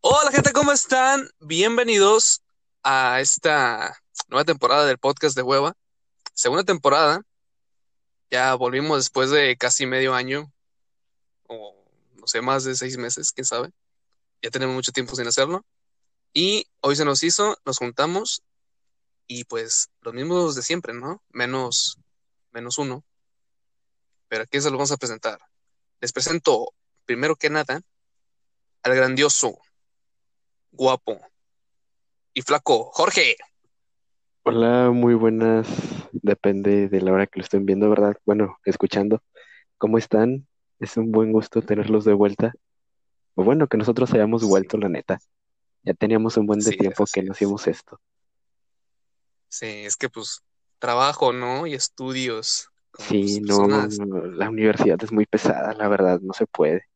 Hola 0.00 0.32
gente, 0.32 0.52
¿cómo 0.52 0.72
están? 0.72 1.30
Bienvenidos 1.40 2.42
a 2.82 3.20
esta 3.20 3.98
nueva 4.28 4.44
temporada 4.44 4.84
del 4.84 4.98
podcast 4.98 5.34
de 5.34 5.40
Hueva. 5.42 5.72
Segunda 6.34 6.64
temporada. 6.64 7.22
Ya 8.30 8.54
volvimos 8.54 8.98
después 8.98 9.30
de 9.30 9.56
casi 9.56 9.86
medio 9.86 10.14
año, 10.14 10.52
o 11.46 11.74
no 12.16 12.26
sé, 12.26 12.42
más 12.42 12.64
de 12.64 12.76
seis 12.76 12.98
meses, 12.98 13.32
quién 13.32 13.46
sabe. 13.46 13.70
Ya 14.42 14.50
tenemos 14.50 14.74
mucho 14.74 14.92
tiempo 14.92 15.16
sin 15.16 15.26
hacerlo. 15.26 15.64
Y 16.34 16.66
hoy 16.80 16.96
se 16.96 17.06
nos 17.06 17.22
hizo, 17.22 17.56
nos 17.64 17.78
juntamos 17.78 18.42
y 19.30 19.44
pues 19.44 19.92
los 20.00 20.12
mismos 20.12 20.56
de 20.56 20.62
siempre, 20.62 20.92
¿no? 20.92 21.22
Menos, 21.30 22.00
menos 22.50 22.78
uno. 22.78 23.04
Pero 24.26 24.42
aquí 24.42 24.60
se 24.60 24.70
lo 24.70 24.76
vamos 24.76 24.90
a 24.90 24.96
presentar. 24.96 25.38
Les 26.00 26.12
presento, 26.12 26.72
primero 27.04 27.36
que 27.36 27.48
nada, 27.48 27.80
al 28.82 28.94
grandioso, 28.96 29.56
guapo 30.72 31.20
y 32.34 32.42
flaco, 32.42 32.90
Jorge. 32.92 33.36
Hola, 34.42 34.90
muy 34.90 35.14
buenas. 35.14 35.68
Depende 36.10 36.88
de 36.88 37.00
la 37.00 37.12
hora 37.12 37.28
que 37.28 37.38
lo 37.38 37.44
estén 37.44 37.64
viendo, 37.64 37.88
¿verdad? 37.88 38.16
Bueno, 38.24 38.58
escuchando. 38.64 39.22
¿Cómo 39.78 39.96
están? 39.96 40.48
Es 40.80 40.96
un 40.96 41.12
buen 41.12 41.30
gusto 41.30 41.62
tenerlos 41.62 42.04
de 42.04 42.14
vuelta. 42.14 42.52
O 43.36 43.44
bueno, 43.44 43.68
que 43.68 43.76
nosotros 43.76 44.12
hayamos 44.12 44.42
vuelto, 44.42 44.76
la 44.76 44.88
neta. 44.88 45.20
Ya 45.84 45.94
teníamos 45.94 46.36
un 46.36 46.46
buen 46.46 46.58
de 46.58 46.72
Sí, 46.72 46.76
tiempo 46.76 47.04
que 47.12 47.22
no 47.22 47.30
hacíamos 47.30 47.68
esto. 47.68 48.00
Sí, 49.50 49.66
es 49.84 49.96
que 49.96 50.08
pues 50.08 50.42
trabajo, 50.78 51.32
¿no? 51.34 51.66
Y 51.66 51.74
estudios. 51.74 52.68
Sí, 52.98 53.42
pues, 53.46 53.98
no, 53.98 54.26
la 54.26 54.48
universidad 54.48 54.98
es 55.02 55.12
muy 55.12 55.26
pesada, 55.26 55.74
la 55.74 55.88
verdad, 55.88 56.20
no 56.20 56.32
se 56.32 56.46
puede. 56.46 56.86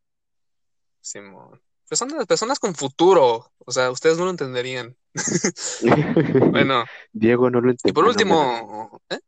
Simón. 1.01 1.61
Personas, 1.89 2.27
personas 2.27 2.59
con 2.59 2.75
futuro. 2.75 3.53
O 3.59 3.73
sea, 3.73 3.91
ustedes 3.91 4.17
no 4.17 4.25
lo 4.25 4.31
entenderían. 4.31 4.97
Bueno, 6.51 6.85
Diego 7.13 7.51
no 7.51 7.61
lo 7.61 7.73
y 7.73 7.93
por 7.93 8.07
entendió, 8.07 8.25
no 8.25 8.43
me- 8.43 8.61
último, 8.63 9.01
¿eh? 9.11 9.19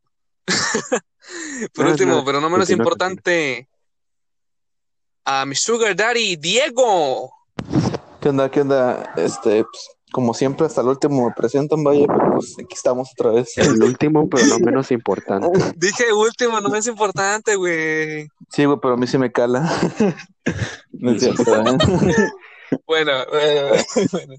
Por 1.74 1.84
No, 1.84 1.90
último, 1.90 2.14
no, 2.16 2.24
pero 2.24 2.40
no 2.40 2.48
menos 2.48 2.70
importante, 2.70 3.68
a 5.24 5.44
mi 5.44 5.56
sugar 5.56 5.96
daddy, 5.96 6.36
Diego. 6.36 7.32
¿Qué 8.20 8.28
onda? 8.28 8.48
¿Qué 8.50 8.60
onda? 8.60 9.12
Este, 9.16 9.64
pues, 9.64 9.95
como 10.16 10.32
siempre, 10.32 10.64
hasta 10.64 10.80
el 10.80 10.86
último 10.86 11.28
me 11.28 11.34
presentan, 11.34 11.84
vaya, 11.84 12.06
pero 12.06 12.36
pues 12.36 12.54
aquí 12.58 12.72
estamos 12.74 13.10
otra 13.12 13.32
vez. 13.32 13.58
El 13.58 13.82
último, 13.82 14.30
pero 14.30 14.46
no 14.46 14.58
menos 14.60 14.90
importante. 14.90 15.46
Dije 15.76 16.10
último, 16.10 16.58
no 16.58 16.74
es 16.74 16.86
importante, 16.86 17.54
güey. 17.54 18.26
Sí, 18.48 18.64
güey, 18.64 18.78
pero 18.80 18.94
a 18.94 18.96
mí 18.96 19.06
sí 19.06 19.18
me 19.18 19.30
cala. 19.30 19.70
No 20.92 21.10
es 21.10 21.20
cierto, 21.20 21.42
¿eh? 21.42 21.76
Bueno, 22.86 23.12
bueno, 23.30 23.76
bueno. 24.12 24.34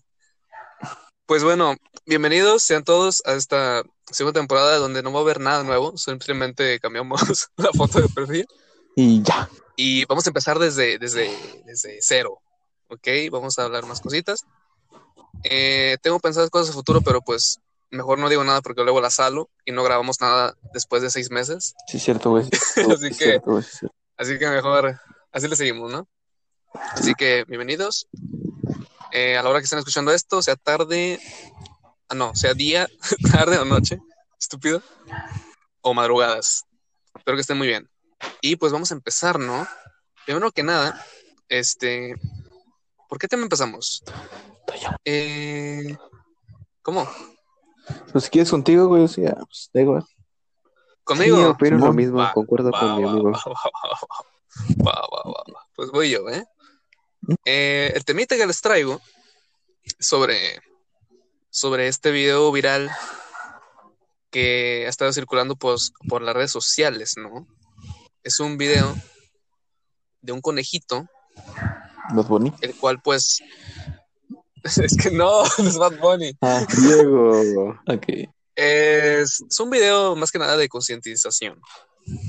Pues 1.28 1.44
bueno, 1.44 1.76
bienvenidos 2.08 2.64
sean 2.64 2.84
todos 2.84 3.22
a 3.26 3.34
esta 3.34 3.84
segunda 4.10 4.40
temporada 4.40 4.78
donde 4.78 5.04
no 5.04 5.12
va 5.14 5.20
a 5.20 5.22
haber 5.22 5.40
nada 5.40 5.64
nuevo, 5.64 5.96
simplemente 5.96 6.80
cambiamos 6.80 7.22
la 7.58 7.70
foto 7.74 8.02
de 8.02 8.08
perfil 8.10 8.48
Y 8.96 9.22
ya. 9.22 9.48
y 9.76 10.06
vamos 10.06 10.26
a 10.26 10.32
empezar 10.32 10.58
desde, 10.58 10.98
desde, 10.98 11.30
desde 11.66 12.00
cero, 12.02 12.40
¿ok? 12.88 13.08
Vamos 13.30 13.60
a 13.60 13.66
hablar 13.66 13.86
más 13.86 14.02
cositas. 14.02 14.44
Eh, 15.44 15.98
tengo 16.02 16.20
pensadas 16.20 16.50
cosas 16.50 16.70
a 16.70 16.74
futuro, 16.74 17.02
pero 17.02 17.22
pues 17.22 17.60
mejor 17.90 18.20
no 18.20 18.28
digo 18.30 18.44
nada 18.44 18.62
porque 18.62 18.84
luego 18.84 19.00
la 19.02 19.10
salo 19.10 19.50
y 19.66 19.72
no 19.72 19.84
grabamos 19.84 20.20
nada 20.20 20.56
después 20.74 21.02
de 21.02 21.10
seis 21.10 21.32
meses, 21.32 21.74
Sí, 21.88 22.00
cierto, 22.00 22.32
güey. 22.32 22.46
Así 22.76 23.10
sí, 23.14 23.18
que- 23.18 23.42
sí, 23.62 23.78
cierto. 23.80 23.96
así 24.18 24.38
que 24.38 24.48
mejor 24.50 25.00
así 25.32 25.48
le 25.48 25.56
seguimos, 25.56 25.92
¿no? 25.92 26.08
Así 26.74 27.14
que 27.16 27.46
bienvenidos. 27.48 28.08
Eh, 29.12 29.38
a 29.38 29.44
la 29.44 29.50
hora 29.50 29.60
que 29.60 29.64
estén 29.66 29.80
escuchando 29.80 30.12
esto, 30.12 30.42
sea 30.42 30.56
tarde, 30.58 31.20
ah, 32.10 32.16
no, 32.16 32.36
sea 32.36 32.54
día, 32.54 32.88
tarde 33.32 33.58
o 33.58 33.64
noche, 33.66 34.00
estúpido, 34.40 34.82
o 35.82 35.94
madrugadas. 35.94 36.66
Espero 37.16 37.38
que 37.38 37.42
estén 37.42 37.58
muy 37.58 37.68
bien. 37.68 37.90
Y 38.42 38.58
pues 38.58 38.74
vamos 38.74 38.92
a 38.92 38.96
empezar, 38.96 39.40
¿no? 39.40 39.66
Primero 40.26 40.52
que 40.52 40.62
nada, 40.64 41.04
este, 41.48 42.16
¿por 43.08 43.18
qué 43.18 43.28
tema 43.30 43.44
empezamos? 43.44 44.04
Eh, 45.06 45.96
¿cómo? 46.82 47.08
Pues 48.12 48.26
si 48.26 48.30
quieres 48.30 48.50
contigo, 48.52 48.88
güey, 48.88 49.04
o 49.04 49.08
sea, 49.08 49.36
pues 49.36 49.70
da 49.74 49.82
igual. 49.82 50.06
¿Conmigo? 51.04 51.38
Sí, 51.38 51.44
opino 51.44 51.78
lo 51.78 51.94
mismo, 51.94 52.18
Va, 52.18 52.34
concuerdo 52.34 52.72
Va, 52.72 52.80
con 52.80 52.98
mi 52.98 53.04
amigo. 53.08 53.32
va, 53.32 53.40
va, 53.40 53.54
va, 53.54 54.92
va, 54.92 55.02
va, 55.02 55.24
va, 55.26 55.44
va. 55.56 55.68
Pues 55.76 55.90
voy 55.92 56.10
yo, 56.10 56.28
¿eh? 56.30 56.44
Eh, 57.46 57.92
el 57.96 58.04
temita 58.06 58.36
que 58.36 58.46
les 58.46 58.62
traigo 58.62 59.02
sobre, 60.00 60.60
sobre 61.50 61.88
este 61.88 62.12
video 62.12 62.52
viral 62.52 62.92
que 64.30 64.84
ha 64.86 64.90
estado 64.90 65.14
circulando 65.14 65.56
pues, 65.56 65.94
por 66.10 66.22
las 66.22 66.36
redes 66.36 66.52
sociales, 66.52 67.14
¿no? 67.18 67.48
Es 68.24 68.40
un 68.42 68.58
video 68.58 68.94
de 70.22 70.34
un 70.34 70.42
conejito, 70.42 71.06
Más 72.14 72.28
bonito. 72.28 72.58
el 72.62 72.76
cual 72.76 73.02
pues... 73.02 73.42
Es 74.84 74.98
que 74.98 75.12
no, 75.12 75.44
no 75.44 75.48
es 75.70 75.78
Bad 75.78 76.00
Bunny. 76.00 76.38
Ah, 76.42 76.66
Diego, 76.78 77.80
ok. 77.88 78.06
Es, 78.56 79.44
es 79.50 79.60
un 79.60 79.70
video 79.70 80.16
más 80.16 80.32
que 80.32 80.40
nada 80.40 80.58
de 80.58 80.68
concientización. 80.68 81.60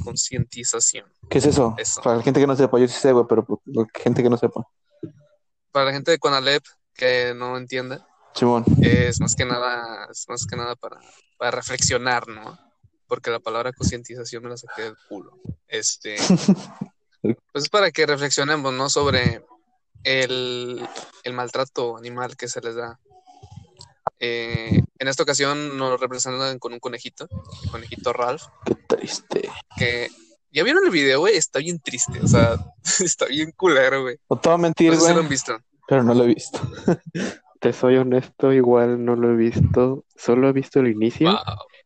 Concientización. 0.05 1.07
¿Qué 1.31 1.39
es 1.39 1.47
eso? 1.47 1.75
Eso. 1.79 2.03
Para 2.03 2.17
la 2.17 2.23
gente 2.23 2.41
que 2.41 2.47
no 2.47 2.57
sepa, 2.57 2.79
yo 2.79 2.89
sí 2.89 2.99
sé, 3.01 3.13
güey, 3.13 3.25
pero 3.29 3.47
la 3.67 3.87
gente 3.95 4.23
que 4.23 4.31
no 4.31 4.37
sepa. 4.37 4.67
Para 5.73 5.87
la 5.87 5.93
gente 5.93 6.11
de 6.11 6.19
Conalep 6.19 6.65
que 6.95 7.33
no 7.35 7.57
entienda, 7.57 8.07
Simón. 8.35 8.65
es 8.83 9.21
más 9.21 9.37
que 9.37 9.45
nada, 9.45 10.09
es 10.11 10.27
más 10.29 10.45
que 10.47 10.57
nada 10.57 10.75
para, 10.75 10.99
para 11.39 11.53
reflexionar, 11.53 12.27
¿no? 12.27 12.59
Porque 13.07 13.31
la 13.31 13.39
palabra 13.39 13.73
concientización 13.73 14.43
me 14.43 14.51
la 14.51 14.57
saqué 14.57 14.83
del 14.83 14.97
culo. 15.09 15.39
Este, 15.69 16.17
pues 17.23 17.65
es 17.65 17.69
para 17.69 17.93
que 17.93 18.05
reflexionemos, 18.05 18.73
¿no? 18.73 18.91
Sobre 18.91 19.45
el, 20.05 20.87
el 21.25 21.33
maltrato 21.33 21.97
animal 21.97 22.37
que 22.37 22.49
se 22.49 22.61
les 22.61 22.75
da. 22.77 22.99
Eh, 24.21 24.81
en 24.99 25.09
esta 25.09 25.23
ocasión 25.23 25.77
nos 25.79 26.01
representan 26.01 26.59
con 26.59 26.73
un 26.73 26.81
conejito, 26.81 27.29
el 27.65 27.71
conejito 27.71 28.13
Ralph, 28.13 28.43
Qué 28.65 28.75
triste. 28.75 29.49
que 29.77 30.09
ya 30.51 30.65
vieron 30.65 30.85
el 30.85 30.91
video, 30.91 31.21
güey, 31.21 31.37
está 31.37 31.61
bien 31.61 31.79
triste, 31.79 32.19
o 32.21 32.27
sea, 32.27 32.57
está 33.05 33.27
bien 33.27 33.53
culero, 33.53 34.03
güey. 34.03 34.17
No 34.29 34.39
te 34.41 34.49
voy 34.49 34.55
a 34.57 34.59
mentir, 34.59 34.91
No 34.93 34.95
sé 34.95 35.01
si 35.01 35.05
güey, 35.05 35.15
lo 35.15 35.21
han 35.23 35.29
visto. 35.29 35.59
pero 35.87 36.03
no 36.03 36.15
lo 36.15 36.25
he 36.25 36.29
visto. 36.29 36.59
te 37.61 37.73
soy 37.73 37.97
honesto, 37.97 38.53
igual 38.53 39.05
no 39.05 39.15
lo 39.15 39.33
he 39.33 39.37
visto, 39.37 40.05
solo 40.17 40.49
he 40.49 40.53
visto 40.53 40.81
el 40.81 40.89
inicio. 40.89 41.31
Wow. 41.31 41.41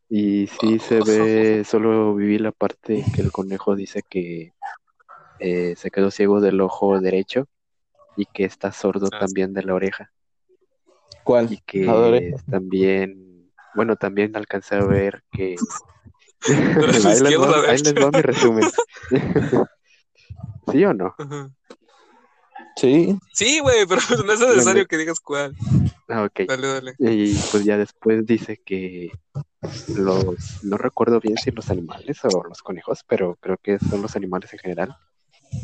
Y 0.09 0.47
sí 0.47 0.79
se 0.79 1.01
ve, 1.01 1.65
solo 1.65 2.15
viví 2.15 2.39
la 2.39 2.53
parte 2.53 3.05
que 3.15 3.23
el 3.23 3.33
conejo 3.33 3.75
dice 3.75 4.03
que 4.09 4.53
eh, 5.39 5.75
se 5.77 5.91
quedó 5.91 6.11
ciego 6.11 6.41
del 6.43 6.61
ojo 6.61 7.01
derecho 7.01 7.47
y 8.17 8.27
que 8.27 8.45
está 8.45 8.73
sordo 8.73 9.09
Ah, 9.13 9.21
también 9.21 9.53
de 9.53 9.63
la 9.63 9.75
oreja 9.75 10.13
¿Cuál? 11.25 11.53
y 11.53 11.59
que 11.59 11.87
La 11.87 11.95
de 11.95 12.09
oreja. 12.09 12.37
también, 12.51 13.51
bueno, 13.75 13.97
también 13.97 14.37
alcancé 14.37 14.77
a 14.77 14.83
ver 14.83 15.23
que... 15.33 15.57
ahí, 17.07 17.21
les 17.21 17.41
va, 17.41 17.61
ahí 17.71 17.79
les 17.79 17.85
derecha? 17.85 18.05
va 18.05 18.11
mi 18.11 18.23
resumen. 18.23 18.65
¿Sí 20.73 20.85
o 20.85 20.95
no? 20.95 21.15
Ajá. 21.19 21.51
Sí. 22.77 23.17
Sí, 23.33 23.61
güey, 23.61 23.87
pero 23.87 24.01
no 24.25 24.33
es 24.33 24.41
necesario 24.41 24.87
que 24.87 24.97
digas 24.97 25.21
cuál. 25.21 25.55
Ah, 26.09 26.25
ok. 26.25 26.41
Dale, 26.49 26.67
dale. 26.69 26.95
Y 26.99 27.39
pues 27.51 27.65
ya 27.65 27.77
después 27.79 28.27
dice 28.27 28.61
que 28.65 29.13
los, 29.95 30.59
no 30.63 30.77
recuerdo 30.77 31.21
bien 31.21 31.37
si 31.39 31.51
los 31.51 31.71
animales 31.71 32.25
o 32.25 32.43
los 32.45 32.63
conejos, 32.63 33.05
pero 33.07 33.37
creo 33.41 33.57
que 33.63 33.79
son 33.79 34.03
los 34.03 34.17
animales 34.17 34.53
en 34.53 34.59
general, 34.59 34.95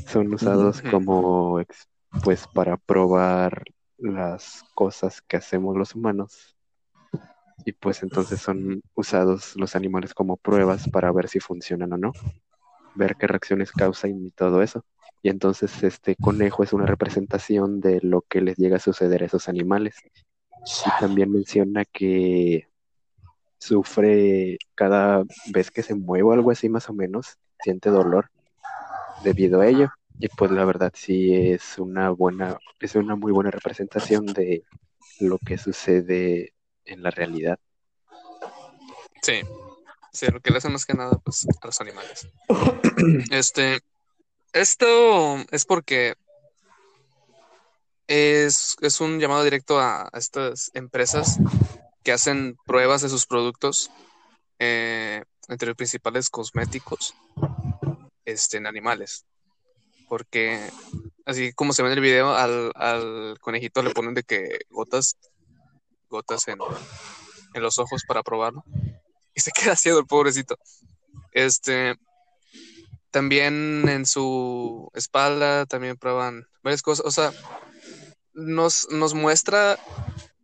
son 0.07 0.33
usados 0.33 0.83
como, 0.83 1.61
ex- 1.61 1.89
pues, 2.23 2.47
para 2.47 2.77
probar 2.77 3.65
las 3.99 4.65
cosas 4.75 5.21
que 5.23 5.37
hacemos 5.37 5.77
los 5.77 5.95
humanos. 5.95 6.57
Y 7.65 7.73
pues 7.73 8.03
entonces 8.03 8.41
son 8.41 8.83
usados 8.95 9.57
los 9.57 9.75
animales 9.75 10.15
como 10.15 10.37
pruebas 10.37 10.89
para 10.89 11.11
ver 11.13 11.29
si 11.29 11.41
funcionan 11.41 11.93
o 11.93 11.99
no, 11.99 12.13
ver 12.95 13.17
qué 13.17 13.27
reacciones 13.27 13.73
causan 13.73 14.27
y 14.27 14.31
todo 14.31 14.63
eso. 14.63 14.85
Y 15.23 15.31
entonces 15.31 15.83
este 15.83 16.15
conejo 16.15 16.63
es 16.63 16.73
una 16.73 16.87
representación 16.87 17.81
de 17.81 18.01
lo 18.03 18.23
que 18.23 18.41
les 18.41 18.57
llega 18.57 18.77
a 18.77 18.81
suceder 18.81 19.23
a 19.23 19.27
esos 19.27 19.49
animales. 19.49 19.97
Y 20.87 21.01
también 21.01 21.33
menciona 21.33 21.85
que 21.85 22.69
sufre 23.59 24.59
cada 24.75 25.25
vez 25.53 25.71
que 25.71 25.83
se 25.83 25.95
mueve 25.95 26.23
o 26.25 26.33
algo 26.33 26.51
así 26.51 26.69
más 26.69 26.89
o 26.89 26.93
menos, 26.93 27.39
siente 27.61 27.91
dolor 27.91 28.31
debido 29.25 29.61
a 29.61 29.67
ello. 29.67 29.91
Y 30.19 30.29
pues 30.29 30.51
la 30.51 30.65
verdad 30.65 30.93
sí 30.95 31.35
es 31.35 31.79
una 31.79 32.11
buena, 32.11 32.59
es 32.81 32.95
una 32.95 33.15
muy 33.17 33.33
buena 33.33 33.51
representación 33.51 34.27
de 34.27 34.65
lo 35.21 35.39
que 35.39 35.59
sucede 35.59 36.55
en 36.85 37.03
la 37.03 37.11
realidad. 37.11 37.59
Sí. 39.23 39.43
Sí, 40.13 40.27
lo 40.27 40.41
que 40.41 40.51
le 40.51 40.59
hacen 40.59 40.73
más 40.73 40.87
que 40.87 40.95
nada, 40.95 41.19
pues, 41.23 41.47
a 41.63 41.67
los 41.67 41.81
animales. 41.81 42.29
Este, 43.31 43.81
esto 44.53 45.37
es 45.53 45.65
porque 45.65 46.15
es, 48.09 48.77
es 48.81 49.01
un 49.01 49.21
llamado 49.21 49.45
directo 49.45 49.79
a, 49.79 50.09
a 50.13 50.19
estas 50.19 50.73
empresas 50.75 51.39
que 52.03 52.13
hacen 52.13 52.57
pruebas 52.67 53.03
de 53.03 53.09
sus 53.09 53.27
productos, 53.27 53.91
eh, 54.59 55.23
entre 55.49 55.69
los 55.69 55.77
principales 55.77 56.31
cosméticos, 56.31 57.15
este, 58.25 58.57
en 58.57 58.67
animales. 58.67 59.25
Porque, 60.09 60.71
así 61.27 61.53
como 61.53 61.73
se 61.73 61.83
ve 61.83 61.89
en 61.89 61.95
el 61.95 62.01
video, 62.01 62.35
al, 62.35 62.73
al 62.75 63.39
conejito 63.41 63.83
le 63.83 63.91
ponen 63.91 64.15
de 64.15 64.23
que 64.23 64.61
gotas, 64.71 65.17
gotas 66.09 66.49
en, 66.49 66.59
en 67.55 67.63
los 67.63 67.79
ojos 67.79 68.03
para 68.07 68.23
probarlo. 68.23 68.65
Y 69.35 69.41
se 69.41 69.53
queda 69.53 69.77
ciego 69.77 70.01
el 70.01 70.07
pobrecito. 70.07 70.59
Este, 71.31 71.95
también 73.13 73.89
en 73.89 74.05
su 74.05 74.91
espalda 74.95 75.65
también 75.65 75.97
prueban 75.97 76.49
varias 76.65 76.83
cosas. 76.83 77.07
O 77.07 77.13
sea, 77.13 77.33
nos, 78.33 78.89
nos 78.91 79.15
muestra 79.15 79.79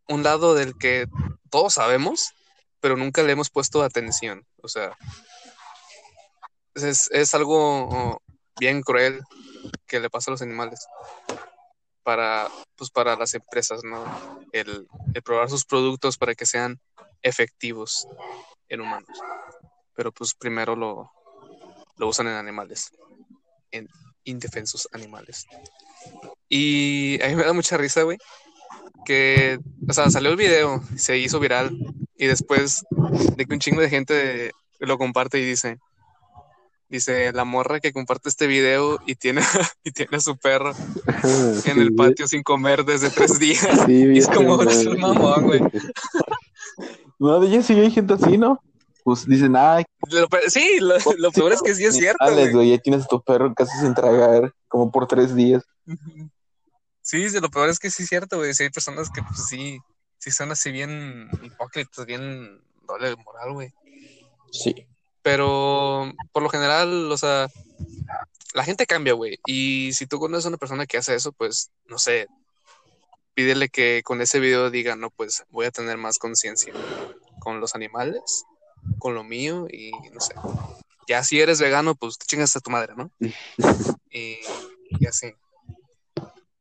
un 0.08 0.22
lado 0.22 0.54
del 0.54 0.78
que 0.78 1.06
todos 1.50 1.74
sabemos, 1.74 2.34
pero 2.78 2.96
nunca 2.96 3.24
le 3.24 3.32
hemos 3.32 3.50
puesto 3.50 3.82
atención. 3.82 4.46
O 4.62 4.68
sea, 4.68 4.96
es, 6.74 7.10
es 7.10 7.34
algo 7.34 8.22
bien 8.58 8.82
cruel 8.82 9.20
que 9.86 10.00
le 10.00 10.10
pasa 10.10 10.30
a 10.30 10.32
los 10.32 10.42
animales 10.42 10.86
para, 12.02 12.48
pues 12.76 12.90
para 12.90 13.16
las 13.16 13.34
empresas, 13.34 13.82
¿no? 13.82 14.04
El, 14.52 14.86
probar 15.24 15.50
sus 15.50 15.64
productos 15.64 16.16
para 16.18 16.34
que 16.34 16.46
sean 16.46 16.78
efectivos 17.22 18.06
en 18.68 18.82
humanos. 18.82 19.18
Pero 19.94 20.12
pues 20.12 20.34
primero 20.34 20.76
lo, 20.76 21.10
lo 21.96 22.08
usan 22.08 22.28
en 22.28 22.34
animales, 22.34 22.90
en 23.70 23.88
indefensos 24.24 24.88
animales. 24.92 25.46
Y 26.48 27.22
a 27.22 27.28
mí 27.28 27.36
me 27.36 27.44
da 27.44 27.52
mucha 27.52 27.76
risa, 27.76 28.02
güey, 28.02 28.18
que, 29.04 29.58
o 29.88 29.92
sea, 29.92 30.10
salió 30.10 30.30
el 30.30 30.36
video, 30.36 30.82
se 30.96 31.18
hizo 31.18 31.40
viral 31.40 31.76
y 32.16 32.26
después 32.26 32.84
de 32.90 33.46
un 33.48 33.58
chingo 33.58 33.80
de 33.80 33.90
gente 33.90 34.52
lo 34.78 34.98
comparte 34.98 35.38
y 35.38 35.44
dice, 35.44 35.78
dice, 36.88 37.32
la 37.32 37.44
morra 37.44 37.80
que 37.80 37.92
comparte 37.92 38.28
este 38.28 38.46
video 38.46 39.00
y 39.06 39.14
tiene, 39.14 39.42
y 39.84 39.90
tiene 39.92 40.16
a 40.16 40.20
su 40.20 40.36
perro 40.36 40.72
en 41.66 41.80
el 41.80 41.94
patio 41.94 42.28
sin 42.28 42.42
comer 42.42 42.84
desde 42.84 43.10
tres 43.10 43.38
días. 43.38 43.66
Sí, 43.86 44.04
Y 44.14 44.18
es 44.18 44.28
como, 44.28 44.62
es 44.62 44.86
un 44.86 45.00
mamón, 45.00 45.44
güey. 45.44 45.60
No, 47.18 47.40
de 47.40 47.48
ellos 47.48 47.66
sí 47.66 47.74
hay 47.74 47.90
gente 47.90 48.14
así, 48.14 48.38
¿no? 48.38 48.60
Pues 49.04 49.26
dicen, 49.26 49.54
ay, 49.54 49.84
Lo 50.10 50.26
sí, 50.48 50.78
lo, 50.80 50.94
lo 51.18 51.30
peor 51.30 51.52
es 51.52 51.60
que 51.60 51.74
sí 51.74 51.84
es 51.84 51.94
cierto, 51.94 52.24
Alex, 52.24 52.54
güey. 52.54 52.70
ya 52.70 52.78
tienes 52.78 53.04
a 53.04 53.06
tu 53.06 53.22
perro 53.22 53.52
casi 53.54 53.78
sin 53.78 53.94
tragar, 53.94 54.52
como 54.66 54.90
por 54.90 55.06
tres 55.06 55.34
días. 55.34 55.62
Sí, 57.02 57.28
sí, 57.28 57.38
lo 57.38 57.50
peor 57.50 57.68
es 57.68 57.78
que 57.78 57.90
sí 57.90 58.04
es 58.04 58.08
cierto, 58.08 58.38
güey. 58.38 58.54
Sí 58.54 58.62
hay 58.62 58.70
personas 58.70 59.10
que 59.10 59.22
pues 59.22 59.46
sí, 59.46 59.78
sí 60.16 60.30
son 60.30 60.52
así 60.52 60.72
bien 60.72 61.28
hipócritas, 61.42 62.06
bien 62.06 62.62
doble 62.86 63.14
moral, 63.16 63.52
güey. 63.52 63.74
Sí. 64.50 64.86
Pero 65.24 66.12
por 66.32 66.42
lo 66.42 66.50
general, 66.50 67.10
o 67.10 67.16
sea, 67.16 67.48
la 68.52 68.62
gente 68.62 68.86
cambia, 68.86 69.14
güey. 69.14 69.38
Y 69.46 69.94
si 69.94 70.06
tú 70.06 70.18
conoces 70.20 70.44
a 70.44 70.48
una 70.48 70.58
persona 70.58 70.84
que 70.84 70.98
hace 70.98 71.14
eso, 71.14 71.32
pues, 71.32 71.70
no 71.86 71.96
sé, 71.96 72.28
pídele 73.32 73.70
que 73.70 74.02
con 74.04 74.20
ese 74.20 74.38
video 74.38 74.70
diga, 74.70 74.96
no, 74.96 75.08
pues 75.08 75.42
voy 75.48 75.64
a 75.64 75.70
tener 75.70 75.96
más 75.96 76.18
conciencia 76.18 76.74
con 77.40 77.58
los 77.58 77.74
animales, 77.74 78.44
con 78.98 79.14
lo 79.14 79.24
mío 79.24 79.66
y 79.70 79.92
no 80.12 80.20
sé. 80.20 80.34
Ya 81.08 81.24
si 81.24 81.40
eres 81.40 81.58
vegano, 81.58 81.94
pues 81.94 82.18
te 82.18 82.26
chingas 82.26 82.54
a 82.56 82.60
tu 82.60 82.70
madre, 82.70 82.94
¿no? 82.94 83.10
Y, 84.10 84.38
y 85.00 85.06
así. 85.06 85.32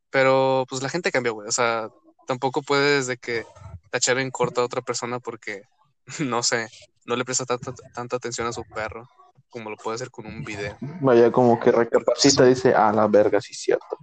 Pero 0.09 0.65
pues 0.67 0.81
la 0.81 0.89
gente 0.89 1.11
cambia, 1.11 1.33
güey. 1.33 1.49
O 1.49 1.51
sea, 1.51 1.89
tampoco 2.25 2.61
puedes 2.63 3.07
de 3.07 3.17
que 3.17 3.45
tachar 3.91 4.17
en 4.19 4.31
corto 4.31 4.61
a 4.61 4.65
otra 4.65 4.81
persona 4.81 5.19
porque, 5.19 5.63
no 6.19 6.41
sé, 6.41 6.69
no 7.05 7.15
le 7.15 7.25
presta 7.25 7.45
tanta, 7.45 7.73
tanta 7.93 8.15
atención 8.15 8.47
a 8.47 8.53
su 8.53 8.63
perro 8.63 9.07
como 9.53 9.69
lo 9.69 9.77
puede 9.77 9.95
hacer 9.95 10.09
con 10.09 10.25
un 10.25 10.43
video. 10.43 10.75
Vaya, 10.81 11.31
como 11.31 11.59
que 11.59 11.71
recapacita, 11.71 12.43
dice, 12.43 12.73
ah, 12.75 12.91
la 12.91 13.07
verga, 13.07 13.39
sí, 13.39 13.53
cierto. 13.53 13.99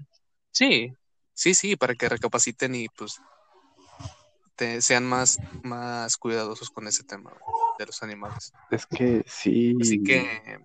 Sí, 0.52 0.94
sí, 1.35 1.55
sí, 1.55 1.75
para 1.75 1.97
que 1.97 2.08
recapaciten 2.08 2.73
y 2.76 2.88
pues 2.88 3.20
te, 4.55 4.81
sean 4.81 5.05
más, 5.05 5.38
más 5.64 6.17
cuidadosos 6.17 6.70
con 6.70 6.87
ese 6.87 7.02
tema 7.02 7.32
de 7.81 7.87
los 7.87 8.00
animales. 8.05 8.52
Es 8.70 8.87
que 8.87 9.25
sí. 9.26 9.76
Así 9.81 10.00
que, 10.05 10.61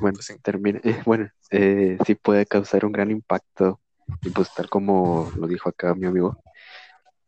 Bueno, 0.00 0.14
pues 0.14 0.26
sí. 0.26 0.38
termina, 0.42 0.80
eh, 0.82 1.02
bueno, 1.04 1.28
eh, 1.50 1.98
sí 2.06 2.14
puede 2.14 2.46
causar 2.46 2.86
un 2.86 2.92
gran 2.92 3.10
impacto. 3.10 3.80
Y 4.22 4.30
pues 4.30 4.48
tal 4.54 4.70
como 4.70 5.30
lo 5.36 5.46
dijo 5.46 5.68
acá 5.68 5.94
mi 5.94 6.06
amigo, 6.06 6.42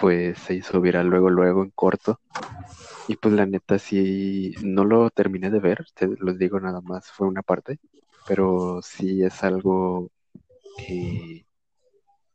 pues 0.05 0.37
se 0.37 0.53
hizo 0.53 0.83
viral 0.83 1.07
luego, 1.07 1.31
luego 1.31 1.63
en 1.63 1.71
corto. 1.71 2.21
Y 3.09 3.17
pues 3.17 3.33
la 3.33 3.47
neta 3.47 3.79
sí, 3.79 4.55
no 4.63 4.85
lo 4.85 5.09
terminé 5.09 5.49
de 5.49 5.61
ver, 5.61 5.87
te 5.95 6.07
los 6.19 6.37
digo 6.37 6.61
nada 6.61 6.83
más, 6.83 7.11
fue 7.11 7.27
una 7.27 7.41
parte, 7.41 7.79
pero 8.27 8.81
sí 8.83 9.23
es 9.23 9.43
algo 9.43 10.11
que 10.77 11.47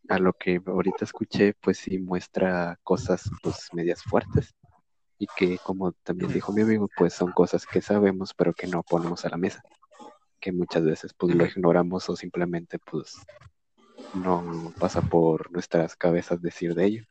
a 0.07 0.18
lo 0.18 0.33
que 0.33 0.60
ahorita 0.66 1.06
escuché, 1.06 1.54
pues 1.62 1.77
sí 1.77 2.00
muestra 2.00 2.80
cosas 2.81 3.30
pues 3.44 3.69
medias 3.71 4.01
fuertes. 4.01 4.56
Y 5.19 5.27
que 5.38 5.60
como 5.63 5.92
también 5.92 6.33
dijo 6.33 6.51
mi 6.51 6.63
amigo, 6.63 6.89
pues 6.98 7.13
son 7.13 7.31
cosas 7.33 7.68
que 7.68 7.83
sabemos, 7.83 8.33
pero 8.33 8.51
que 8.51 8.66
no 8.66 8.81
ponemos 8.81 9.25
a 9.25 9.30
la 9.30 9.38
mesa 9.38 9.62
que 10.39 10.51
muchas 10.51 10.83
veces 10.83 11.13
pues 11.13 11.36
lo 11.36 11.45
ignoramos 11.45 12.10
o 12.10 12.16
simplemente 12.16 12.80
pues 12.80 13.16
no 14.16 14.74
pasa 14.80 15.01
por 15.01 15.51
nuestras 15.51 15.95
cabezas 15.95 16.42
decir 16.42 16.74
de 16.74 16.86
ello. 16.86 17.06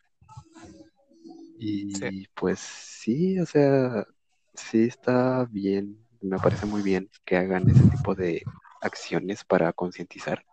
Y 1.60 2.28
pues 2.28 2.60
sí, 2.60 3.40
o 3.40 3.46
sea, 3.46 4.06
sí 4.55 4.84
está 4.84 5.44
bien, 5.50 5.99
me 6.20 6.38
parece 6.38 6.66
muy 6.66 6.82
bien 6.82 7.10
que 7.25 7.37
hagan 7.37 7.69
ese 7.69 7.84
tipo 7.88 8.14
de 8.14 8.43
acciones 8.81 9.44
para 9.44 9.72
concientizar, 9.72 10.44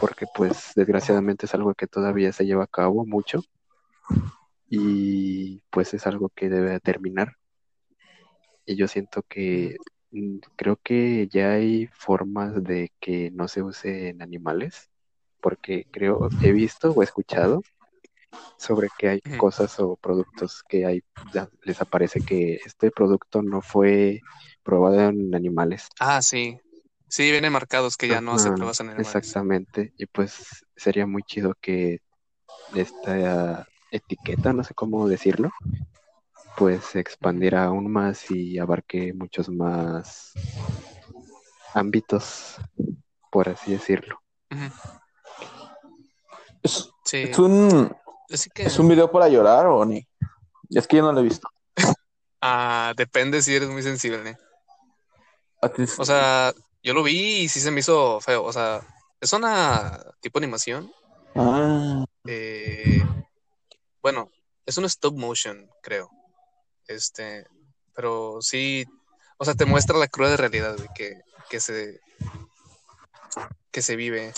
porque 0.00 0.26
pues 0.34 0.72
desgraciadamente 0.76 1.46
es 1.46 1.54
algo 1.54 1.74
que 1.74 1.86
todavía 1.86 2.32
se 2.32 2.44
lleva 2.44 2.64
a 2.64 2.68
cabo 2.68 3.06
mucho 3.06 3.40
y 4.68 5.62
pues 5.70 5.94
es 5.94 6.06
algo 6.06 6.28
que 6.28 6.50
debe 6.50 6.78
terminar. 6.80 7.36
Y 8.66 8.76
yo 8.76 8.88
siento 8.88 9.22
que 9.22 9.76
mm, 10.10 10.38
creo 10.56 10.76
que 10.76 11.28
ya 11.28 11.52
hay 11.52 11.86
formas 11.88 12.62
de 12.62 12.92
que 13.00 13.30
no 13.30 13.48
se 13.48 13.62
use 13.62 14.08
en 14.08 14.20
animales, 14.20 14.90
porque 15.40 15.86
creo, 15.90 16.28
he 16.42 16.52
visto 16.52 16.92
o 16.92 17.02
escuchado 17.02 17.62
sobre 18.56 18.88
que 18.98 19.08
hay 19.08 19.20
cosas 19.38 19.78
o 19.80 19.96
productos 19.96 20.62
que 20.68 20.86
hay, 20.86 21.02
ya 21.32 21.48
les 21.62 21.80
aparece 21.80 22.20
que 22.20 22.54
este 22.64 22.90
producto 22.90 23.42
no 23.42 23.60
fue 23.62 24.20
probado 24.62 25.08
en 25.08 25.34
animales. 25.34 25.88
Ah, 25.98 26.22
sí. 26.22 26.58
Sí, 27.08 27.30
vienen 27.30 27.52
marcados 27.52 27.96
que 27.96 28.08
ya 28.08 28.20
no 28.20 28.34
hace 28.34 28.48
Ajá, 28.48 28.56
pruebas 28.56 28.80
en 28.80 28.88
animales. 28.88 29.08
Exactamente, 29.16 29.92
y 29.96 30.06
pues 30.06 30.64
sería 30.74 31.06
muy 31.06 31.22
chido 31.22 31.54
que 31.60 32.00
esta 32.74 33.66
etiqueta, 33.90 34.52
no 34.52 34.64
sé 34.64 34.74
cómo 34.74 35.06
decirlo, 35.06 35.50
pues 36.56 36.84
se 36.84 37.00
expandiera 37.00 37.64
aún 37.64 37.90
más 37.90 38.30
y 38.30 38.58
abarque 38.58 39.12
muchos 39.12 39.48
más 39.48 40.32
ámbitos, 41.74 42.56
por 43.30 43.48
así 43.48 43.72
decirlo. 43.72 44.20
Ujú. 44.50 44.72
¿Es, 46.62 46.90
Sí. 47.04 47.18
es 47.24 47.38
un, 47.38 47.94
Así 48.34 48.50
que 48.50 48.64
¿Es 48.64 48.80
un 48.80 48.88
video 48.88 49.08
para 49.12 49.28
llorar 49.28 49.66
o 49.66 49.84
ni? 49.84 50.04
Es 50.70 50.88
que 50.88 50.96
yo 50.96 51.04
no 51.04 51.12
lo 51.12 51.20
he 51.20 51.22
visto. 51.22 51.48
ah, 52.40 52.92
depende 52.96 53.40
si 53.40 53.54
eres 53.54 53.68
muy 53.68 53.80
sensible. 53.80 54.36
¿A 55.62 55.68
ti? 55.68 55.84
O 55.98 56.04
sea, 56.04 56.52
yo 56.82 56.94
lo 56.94 57.04
vi 57.04 57.42
y 57.42 57.48
sí 57.48 57.60
se 57.60 57.70
me 57.70 57.78
hizo 57.78 58.20
feo. 58.20 58.42
O 58.42 58.52
sea, 58.52 58.80
es 59.20 59.32
una 59.32 60.00
tipo 60.20 60.38
animación. 60.38 60.92
Ah, 61.36 62.04
eh, 62.26 63.04
bueno, 64.02 64.28
es 64.66 64.76
un 64.78 64.84
stop 64.86 65.14
motion, 65.14 65.70
creo. 65.80 66.10
Este, 66.88 67.46
pero 67.94 68.38
sí, 68.40 68.84
o 69.38 69.44
sea, 69.44 69.54
te 69.54 69.64
muestra 69.64 69.96
la 69.96 70.08
cruda 70.08 70.36
realidad 70.36 70.76
güey, 70.76 70.88
que, 70.92 71.20
que 71.48 71.60
se 71.60 72.00
que 73.70 73.80
se 73.80 73.94
vive. 73.94 74.32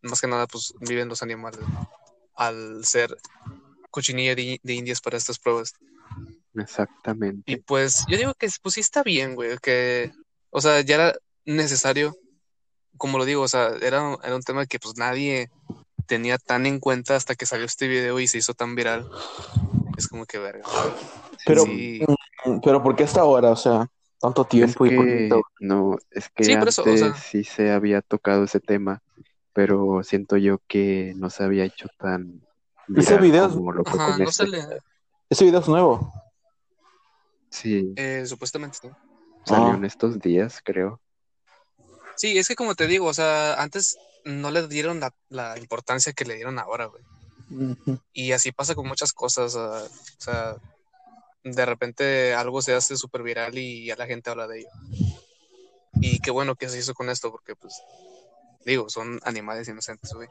Más 0.00 0.20
que 0.20 0.26
nada, 0.26 0.48
pues 0.48 0.74
viven 0.80 1.08
los 1.08 1.22
animales 1.22 1.60
al 2.34 2.84
ser 2.84 3.16
cochinilla 3.90 4.34
de, 4.34 4.58
de 4.62 4.74
indias 4.74 5.00
para 5.00 5.16
estas 5.18 5.38
pruebas. 5.38 5.72
Y 6.54 6.60
Exactamente. 6.60 7.62
pues 7.66 8.04
yo 8.08 8.16
digo 8.16 8.34
que 8.34 8.48
pues 8.62 8.74
sí 8.74 8.80
está 8.80 9.02
bien, 9.02 9.34
güey, 9.34 9.56
que, 9.58 10.12
o 10.50 10.60
sea, 10.60 10.80
ya 10.82 10.94
era 10.96 11.14
necesario, 11.44 12.14
como 12.96 13.18
lo 13.18 13.24
digo, 13.24 13.42
o 13.42 13.48
sea, 13.48 13.68
era, 13.80 14.16
era 14.22 14.36
un 14.36 14.42
tema 14.42 14.66
que 14.66 14.78
pues 14.78 14.96
nadie 14.96 15.50
tenía 16.06 16.38
tan 16.38 16.66
en 16.66 16.78
cuenta 16.78 17.16
hasta 17.16 17.34
que 17.34 17.46
salió 17.46 17.64
este 17.66 17.88
video 17.88 18.20
y 18.20 18.26
se 18.26 18.38
hizo 18.38 18.54
tan 18.54 18.74
viral. 18.74 19.08
Es 19.96 20.08
como 20.08 20.26
que 20.26 20.38
verga. 20.38 20.64
pero, 21.46 21.64
Sí, 21.64 22.00
mm, 22.44 22.60
pero 22.62 22.82
¿por 22.82 22.96
qué 22.96 23.04
hasta 23.04 23.20
ahora? 23.20 23.50
O 23.50 23.56
sea, 23.56 23.86
Tanto 24.20 24.42
Es 24.42 24.48
tiempo 24.50 24.86
y 24.86 24.94
poquito. 24.96 25.42
no, 25.58 25.98
es 26.12 26.28
que 26.30 26.44
Sí, 26.44 26.56
por 26.56 26.68
eso, 26.68 26.82
o 26.84 26.84
antes 26.86 27.00
sea- 27.00 27.14
sí 27.14 27.42
se 27.42 27.72
había 27.72 28.02
tocado 28.02 28.44
ese 28.44 28.60
tema, 28.60 29.02
pero 29.52 30.02
siento 30.02 30.36
yo 30.36 30.58
que 30.66 31.12
no 31.16 31.30
se 31.30 31.44
había 31.44 31.64
hecho 31.64 31.88
tan 31.98 32.42
Ese 32.96 33.16
video 33.18 33.46
es- 33.46 33.52
como 33.54 33.72
lo 33.72 33.84
fue 33.84 34.00
Ajá, 34.00 34.12
con 34.16 34.24
no 34.24 34.30
se 34.32 34.44
este. 34.44 34.56
le... 34.56 34.78
Ese 35.30 35.44
video 35.44 35.60
es 35.60 35.68
nuevo. 35.68 36.12
Sí, 37.50 37.92
eh, 37.96 38.24
supuestamente, 38.26 38.78
¿no? 38.84 38.96
salió 39.44 39.68
Ah. 39.68 39.74
en 39.74 39.84
estos 39.84 40.18
días, 40.20 40.60
creo. 40.64 41.00
Sí, 42.16 42.38
es 42.38 42.46
que 42.48 42.54
como 42.54 42.74
te 42.74 42.86
digo, 42.86 43.06
o 43.06 43.14
sea, 43.14 43.54
antes 43.60 43.98
no 44.24 44.50
le 44.50 44.68
dieron 44.68 45.00
la, 45.00 45.12
la 45.28 45.58
importancia 45.58 46.12
que 46.12 46.24
le 46.24 46.34
dieron 46.36 46.58
ahora, 46.58 46.86
güey. 46.86 47.02
Y 48.12 48.32
así 48.32 48.52
pasa 48.52 48.74
con 48.74 48.86
muchas 48.86 49.12
cosas. 49.12 49.54
o 49.56 49.88
sea, 50.18 50.56
de 51.44 51.66
repente 51.66 52.34
algo 52.34 52.62
se 52.62 52.72
hace 52.74 52.96
súper 52.96 53.22
viral 53.22 53.58
y 53.58 53.86
ya 53.86 53.96
la 53.96 54.06
gente 54.06 54.30
habla 54.30 54.46
de 54.46 54.60
ello. 54.60 54.68
Y 56.00 56.20
qué 56.20 56.30
bueno 56.30 56.54
que 56.54 56.68
se 56.68 56.78
hizo 56.78 56.94
con 56.94 57.10
esto, 57.10 57.30
porque 57.30 57.54
pues, 57.56 57.74
digo, 58.64 58.88
son 58.88 59.20
animales 59.24 59.68
inocentes, 59.68 60.12
güey. 60.12 60.28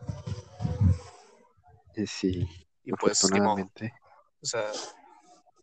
Eh, 1.96 2.08
sí, 2.08 2.48
Y 2.84 2.92
pues, 2.94 3.18
afortunadamente. 3.24 3.94
O 4.42 4.46
sea, 4.46 4.66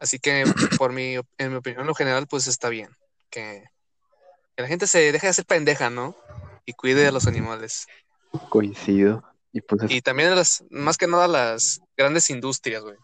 así 0.00 0.18
que 0.18 0.44
por 0.78 0.92
mi, 0.92 1.14
en 1.38 1.50
mi 1.50 1.56
opinión, 1.56 1.82
en 1.82 1.86
lo 1.86 1.94
general, 1.94 2.26
pues 2.28 2.46
está 2.46 2.68
bien. 2.68 2.90
Que, 3.30 3.64
que 4.56 4.62
la 4.62 4.68
gente 4.68 4.86
se 4.86 5.12
deje 5.12 5.26
de 5.26 5.30
hacer 5.30 5.46
pendeja, 5.46 5.90
¿no? 5.90 6.14
Y 6.64 6.74
cuide 6.74 7.06
a 7.06 7.12
los 7.12 7.26
animales. 7.26 7.86
Coincido. 8.50 9.24
Y 9.52 9.62
pues 9.62 9.82
es- 9.84 9.90
Y 9.90 10.02
también 10.02 10.34
las, 10.36 10.62
más 10.70 10.98
que 10.98 11.06
nada 11.06 11.26
las 11.28 11.80
grandes 11.96 12.28
industrias, 12.30 12.82
güey. 12.82 12.96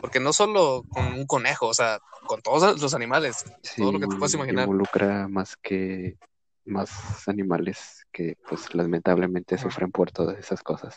Porque 0.00 0.20
no 0.20 0.32
solo 0.32 0.84
con 0.88 1.06
un 1.12 1.26
conejo, 1.26 1.66
o 1.66 1.74
sea, 1.74 1.98
con 2.26 2.40
todos 2.42 2.80
los 2.80 2.94
animales, 2.94 3.44
todo 3.76 3.92
lo 3.92 3.98
que 4.00 4.06
te 4.06 4.16
puedas 4.16 4.34
imaginar. 4.34 4.64
involucra 4.64 5.26
más 5.28 5.56
que 5.56 6.16
más 6.64 7.28
animales 7.28 8.06
que 8.12 8.36
pues 8.48 8.74
lamentablemente 8.74 9.58
sufren 9.58 9.90
por 9.90 10.10
todas 10.12 10.38
esas 10.38 10.62
cosas. 10.62 10.96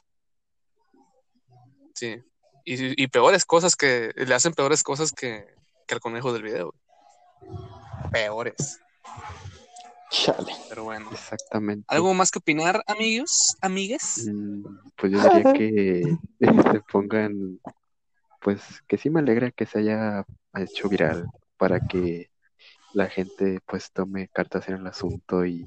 Sí. 1.93 2.23
Y, 2.65 3.01
y 3.03 3.07
peores 3.07 3.45
cosas 3.45 3.75
que 3.75 4.11
le 4.15 4.33
hacen 4.33 4.53
peores 4.53 4.83
cosas 4.83 5.11
que, 5.11 5.45
que 5.87 5.93
al 5.93 5.99
conejo 5.99 6.31
del 6.33 6.43
video. 6.43 6.73
Peores. 8.11 8.79
Chale. 10.09 10.53
Pero 10.69 10.83
bueno. 10.85 11.09
Exactamente. 11.11 11.85
¿Algo 11.87 12.13
más 12.13 12.29
que 12.31 12.39
opinar, 12.39 12.83
amigos? 12.87 13.57
¿Amigues? 13.61 14.29
Mm, 14.31 14.63
Pues 14.95 15.11
yo 15.11 15.19
diría 15.19 15.53
que 15.53 16.17
se 16.71 16.81
pongan, 16.91 17.59
pues 18.39 18.61
que 18.87 18.97
sí 18.97 19.09
me 19.09 19.19
alegra 19.19 19.51
que 19.51 19.65
se 19.65 19.79
haya 19.79 20.25
hecho 20.55 20.87
viral 20.87 21.27
para 21.57 21.79
que 21.79 22.29
la 22.93 23.07
gente 23.07 23.59
pues 23.65 23.91
tome 23.91 24.29
cartas 24.29 24.69
en 24.69 24.75
el 24.75 24.87
asunto 24.87 25.45
y, 25.45 25.65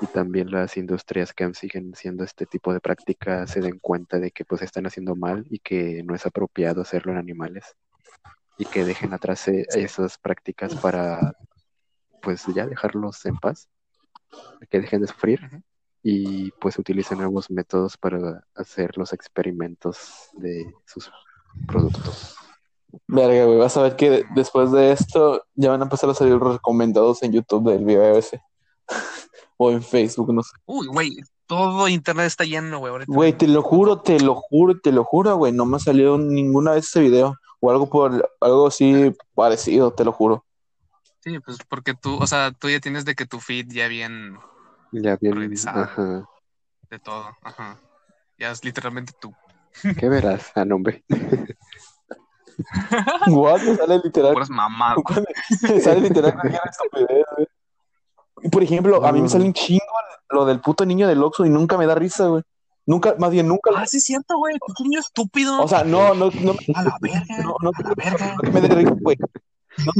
y 0.00 0.06
también 0.06 0.50
las 0.50 0.76
industrias 0.76 1.32
que 1.32 1.52
siguen 1.54 1.92
haciendo 1.92 2.24
este 2.24 2.46
tipo 2.46 2.72
de 2.72 2.80
prácticas 2.80 3.50
se 3.50 3.60
den 3.60 3.78
cuenta 3.78 4.18
de 4.18 4.30
que 4.30 4.44
pues 4.44 4.62
están 4.62 4.86
haciendo 4.86 5.16
mal 5.16 5.46
y 5.50 5.58
que 5.58 6.02
no 6.04 6.14
es 6.14 6.24
apropiado 6.26 6.80
hacerlo 6.80 7.12
en 7.12 7.18
animales 7.18 7.76
y 8.56 8.64
que 8.64 8.84
dejen 8.84 9.12
atrás 9.12 9.48
eh, 9.48 9.66
esas 9.74 10.18
prácticas 10.18 10.74
para 10.76 11.34
pues 12.22 12.44
ya 12.54 12.66
dejarlos 12.66 13.24
en 13.26 13.36
paz, 13.36 13.68
que 14.68 14.80
dejen 14.80 15.00
de 15.00 15.06
sufrir 15.06 15.40
y 16.02 16.50
pues 16.52 16.78
utilicen 16.78 17.18
nuevos 17.18 17.50
métodos 17.50 17.96
para 17.96 18.46
hacer 18.54 18.96
los 18.96 19.12
experimentos 19.12 20.28
de 20.34 20.72
sus 20.86 21.10
productos. 21.66 22.39
Verga, 23.08 23.44
güey. 23.44 23.58
Vas 23.58 23.76
a 23.76 23.82
ver 23.82 23.96
que 23.96 24.24
después 24.34 24.72
de 24.72 24.92
esto 24.92 25.44
ya 25.54 25.70
van 25.70 25.80
a 25.80 25.84
empezar 25.84 26.08
a 26.10 26.14
salir 26.14 26.34
los 26.34 26.54
recomendados 26.54 27.22
en 27.22 27.32
YouTube 27.32 27.70
del 27.70 27.84
video 27.84 28.16
ese. 28.16 28.42
o 29.56 29.70
en 29.70 29.82
Facebook, 29.82 30.32
no 30.32 30.42
sé. 30.42 30.52
Uy, 30.66 30.86
güey, 30.86 31.16
todo 31.46 31.88
internet 31.88 32.26
está 32.26 32.44
lleno, 32.44 32.78
güey. 32.78 32.90
ahorita. 32.92 33.12
Güey, 33.12 33.32
te 33.32 33.46
lo 33.48 33.62
juro, 33.62 34.00
te 34.00 34.18
lo 34.20 34.34
juro, 34.34 34.78
te 34.80 34.92
lo 34.92 35.04
juro, 35.04 35.36
güey. 35.36 35.52
No 35.52 35.66
me 35.66 35.76
ha 35.76 35.80
salido 35.80 36.18
ninguna 36.18 36.72
vez 36.72 36.86
ese 36.86 37.00
video. 37.00 37.36
O 37.60 37.70
algo 37.70 37.90
por 37.90 38.30
algo 38.40 38.66
así 38.68 39.14
parecido, 39.34 39.92
te 39.92 40.04
lo 40.04 40.12
juro. 40.12 40.44
Sí, 41.22 41.38
pues 41.40 41.58
porque 41.68 41.92
tú, 41.92 42.16
o 42.16 42.26
sea, 42.26 42.52
tú 42.52 42.70
ya 42.70 42.80
tienes 42.80 43.04
de 43.04 43.14
que 43.14 43.26
tu 43.26 43.38
feed 43.40 43.66
ya 43.68 43.86
bien 43.88 44.38
Ya 44.92 45.16
bien, 45.16 45.36
Revisado. 45.36 45.82
ajá. 45.82 46.24
de 46.88 46.98
todo. 46.98 47.26
Ajá. 47.42 47.78
Ya 48.38 48.50
es 48.50 48.64
literalmente 48.64 49.12
tú. 49.20 49.34
¿Qué 49.98 50.08
verás? 50.08 50.50
Ah, 50.54 50.64
no, 50.64 50.76
hombre. 50.76 51.04
What? 53.28 53.62
Me 53.62 53.76
sale 53.76 54.00
literal. 54.02 54.32
Puras 54.32 54.50
mamadas. 54.50 54.98
Me 55.62 55.80
sale 55.80 56.00
literal 56.00 56.34
cualquier 56.34 56.62
estupidez, 56.70 57.24
güey. 57.36 57.46
Y, 58.42 58.48
Por 58.48 58.62
ejemplo, 58.62 59.04
a 59.04 59.12
mí 59.12 59.20
me 59.20 59.28
sale 59.28 59.44
un 59.44 59.52
chingo 59.52 59.84
lo 60.30 60.44
del 60.44 60.60
puto 60.60 60.84
niño 60.86 61.08
del 61.08 61.22
Oxxo 61.22 61.44
y 61.44 61.50
nunca 61.50 61.76
me 61.76 61.86
da 61.86 61.94
risa, 61.94 62.28
güey. 62.28 62.42
Nunca, 62.86 63.14
más 63.18 63.30
bien 63.30 63.46
nunca. 63.46 63.70
Ah, 63.76 63.86
sí, 63.86 63.98
es 63.98 64.04
cierto, 64.04 64.36
güey. 64.38 64.56
Qué 64.76 64.82
niño 64.84 65.00
estúpido. 65.00 65.62
O 65.62 65.68
sea, 65.68 65.84
no, 65.84 66.14
no, 66.14 66.30
no. 66.40 66.54
a 66.74 66.82
la 66.82 66.96
verga. 67.00 67.24
No, 67.42 67.54
no, 67.60 67.70
a 67.74 67.82
la 67.82 67.94
verga. 67.94 68.34
no 68.36 68.42
que 68.42 68.50
me 68.50 68.60
dé 68.60 68.68
risa, 68.68 68.94
güey. 69.00 69.16
No, 69.78 69.92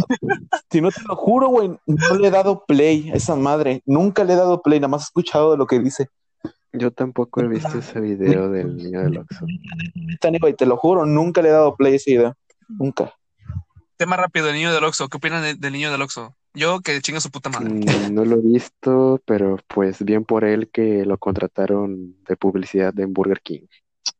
si 0.70 0.80
no 0.80 0.90
te 0.90 1.02
lo 1.06 1.16
juro, 1.16 1.48
güey, 1.48 1.70
no 1.86 2.14
le 2.16 2.28
he 2.28 2.30
dado 2.30 2.64
play 2.64 3.10
a 3.10 3.14
esa 3.14 3.36
madre. 3.36 3.82
Nunca 3.86 4.24
le 4.24 4.32
he 4.32 4.36
dado 4.36 4.62
play, 4.62 4.80
nada 4.80 4.88
más 4.88 5.02
he 5.02 5.04
escuchado 5.04 5.56
lo 5.56 5.66
que 5.66 5.78
dice. 5.78 6.08
Yo 6.72 6.92
tampoco 6.92 7.40
he 7.40 7.48
visto 7.48 7.78
ese 7.78 8.00
video 8.00 8.50
del 8.50 8.76
niño 8.76 9.00
del 9.02 9.18
Oxxo. 9.18 9.46
Te 10.56 10.66
lo 10.66 10.76
juro, 10.76 11.06
nunca 11.06 11.42
le 11.42 11.48
he 11.48 11.52
dado 11.52 11.76
play 11.76 11.94
a 11.94 11.96
ese 11.96 12.10
video. 12.12 12.34
Nunca. 12.78 13.12
Tema 13.96 14.16
rápido, 14.16 14.48
el 14.48 14.54
niño 14.54 14.72
del 14.72 14.84
Oxxo. 14.84 15.08
¿Qué 15.08 15.16
opinan 15.18 15.42
de- 15.42 15.54
del 15.54 15.72
niño 15.72 15.90
del 15.90 16.02
Oxxo? 16.02 16.34
Yo 16.54 16.80
que 16.80 17.00
chinga 17.00 17.20
su 17.20 17.30
puta 17.30 17.48
madre. 17.50 17.70
Mm, 17.70 18.14
No 18.14 18.24
lo 18.24 18.36
he 18.36 18.40
visto, 18.40 19.20
pero 19.24 19.58
pues 19.68 20.02
bien 20.04 20.24
por 20.24 20.44
él 20.44 20.70
que 20.72 21.04
lo 21.04 21.18
contrataron 21.18 22.16
de 22.26 22.36
publicidad 22.36 22.92
de 22.94 23.06
Burger 23.06 23.40
King. 23.40 23.66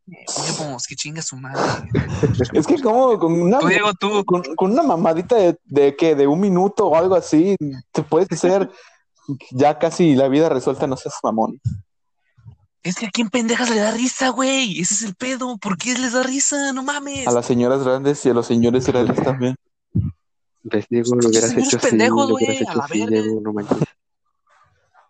Huevos, 0.07 0.87
que 0.87 0.97
chinga 0.97 1.23
su 1.23 1.37
madre. 1.37 1.61
Es 2.53 2.67
que 2.67 2.81
como 2.81 3.19
con 3.19 3.33
una, 3.41 3.59
Tú, 3.59 3.69
Diego, 3.69 3.93
tú. 3.95 4.25
con, 4.25 4.43
con 4.57 4.73
una 4.73 4.83
mamadita 4.83 5.37
de, 5.37 5.59
de 5.65 5.97
que 5.97 6.15
de 6.15 6.27
un 6.27 6.41
minuto 6.41 6.87
o 6.87 6.97
algo 6.97 7.15
así, 7.15 7.57
te 7.93 8.03
puedes 8.03 8.31
hacer 8.33 8.69
ya 9.53 9.79
casi 9.79 10.15
la 10.15 10.29
vida 10.29 10.49
resuelta, 10.49 10.87
no 10.87 10.97
seas 10.97 11.15
mamón. 11.23 11.61
Es 12.83 12.97
que 12.97 13.07
a 13.07 13.11
quién 13.11 13.29
pendejas 13.29 13.71
le 13.71 13.81
da 13.81 13.91
risa, 13.91 14.31
güey. 14.31 14.81
Ese 14.81 14.95
es 14.95 15.03
el 15.03 15.15
pedo. 15.15 15.59
¿Por 15.59 15.77
qué 15.77 15.95
les 15.99 16.13
da 16.13 16.23
risa? 16.23 16.73
No 16.73 16.83
mames. 16.83 17.27
A 17.27 17.33
las 17.33 17.45
señoras 17.45 17.85
grandes 17.85 18.25
y 18.25 18.31
a 18.31 18.35
los 18.35 18.47
señores 18.47 18.87
grandes 18.87 19.23
también. 19.23 19.57
¿Ves, 20.63 20.87
Diego? 20.89 21.15
Lo 21.15 21.21
Pinches 21.21 21.45
hubieras 21.45 21.67
hecho 21.67 21.77
así, 21.77 21.89
pendejos, 21.89 22.29
lo 22.29 22.35
hubieras 22.37 22.57
güey, 22.57 22.67
a 22.67 22.71
hecho 22.71 22.79
la 22.79 22.85
así, 22.85 23.01
verga. 23.01 23.23
Diego, 23.23 23.41
no 23.41 23.53
manches. 23.53 23.79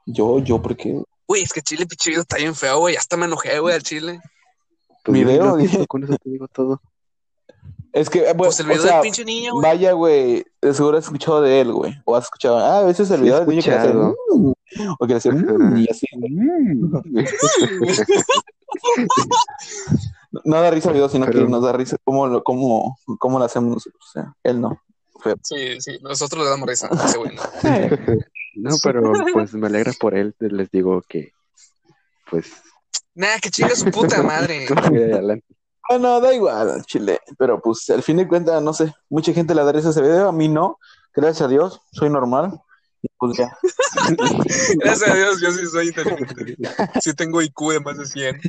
Yo, 0.07 0.39
yo, 0.41 0.61
porque 0.61 1.01
Güey, 1.31 1.43
es 1.43 1.53
que 1.53 1.61
Chile, 1.63 1.87
pinche 1.87 2.11
está 2.11 2.39
bien 2.39 2.57
feo, 2.57 2.81
güey. 2.81 2.97
Hasta 2.97 3.17
me 3.17 3.27
enojé, 3.27 3.61
güey, 3.61 3.75
al 3.77 3.85
Chile. 3.85 4.21
Pues 5.05 5.17
Video, 5.17 5.47
lo 5.47 5.57
dije. 5.57 5.87
con 5.87 6.03
eso 6.03 6.17
te 6.17 6.29
digo 6.29 6.49
todo. 6.49 6.81
Es 7.93 8.09
que, 8.11 8.29
eh, 8.31 8.35
Pues 8.37 8.59
el 8.61 8.67
o 8.67 8.69
video 8.71 8.83
sea, 8.83 8.93
del 8.95 9.03
pinche 9.03 9.25
niño, 9.25 9.53
güey. 9.55 9.63
vaya, 9.69 9.93
güey, 9.93 10.45
de 10.63 10.75
seguro 10.75 10.99
has 10.99 11.05
escuchado 11.05 11.41
de 11.43 11.61
él, 11.61 11.73
güey. 11.73 11.95
O 12.05 12.17
has 12.17 12.25
escuchado, 12.25 12.59
ah, 12.59 12.79
a 12.81 12.83
veces 12.85 13.11
el 13.11 13.23
video 13.23 13.39
del 13.41 13.49
niño 13.49 13.63
que 13.63 13.71
hace, 13.73 13.87
escuchado. 13.89 14.17
"Mm", 14.35 14.53
o 14.99 15.07
que 15.07 15.13
le 15.13 15.17
hace, 15.17 15.33
"Mm", 15.33 15.77
y 15.79 15.91
así. 15.91 16.07
No 20.45 20.61
da 20.63 20.71
risa 20.71 20.89
el 20.89 20.95
video, 20.95 21.09
sino 21.09 21.27
Pero- 21.27 21.45
que 21.45 21.51
nos 21.51 21.63
da 21.63 21.73
risa 21.73 21.97
cómo 22.05 22.27
lo, 22.29 22.43
cómo, 22.45 22.99
cómo 23.19 23.39
lo 23.39 23.45
hacemos 23.45 23.75
nosotros. 23.75 24.05
O 24.09 24.13
sea, 24.13 24.35
él 24.45 24.61
no. 24.61 24.81
Sí, 25.43 25.81
sí, 25.81 25.99
nosotros 26.01 26.45
le 26.45 26.51
damos 26.51 26.69
risa 26.69 26.89
a 26.91 27.07
ese 27.07 27.19
güey. 27.19 27.35
¿no? 27.37 27.43
No, 28.57 28.77
pero 28.83 29.13
pues 29.33 29.55
me 29.55 29.69
alegra 29.69 29.93
por 30.01 30.15
él. 30.17 30.35
Les 30.41 30.71
digo 30.73 31.03
que, 31.09 31.33
pues, 32.29 32.51
Nah, 33.15 33.39
que 33.41 33.49
chinga 33.51 33.77
su 33.77 33.91
puta 33.91 34.23
madre. 34.25 34.67
adelante. 35.89 36.09
Ah, 36.09 36.21
da 36.21 36.35
igual, 36.35 36.71
al 36.71 36.83
chile. 36.85 37.21
Pero 37.39 37.61
pues 37.61 37.89
al 37.91 38.03
fin 38.03 38.17
de 38.19 38.29
cuentas, 38.29 38.63
no 38.63 38.73
sé, 38.73 38.93
mucha 39.09 39.33
gente 39.33 39.55
le 39.55 39.65
da 39.65 39.73
risa 39.73 39.89
a 39.89 39.91
ese 39.93 40.03
video, 40.03 40.29
a 40.29 40.33
mí 40.33 40.49
no. 40.49 40.79
Gracias 41.15 41.43
a 41.43 41.49
Dios, 41.49 41.81
soy 41.93 42.11
normal. 42.11 42.61
Pues 43.19 43.37
ya. 43.39 43.57
Gracias 44.77 45.11
a 45.11 45.15
Dios, 45.15 45.41
yo 45.41 45.51
sí 45.53 45.67
soy 45.67 45.89
inteligente. 45.89 46.57
Sí 47.01 47.15
tengo 47.15 47.41
IQ 47.43 47.73
de 47.73 47.81
más 47.81 47.97
de 47.99 48.07
100. 48.07 48.41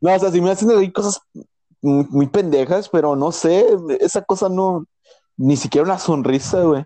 No, 0.00 0.14
o 0.14 0.18
sea, 0.18 0.30
si 0.30 0.40
me 0.40 0.50
hacen 0.50 0.68
reír 0.70 0.92
cosas 0.92 1.20
muy, 1.80 2.06
muy 2.10 2.26
pendejas, 2.26 2.88
pero 2.88 3.14
no 3.16 3.30
sé, 3.32 3.66
esa 4.00 4.22
cosa 4.22 4.48
no, 4.48 4.86
ni 5.36 5.56
siquiera 5.56 5.84
una 5.84 5.98
sonrisa, 5.98 6.62
güey. 6.62 6.84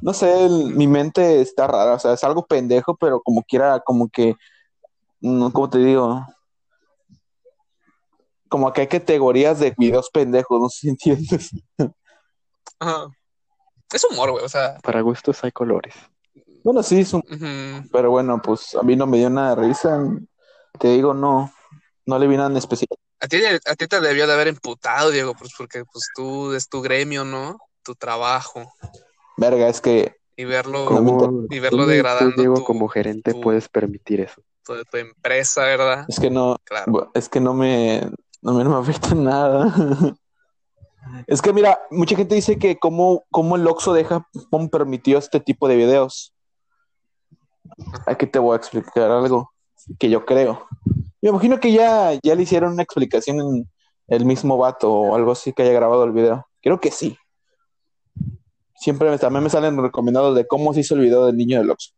No 0.00 0.14
sé, 0.14 0.44
el- 0.46 0.74
mi 0.76 0.86
mente 0.86 1.40
está 1.40 1.66
rara, 1.66 1.94
o 1.94 1.98
sea, 1.98 2.12
es 2.12 2.22
algo 2.22 2.46
pendejo, 2.46 2.96
pero 2.96 3.20
como 3.20 3.42
quiera, 3.42 3.80
como 3.80 4.08
que, 4.08 4.36
no, 5.20 5.52
¿cómo 5.52 5.68
te 5.68 5.78
digo? 5.78 6.24
Como 8.48 8.72
que 8.72 8.82
hay 8.82 8.86
categorías 8.86 9.58
de 9.60 9.74
videos 9.76 10.08
pendejos, 10.10 10.60
no 10.60 10.68
sé 10.68 10.78
si 10.80 10.88
entiendes. 10.88 11.50
Ajá. 12.78 13.08
Es 13.92 14.04
humor, 14.04 14.30
güey, 14.32 14.44
o 14.44 14.48
sea. 14.48 14.78
Para 14.82 15.00
gustos 15.00 15.42
hay 15.44 15.52
colores. 15.52 15.94
Bueno, 16.62 16.82
sí, 16.82 17.00
es 17.00 17.12
un- 17.14 17.22
pero 17.92 18.10
bueno, 18.10 18.40
pues 18.42 18.74
a 18.74 18.82
mí 18.82 18.96
no 18.96 19.06
me 19.06 19.18
dio 19.18 19.30
nada 19.30 19.54
de 19.54 19.66
risa. 19.68 19.98
Te 20.78 20.88
digo, 20.88 21.14
no, 21.14 21.52
no 22.06 22.18
le 22.18 22.26
vi 22.26 22.36
nada 22.36 22.50
en 22.50 22.56
especial. 22.56 22.88
A 23.20 23.26
ti, 23.26 23.40
a 23.44 23.74
ti 23.74 23.86
te 23.88 24.00
debió 24.00 24.26
de 24.26 24.32
haber 24.32 24.48
emputado, 24.48 25.10
Diego, 25.10 25.34
pues 25.34 25.52
porque 25.56 25.84
pues 25.90 26.04
tú 26.14 26.52
es 26.52 26.68
tu 26.68 26.82
gremio, 26.82 27.24
¿no? 27.24 27.58
Tu 27.82 27.94
trabajo. 27.94 28.72
Verga, 29.36 29.68
es 29.68 29.80
que 29.80 30.16
y 30.36 30.44
verlo, 30.44 30.84
¿Cómo, 30.84 31.46
y 31.50 31.58
verlo 31.58 31.78
cómo 31.78 31.84
tú, 31.86 31.90
degradando 31.90 32.36
Diego, 32.36 32.56
tu, 32.56 32.64
como 32.64 32.88
gerente, 32.88 33.32
tu- 33.32 33.40
puedes 33.40 33.68
permitir 33.68 34.20
eso? 34.20 34.40
tu, 34.64 34.84
tu 34.84 34.96
empresa, 34.98 35.62
¿verdad? 35.64 36.04
Es 36.08 36.20
que 36.20 36.30
no, 36.30 36.56
Claro. 36.64 37.10
es 37.14 37.28
que 37.28 37.40
no 37.40 37.54
me, 37.54 38.08
no 38.42 38.54
me, 38.54 38.64
no 38.64 38.70
me 38.70 38.76
afecta 38.76 39.14
nada. 39.14 40.14
Es 41.26 41.42
que 41.42 41.52
mira, 41.52 41.80
mucha 41.90 42.16
gente 42.16 42.34
dice 42.34 42.58
que 42.58 42.78
cómo, 42.78 43.24
cómo 43.30 43.56
el 43.56 43.66
Oxxo 43.66 43.92
deja, 43.92 44.28
cómo 44.50 44.68
permitió 44.68 45.18
este 45.18 45.40
tipo 45.40 45.68
de 45.68 45.76
videos. 45.76 46.34
Aquí 48.06 48.26
te 48.26 48.38
voy 48.38 48.54
a 48.54 48.56
explicar 48.56 49.10
algo 49.10 49.50
que 49.98 50.10
yo 50.10 50.24
creo. 50.24 50.66
Me 51.20 51.30
imagino 51.30 51.58
que 51.60 51.72
ya, 51.72 52.12
ya 52.22 52.34
le 52.34 52.42
hicieron 52.42 52.74
una 52.74 52.82
explicación 52.82 53.40
en 53.40 53.70
el 54.08 54.24
mismo 54.24 54.56
vato 54.56 54.92
o 54.92 55.14
algo 55.14 55.32
así 55.32 55.52
que 55.52 55.62
haya 55.62 55.72
grabado 55.72 56.04
el 56.04 56.12
video. 56.12 56.46
Creo 56.62 56.80
que 56.80 56.90
sí. 56.90 57.16
Siempre 58.74 59.16
también 59.18 59.44
me 59.44 59.50
salen 59.50 59.80
recomendados 59.80 60.36
de 60.36 60.46
cómo 60.46 60.72
se 60.72 60.80
hizo 60.80 60.94
el 60.94 61.00
video 61.00 61.26
del 61.26 61.36
niño 61.36 61.58
del 61.58 61.70
Oxxo. 61.70 61.92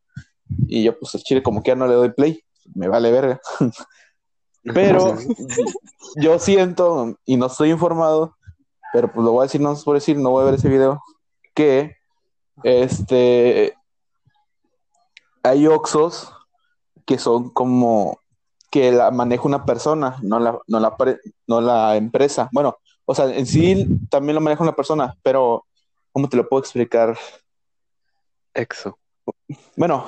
Y 0.67 0.83
yo, 0.83 0.99
pues, 0.99 1.23
chile, 1.23 1.43
como 1.43 1.63
que 1.63 1.71
ya 1.71 1.75
no 1.75 1.87
le 1.87 1.95
doy 1.95 2.11
play. 2.11 2.43
Me 2.75 2.89
vale 2.89 3.13
verga. 3.13 3.41
Pero 4.75 5.17
yo 6.17 6.39
siento, 6.39 7.17
y 7.25 7.37
no 7.37 7.47
estoy 7.47 7.71
informado, 7.71 8.37
pero 8.93 9.11
pues 9.11 9.25
lo 9.25 9.33
voy 9.33 9.41
a 9.41 9.45
decir, 9.45 9.61
no 9.61 9.75
por 9.85 9.95
decir, 9.95 10.19
no 10.19 10.31
voy 10.31 10.43
a 10.43 10.47
ver 10.47 10.55
ese 10.55 10.69
video, 10.69 11.01
que 11.55 11.97
este 12.63 13.75
hay 15.43 15.67
Oxos 15.67 16.33
que 17.07 17.19
son 17.19 17.51
como 17.51 18.21
que 18.71 18.93
la 18.93 19.11
maneja 19.11 19.45
una 19.45 19.65
persona, 19.65 20.17
no 20.23 20.39
la, 20.39 20.59
no 20.69 20.79
la, 20.79 20.97
no 21.47 21.61
la 21.61 21.97
empresa. 21.97 22.49
Bueno, 22.53 22.79
o 23.05 23.15
sea, 23.15 23.25
en 23.27 23.47
sí 23.47 23.87
también 24.09 24.37
lo 24.37 24.41
maneja 24.41 24.63
una 24.63 24.77
persona, 24.77 25.17
pero 25.23 25.67
¿cómo 26.13 26.29
te 26.29 26.37
lo 26.37 26.49
puedo 26.49 26.61
explicar? 26.61 27.19
Exo. 28.55 28.97
Bueno, 29.77 30.05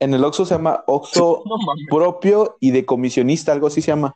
en 0.00 0.14
el 0.14 0.24
Oxxo 0.24 0.44
se 0.44 0.54
llama 0.54 0.82
Oxxo 0.86 1.42
No 1.46 1.56
propio 1.88 2.56
y 2.60 2.70
de 2.70 2.84
comisionista, 2.84 3.52
algo 3.52 3.66
así 3.68 3.80
se 3.80 3.88
llama. 3.92 4.14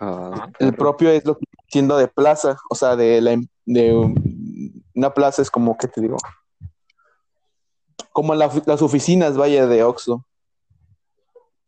Ah, 0.00 0.30
Ajá. 0.34 0.52
El 0.58 0.74
propio 0.74 1.10
es 1.10 1.24
lo 1.24 1.36
que 1.38 1.44
siendo 1.68 1.96
de 1.96 2.08
plaza, 2.08 2.56
o 2.70 2.74
sea, 2.74 2.96
de 2.96 3.20
la 3.20 3.32
em- 3.32 3.46
de 3.64 3.92
una 4.94 5.12
plaza 5.12 5.42
es 5.42 5.50
como, 5.50 5.76
¿qué 5.76 5.88
te 5.88 6.00
digo? 6.00 6.16
Como 8.12 8.34
la- 8.34 8.50
las 8.66 8.80
oficinas, 8.82 9.36
vaya, 9.36 9.66
de 9.66 9.82
Oxxo. 9.82 10.24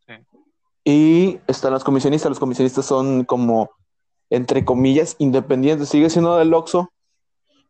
Sí. 0.06 0.14
Y 0.84 1.40
están 1.46 1.72
los 1.72 1.84
comisionistas, 1.84 2.30
los 2.30 2.38
comisionistas 2.38 2.86
son 2.86 3.24
como, 3.24 3.70
entre 4.30 4.64
comillas, 4.64 5.16
independientes, 5.18 5.88
sigue 5.88 6.08
siendo 6.08 6.36
del 6.36 6.54
Oxxo, 6.54 6.90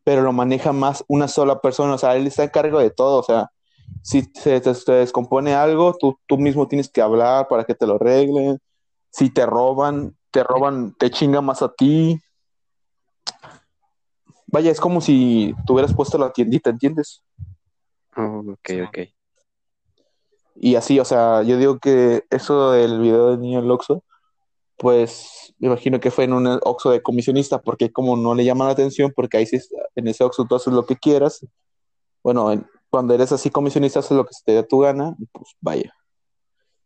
pero 0.05 0.23
lo 0.23 0.33
maneja 0.33 0.73
más 0.73 1.05
una 1.09 1.27
sola 1.27 1.61
persona, 1.61 1.95
o 1.95 1.99
sea, 1.99 2.15
él 2.17 2.27
está 2.27 2.45
a 2.45 2.49
cargo 2.51 2.79
de 2.79 2.91
todo, 2.91 3.19
o 3.19 3.23
sea, 3.23 3.51
si 4.03 4.23
se 4.35 4.61
te, 4.61 4.73
te 4.75 4.93
descompone 4.93 5.55
algo, 5.55 5.97
tú, 5.99 6.19
tú 6.27 6.39
mismo 6.39 6.67
tienes 6.67 6.89
que 6.89 7.01
hablar 7.03 7.49
para 7.49 7.65
que 7.65 7.75
te 7.75 7.87
lo 7.87 7.95
arreglen, 7.97 8.59
si 9.11 9.31
te 9.31 9.45
roban, 9.47 10.17
te 10.31 10.43
roban, 10.43 10.95
te 10.99 11.11
chinga 11.11 11.41
más 11.41 11.63
a 11.63 11.73
ti. 11.73 12.21
Vaya, 14.47 14.71
es 14.71 14.81
como 14.81 15.01
si 15.01 15.55
tuvieras 15.67 15.93
puesto 15.93 16.17
la 16.17 16.33
tiendita, 16.33 16.71
¿entiendes? 16.71 17.23
Oh, 18.17 18.43
ok, 18.53 18.71
ok. 18.89 18.99
Y 20.61 20.75
así, 20.75 20.99
o 20.99 21.05
sea, 21.05 21.43
yo 21.43 21.57
digo 21.57 21.79
que 21.79 22.25
eso 22.31 22.73
del 22.73 23.01
video 23.01 23.31
del 23.31 23.41
niño 23.41 23.61
del 23.61 23.71
Oxxo, 23.71 24.03
pues 24.77 25.55
me 25.59 25.69
imagino 25.69 26.01
que 26.01 26.11
fue 26.11 26.25
en 26.25 26.33
un 26.33 26.47
Oxxo 26.63 26.91
de 26.91 27.03
comisionista, 27.03 27.61
porque 27.61 27.93
como 27.93 28.17
no 28.17 28.35
le 28.35 28.45
llama 28.45 28.65
la 28.65 28.73
atención, 28.73 29.13
porque 29.15 29.37
ahí 29.37 29.47
sí, 29.47 29.59
en 29.95 30.09
ese 30.09 30.25
Oxxo 30.25 30.47
tú 30.47 30.55
haces 30.57 30.73
lo 30.73 30.85
que 30.87 30.97
quieras. 30.97 31.47
Bueno, 32.25 32.51
en- 32.51 32.67
cuando 32.91 33.15
eres 33.15 33.33
así 33.33 33.51
comisionista, 33.51 34.01
haces 34.01 34.17
lo 34.17 34.25
que 34.25 34.35
se 34.35 34.45
te 34.45 34.53
dé 34.53 34.63
tu 34.63 34.81
gana, 34.81 35.15
y 35.19 35.27
pues 35.27 35.55
vaya, 35.61 35.95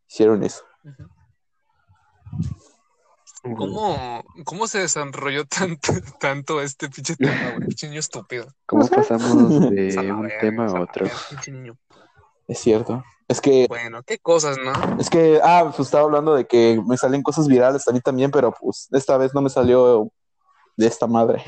hicieron 0.08 0.42
eso. 0.42 0.64
¿Cómo, 3.42 4.22
¿Cómo 4.44 4.68
se 4.68 4.78
desarrolló 4.78 5.44
tanto, 5.46 5.92
tanto 6.20 6.60
este 6.60 6.88
pinche 6.88 7.16
tema, 7.16 7.52
güey? 7.56 7.68
Pinche 7.68 7.88
niño 7.88 8.00
estúpido. 8.00 8.46
¿Cómo 8.66 8.86
pasamos 8.88 9.70
de 9.70 9.96
un 10.12 10.30
tema 10.40 10.66
a 10.66 10.80
otro? 10.80 11.06
niño. 11.48 11.76
Es 12.46 12.58
cierto. 12.58 13.02
Es 13.28 13.40
que 13.40 13.66
Bueno, 13.68 14.02
qué 14.02 14.18
cosas, 14.18 14.58
¿no? 14.58 14.72
Es 15.00 15.08
que, 15.08 15.40
ah, 15.42 15.62
pues 15.64 15.88
estaba 15.88 16.04
hablando 16.04 16.34
de 16.34 16.46
que 16.46 16.80
me 16.86 16.96
salen 16.96 17.22
cosas 17.22 17.48
virales 17.48 17.86
a 17.88 17.92
mí 17.92 18.00
también, 18.00 18.30
pero 18.30 18.52
pues 18.52 18.88
esta 18.92 19.16
vez 19.16 19.32
no 19.34 19.40
me 19.40 19.48
salió 19.48 20.08
de 20.76 20.86
esta 20.86 21.06
madre, 21.06 21.42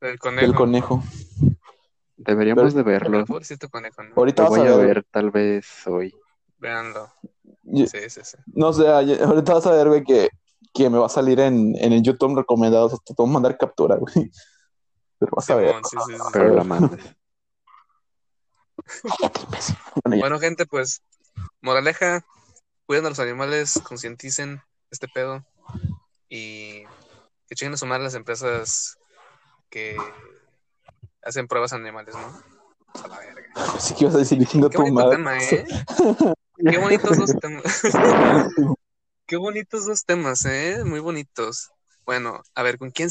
El 0.00 0.18
conejo. 0.18 0.46
del 0.46 0.54
conejo. 0.54 1.02
Deberíamos 2.16 2.72
Pero- 2.72 2.76
de 2.76 2.82
verlo. 2.82 3.24
Pobrecito 3.26 3.68
conejo, 3.68 4.02
¿no? 4.02 4.14
Ahorita 4.16 4.44
Lo 4.44 4.50
vas 4.50 4.58
voy 4.60 4.68
a 4.68 4.72
a 4.72 4.76
ver, 4.76 4.86
ver 4.86 5.04
tal 5.10 5.30
vez 5.30 5.86
hoy. 5.86 6.14
Véanlo. 6.58 7.12
Yo- 7.64 7.86
Sí, 7.86 7.98
sí, 8.08 8.20
sí. 8.22 8.36
no 8.46 8.72
sé, 8.72 8.86
ahorita 8.88 9.54
vas 9.54 9.66
a 9.66 9.72
ver, 9.72 9.88
güey, 9.88 10.04
que, 10.04 10.28
que 10.72 10.88
me 10.90 10.98
va 10.98 11.06
a 11.06 11.10
salir 11.10 11.40
en, 11.40 11.74
en 11.76 11.92
el 11.92 12.02
YouTube 12.02 12.36
recomendados, 12.36 12.92
hasta 12.94 13.14
te 13.14 13.22
voy 13.22 13.28
a 13.30 13.32
mandar 13.32 13.56
captura, 13.58 13.96
güey. 13.96 14.30
Pero 15.18 15.32
vas 15.34 15.48
a 15.50 15.54
ver. 15.56 15.68
Simón, 15.68 15.84
sí, 15.84 15.96
sí, 16.06 16.12
sí. 16.18 16.22
Pero 16.32 16.54
la 16.54 16.64
mandes. 16.64 17.00
Bueno, 20.04 20.38
gente, 20.38 20.66
pues, 20.66 21.02
moraleja, 21.60 22.24
cuiden 22.86 23.06
a 23.06 23.08
los 23.10 23.18
animales, 23.20 23.80
concienticen 23.86 24.60
este 24.90 25.08
pedo 25.08 25.44
y 26.28 26.82
que 27.48 27.54
chinguen 27.54 27.74
a 27.74 27.76
su 27.76 27.86
madre 27.86 28.04
las 28.04 28.14
empresas 28.14 28.98
que 29.70 29.96
hacen 31.24 31.46
pruebas 31.48 31.72
animales, 31.72 32.14
¿no? 32.14 33.02
A 33.02 33.08
la 33.08 33.18
verga. 33.18 33.42
Sí 33.78 33.94
que 33.94 34.04
ibas 34.04 34.14
a 34.14 34.18
decir 34.18 34.38
diciendo 34.38 34.68
Qué 34.70 34.76
tu 34.76 34.82
bonito 34.82 35.00
madre. 35.02 35.16
tema, 35.16 35.38
¿eh? 35.38 35.64
Qué 36.70 36.78
bonitos 36.78 37.16
dos 37.18 37.32
temas. 37.40 37.82
Qué 39.26 39.36
bonitos 39.36 39.86
dos 39.86 40.04
temas, 40.04 40.44
¿eh? 40.44 40.82
Muy 40.84 41.00
bonitos. 41.00 41.70
Bueno, 42.06 42.42
a 42.54 42.62
ver, 42.62 42.78
¿con 42.78 42.90
quién 42.90 43.08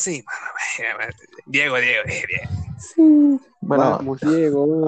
ver, 0.97 1.15
Diego, 1.47 1.77
Diego, 1.77 2.03
eh, 2.07 2.23
Diego. 2.27 2.63
Sí. 2.77 3.39
Bueno, 3.61 3.83
Vamos, 3.97 4.19
Diego. 4.21 4.87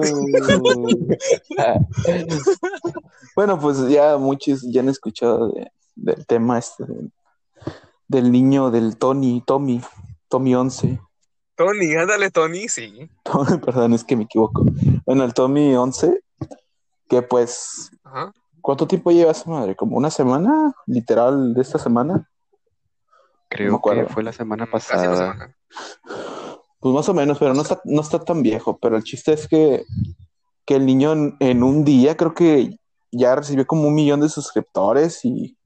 bueno, 3.34 3.58
pues 3.60 3.88
ya 3.88 4.16
muchos 4.16 4.62
ya 4.70 4.80
han 4.80 4.88
escuchado 4.88 5.50
de- 5.50 5.70
del 5.96 6.26
tema 6.26 6.58
este 6.58 6.84
del, 6.84 7.10
del 8.06 8.30
niño 8.30 8.70
del 8.70 8.96
Tony, 8.96 9.42
Tommy, 9.46 9.80
Tommy 10.28 10.54
11. 10.54 11.00
Tony, 11.56 11.94
ándale, 11.94 12.30
Tony, 12.30 12.68
sí. 12.68 13.10
Perdón, 13.64 13.94
es 13.94 14.04
que 14.04 14.14
me 14.14 14.24
equivoco. 14.24 14.64
Bueno, 15.06 15.24
el 15.24 15.34
Tommy 15.34 15.74
11, 15.74 16.20
que 17.08 17.22
pues, 17.22 17.90
Ajá. 18.04 18.32
¿cuánto 18.60 18.86
tiempo 18.86 19.10
lleva 19.10 19.32
esa 19.32 19.50
madre? 19.50 19.74
¿Como 19.74 19.96
una 19.96 20.10
semana? 20.10 20.74
Literal, 20.86 21.54
de 21.54 21.62
esta 21.62 21.78
semana. 21.78 22.28
Creo 23.48 23.80
que 23.80 24.06
fue 24.06 24.22
la 24.22 24.32
semana 24.32 24.66
pasada. 24.66 25.16
semana. 25.16 25.56
Pues 26.78 26.94
más 26.94 27.08
o 27.08 27.14
menos, 27.14 27.38
pero 27.38 27.54
no 27.54 27.62
está, 27.62 27.80
no 27.84 28.02
está 28.02 28.18
tan 28.18 28.42
viejo. 28.42 28.78
Pero 28.78 28.96
el 28.96 29.02
chiste 29.02 29.32
es 29.32 29.48
que, 29.48 29.84
que 30.66 30.76
el 30.76 30.84
niño 30.84 31.12
en, 31.12 31.36
en 31.40 31.62
un 31.62 31.84
día 31.84 32.16
creo 32.16 32.34
que 32.34 32.78
ya 33.10 33.34
recibió 33.34 33.66
como 33.66 33.88
un 33.88 33.94
millón 33.94 34.20
de 34.20 34.28
suscriptores 34.28 35.24
y, 35.24 35.56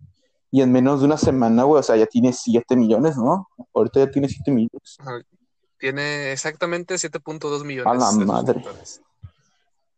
y 0.52 0.62
en 0.62 0.70
menos 0.70 1.00
de 1.00 1.06
una 1.06 1.16
semana, 1.16 1.64
güey, 1.64 1.80
o 1.80 1.82
sea, 1.82 1.96
ya 1.96 2.06
tiene 2.06 2.32
7 2.32 2.76
millones, 2.76 3.16
¿no? 3.16 3.48
Ahorita 3.74 4.00
ya 4.00 4.10
tiene 4.10 4.28
7 4.28 4.52
millones. 4.52 4.96
Ajá. 5.00 5.20
Tiene 5.80 6.30
exactamente 6.30 6.94
7.2 6.96 7.64
millones 7.64 7.90
A 7.90 7.96
la 7.96 8.18
de 8.18 8.24
madre. 8.26 8.64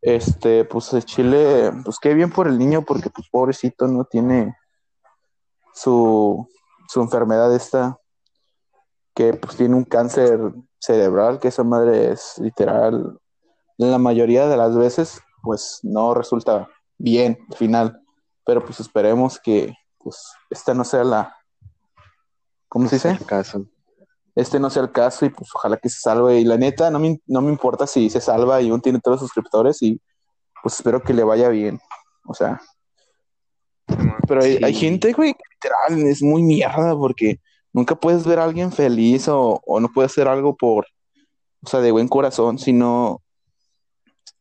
Este, 0.00 0.64
pues 0.64 0.92
el 0.92 1.04
Chile, 1.04 1.72
pues 1.84 1.98
qué 2.00 2.14
bien 2.14 2.30
por 2.30 2.46
el 2.46 2.56
niño, 2.56 2.82
porque 2.82 3.10
pues 3.10 3.28
pobrecito 3.28 3.88
no 3.88 4.04
tiene 4.04 4.56
su, 5.74 6.48
su 6.88 7.00
enfermedad 7.00 7.54
esta, 7.54 7.98
que 9.14 9.34
pues 9.34 9.56
tiene 9.56 9.74
un 9.74 9.84
cáncer 9.84 10.40
cerebral, 10.78 11.40
que 11.40 11.48
esa 11.48 11.64
madre 11.64 12.12
es 12.12 12.38
literal, 12.38 13.18
la 13.76 13.98
mayoría 13.98 14.46
de 14.46 14.56
las 14.56 14.76
veces, 14.76 15.20
pues 15.42 15.80
no 15.82 16.14
resulta 16.14 16.68
bien 16.96 17.38
al 17.50 17.56
final, 17.56 18.00
pero 18.44 18.64
pues 18.64 18.78
esperemos 18.78 19.40
que 19.40 19.74
pues 19.98 20.32
esta 20.48 20.74
no 20.74 20.84
sea 20.84 21.02
la, 21.02 21.36
¿cómo 22.68 22.88
se 22.88 22.96
dice? 22.96 23.10
El 23.10 23.26
caso. 23.26 23.66
Este 24.34 24.58
no 24.58 24.70
sea 24.70 24.82
el 24.82 24.92
caso 24.92 25.26
y 25.26 25.30
pues 25.30 25.50
ojalá 25.54 25.76
que 25.76 25.88
se 25.88 26.00
salve. 26.00 26.40
Y 26.40 26.44
la 26.44 26.56
neta, 26.56 26.90
no 26.90 26.98
me, 26.98 27.20
no 27.26 27.40
me 27.42 27.50
importa 27.50 27.86
si 27.86 28.08
se 28.10 28.20
salva 28.20 28.60
y 28.62 28.70
aún 28.70 28.80
tiene 28.80 29.00
todos 29.00 29.16
los 29.16 29.28
suscriptores 29.28 29.82
y 29.82 30.00
pues 30.62 30.74
espero 30.76 31.02
que 31.02 31.12
le 31.14 31.24
vaya 31.24 31.48
bien. 31.48 31.80
O 32.26 32.34
sea, 32.34 32.60
pero 34.26 34.42
hay, 34.42 34.56
Sí. 34.58 34.64
hay 34.64 34.74
gente, 34.74 35.12
güey, 35.12 35.34
que 35.34 35.42
literal 35.54 36.06
es 36.08 36.22
muy 36.22 36.42
mierda 36.42 36.94
porque 36.96 37.40
nunca 37.72 37.94
puedes 37.94 38.26
ver 38.26 38.38
a 38.38 38.44
alguien 38.44 38.72
feliz 38.72 39.28
o, 39.28 39.60
o 39.66 39.80
no 39.80 39.88
puedes 39.92 40.12
hacer 40.12 40.28
algo 40.28 40.56
por, 40.56 40.86
o 41.62 41.68
sea, 41.68 41.80
de 41.80 41.90
buen 41.90 42.08
corazón, 42.08 42.58
sino 42.58 43.20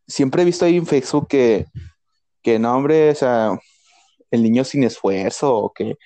siempre 0.08 0.42
he 0.42 0.46
visto 0.46 0.66
ahí 0.66 0.78
en 0.78 0.86
Facebook 0.86 1.28
que, 1.28 1.66
que 2.42 2.60
no, 2.60 2.76
hombre, 2.76 3.10
o 3.12 3.16
sea, 3.16 3.60
el 4.30 4.44
niño 4.44 4.64
sin 4.64 4.84
esfuerzo 4.84 5.56
o 5.56 5.74
que, 5.74 5.98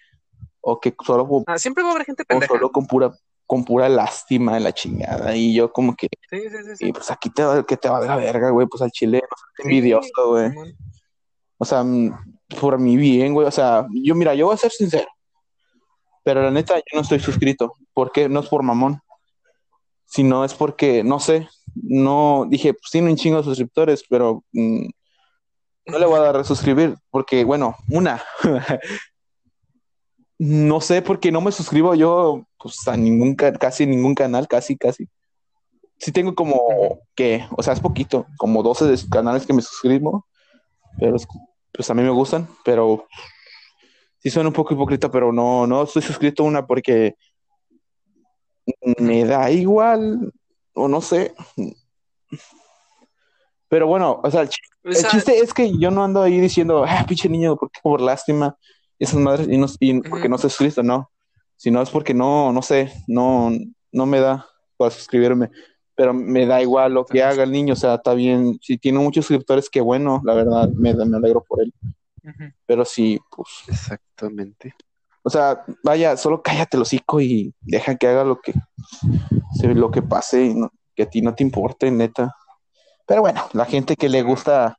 o 0.61 0.79
que 0.79 0.95
solo, 1.05 1.43
Ah, 1.47 1.57
siempre 1.57 1.83
va 1.83 1.89
a 1.89 1.93
haber 1.93 2.05
gente 2.05 2.23
o 2.33 2.41
solo 2.41 2.71
con 2.71 2.87
pura 2.87 3.11
con 3.45 3.63
pura 3.63 3.87
lástima 3.89 4.57
en 4.57 4.63
la 4.63 4.73
chingada. 4.73 5.35
Y 5.35 5.53
yo 5.53 5.71
como 5.71 5.95
que, 5.95 6.07
Sí, 6.29 6.39
sí, 6.49 6.75
sí. 6.77 6.87
y 6.87 6.91
pues 6.91 7.11
aquí 7.11 7.29
te 7.29 7.43
va, 7.43 7.65
que 7.65 7.77
te 7.77 7.89
va 7.89 8.01
de 8.01 8.07
la 8.07 8.15
verga, 8.15 8.49
güey, 8.49 8.67
pues 8.67 8.81
al 8.81 8.91
chile, 8.91 9.21
no 9.21 9.37
seas 9.37 9.65
envidioso, 9.65 10.29
güey. 10.29 10.51
O 11.57 11.65
sea, 11.65 11.83
mm, 11.83 12.11
por 12.59 12.79
mi 12.79 12.97
bien, 12.97 13.33
güey. 13.33 13.47
O 13.47 13.51
sea, 13.51 13.87
yo, 13.91 14.15
mira, 14.15 14.33
yo 14.35 14.47
voy 14.47 14.55
a 14.55 14.57
ser 14.57 14.71
sincero. 14.71 15.07
Pero 16.23 16.41
la 16.41 16.51
neta, 16.51 16.75
yo 16.77 16.83
no 16.95 17.01
estoy 17.01 17.19
suscrito. 17.19 17.73
¿Por 17.93 18.11
qué? 18.11 18.27
No 18.27 18.39
es 18.39 18.47
por 18.47 18.63
mamón. 18.63 18.99
Sino 20.05 20.45
es 20.45 20.53
porque, 20.53 21.03
no 21.03 21.19
sé, 21.19 21.47
no, 21.75 22.45
dije, 22.49 22.73
pues 22.73 22.91
tiene 22.91 23.09
un 23.09 23.17
chingo 23.17 23.37
de 23.37 23.43
suscriptores, 23.43 24.03
pero 24.09 24.43
mm, 24.53 24.85
no 25.87 25.99
le 25.99 26.05
voy 26.05 26.17
a 26.17 26.23
dar 26.23 26.37
a 26.37 26.43
suscribir. 26.43 26.95
Porque, 27.09 27.43
bueno, 27.43 27.75
una, 27.89 28.23
no 30.37 30.81
sé, 30.81 31.01
porque 31.01 31.31
no 31.31 31.41
me 31.41 31.51
suscribo 31.51 31.95
yo, 31.95 32.45
pues 32.59 32.87
a 32.87 32.97
ningún, 32.97 33.35
ca- 33.35 33.53
casi 33.53 33.85
ningún 33.85 34.15
canal, 34.15 34.47
casi, 34.47 34.75
casi. 34.77 35.07
Sí 35.97 36.11
tengo 36.11 36.35
como, 36.35 36.99
que, 37.15 37.45
o 37.55 37.63
sea, 37.63 37.73
es 37.73 37.79
poquito, 37.79 38.25
como 38.37 38.61
12 38.63 38.85
de 38.85 38.97
canales 39.09 39.45
que 39.45 39.53
me 39.53 39.61
suscribo, 39.61 40.25
pero 40.99 41.15
es- 41.15 41.27
pues 41.71 41.89
a 41.89 41.93
mí 41.93 42.03
me 42.03 42.09
gustan, 42.09 42.47
pero 42.63 43.05
sí 44.19 44.29
suena 44.29 44.49
un 44.49 44.53
poco 44.53 44.73
hipócrita, 44.73 45.09
pero 45.09 45.31
no, 45.31 45.65
no 45.67 45.83
estoy 45.83 46.01
suscrito 46.01 46.43
a 46.43 46.47
una 46.47 46.65
porque 46.67 47.15
me 48.99 49.23
da 49.25 49.49
igual, 49.51 50.33
o 50.73 50.87
no 50.87 50.99
sé. 51.01 51.33
Pero 53.67 53.87
bueno, 53.87 54.19
o 54.23 54.31
sea, 54.31 54.41
el, 54.41 54.49
ch- 54.49 54.59
O 54.83 54.89
el 54.89 54.95
sea, 54.95 55.09
chiste 55.09 55.37
es 55.39 55.53
que 55.53 55.71
yo 55.77 55.91
no 55.91 56.03
ando 56.03 56.21
ahí 56.21 56.39
diciendo, 56.39 56.83
ah, 56.87 57.05
pinche 57.07 57.27
niño, 57.29 57.55
¿por 57.55 57.71
qué 57.71 57.79
por 57.81 57.99
lástima? 58.01 58.55
Esas 58.99 59.19
madres, 59.19 59.47
y, 59.49 59.57
no, 59.57 59.67
y 59.79 59.99
porque 60.01 60.21
Ujú. 60.23 60.29
no 60.29 60.35
estoy 60.35 60.49
suscrito, 60.49 60.83
no. 60.83 61.09
Sino 61.57 61.81
es 61.81 61.89
porque 61.89 62.13
no, 62.13 62.51
no 62.51 62.61
sé, 62.61 62.91
no, 63.07 63.51
no 63.91 64.05
me 64.05 64.19
da 64.19 64.45
para 64.77 64.91
suscribirme. 64.91 65.49
Pero 65.95 66.13
me 66.13 66.45
da 66.45 66.61
igual 66.61 66.93
lo 66.93 67.05
que 67.05 67.23
haga 67.23 67.43
el 67.43 67.51
niño, 67.51 67.73
o 67.73 67.77
sea, 67.77 67.95
está 67.95 68.13
bien. 68.13 68.57
Si 68.61 68.77
tiene 68.77 68.99
muchos 68.99 69.25
suscriptores, 69.25 69.69
qué 69.69 69.79
bueno, 69.81 70.21
la 70.25 70.33
verdad, 70.33 70.69
me, 70.69 70.93
da- 70.93 71.05
me 71.05 71.17
alegro 71.17 71.43
por 71.43 71.61
él. 71.61 71.73
Pero 72.65 72.83
sí, 72.83 73.19
pues, 73.33 73.47
Exactamente. 73.67 74.73
o 75.23 75.29
sea, 75.29 75.63
vaya, 75.83 76.17
solo 76.17 76.41
cállate 76.41 76.75
el 76.75 76.83
hocico 76.83 77.21
y 77.21 77.53
deja 77.61 77.95
que 77.95 78.07
haga 78.07 78.23
lo 78.23 78.41
que, 78.41 78.53
se- 79.59 79.73
lo 79.73 79.91
que 79.91 80.01
pase 80.01 80.45
y 80.45 80.53
no- 80.55 80.71
que 80.95 81.03
a 81.03 81.09
ti 81.09 81.21
no 81.21 81.33
te 81.35 81.43
importe, 81.43 81.89
neta. 81.91 82.35
Pero 83.05 83.21
bueno, 83.21 83.41
la 83.53 83.65
gente 83.65 83.95
que 83.95 84.09
le 84.09 84.23
gusta, 84.23 84.77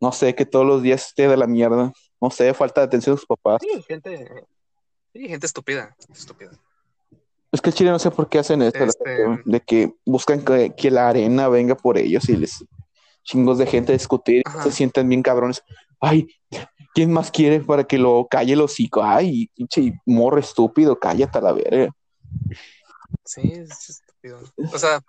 no 0.00 0.12
sé, 0.12 0.34
que 0.34 0.46
todos 0.46 0.66
los 0.66 0.82
días 0.82 1.06
esté 1.08 1.26
de 1.28 1.36
la 1.36 1.46
mierda, 1.46 1.92
no 2.22 2.30
sé, 2.30 2.54
falta 2.54 2.80
de 2.80 2.86
atención 2.86 3.14
a 3.14 3.18
sus 3.18 3.26
papás. 3.26 3.60
Sí, 3.60 3.82
gente, 3.82 4.46
sí, 5.12 5.28
gente 5.28 5.44
estúpida, 5.44 5.96
estúpida. 6.14 6.52
Es 7.50 7.60
que 7.60 7.70
el 7.70 7.74
chile 7.74 7.90
no 7.90 7.98
sé 7.98 8.12
por 8.12 8.28
qué 8.28 8.38
hacen 8.38 8.62
esto, 8.62 8.84
Este- 8.84 9.26
de 9.44 9.60
que 9.60 9.92
buscan 10.06 10.42
que, 10.42 10.72
que 10.74 10.90
la 10.92 11.08
arena 11.08 11.48
venga 11.48 11.74
por 11.74 11.98
ellos 11.98 12.28
y 12.28 12.36
les 12.36 12.64
chingos 13.24 13.58
de 13.58 13.66
gente 13.66 13.92
a 13.92 13.96
discutir, 13.96 14.42
Ajá. 14.46 14.62
se 14.62 14.70
sienten 14.70 15.08
bien 15.08 15.22
cabrones. 15.22 15.62
Ay, 16.00 16.28
¿quién 16.94 17.12
más 17.12 17.30
quiere 17.32 17.60
para 17.60 17.84
que 17.84 17.98
lo 17.98 18.26
calle 18.30 18.52
el 18.52 18.60
hocico? 18.60 19.02
Ay, 19.02 19.48
pinche 19.54 20.00
morro 20.06 20.38
estúpido, 20.38 20.98
cállate 20.98 21.38
a 21.38 21.40
la 21.42 21.52
verga. 21.52 21.90
Sí, 23.24 23.42
es 23.52 23.90
estúpido. 23.90 24.40
O 24.72 24.78
sea, 24.78 25.00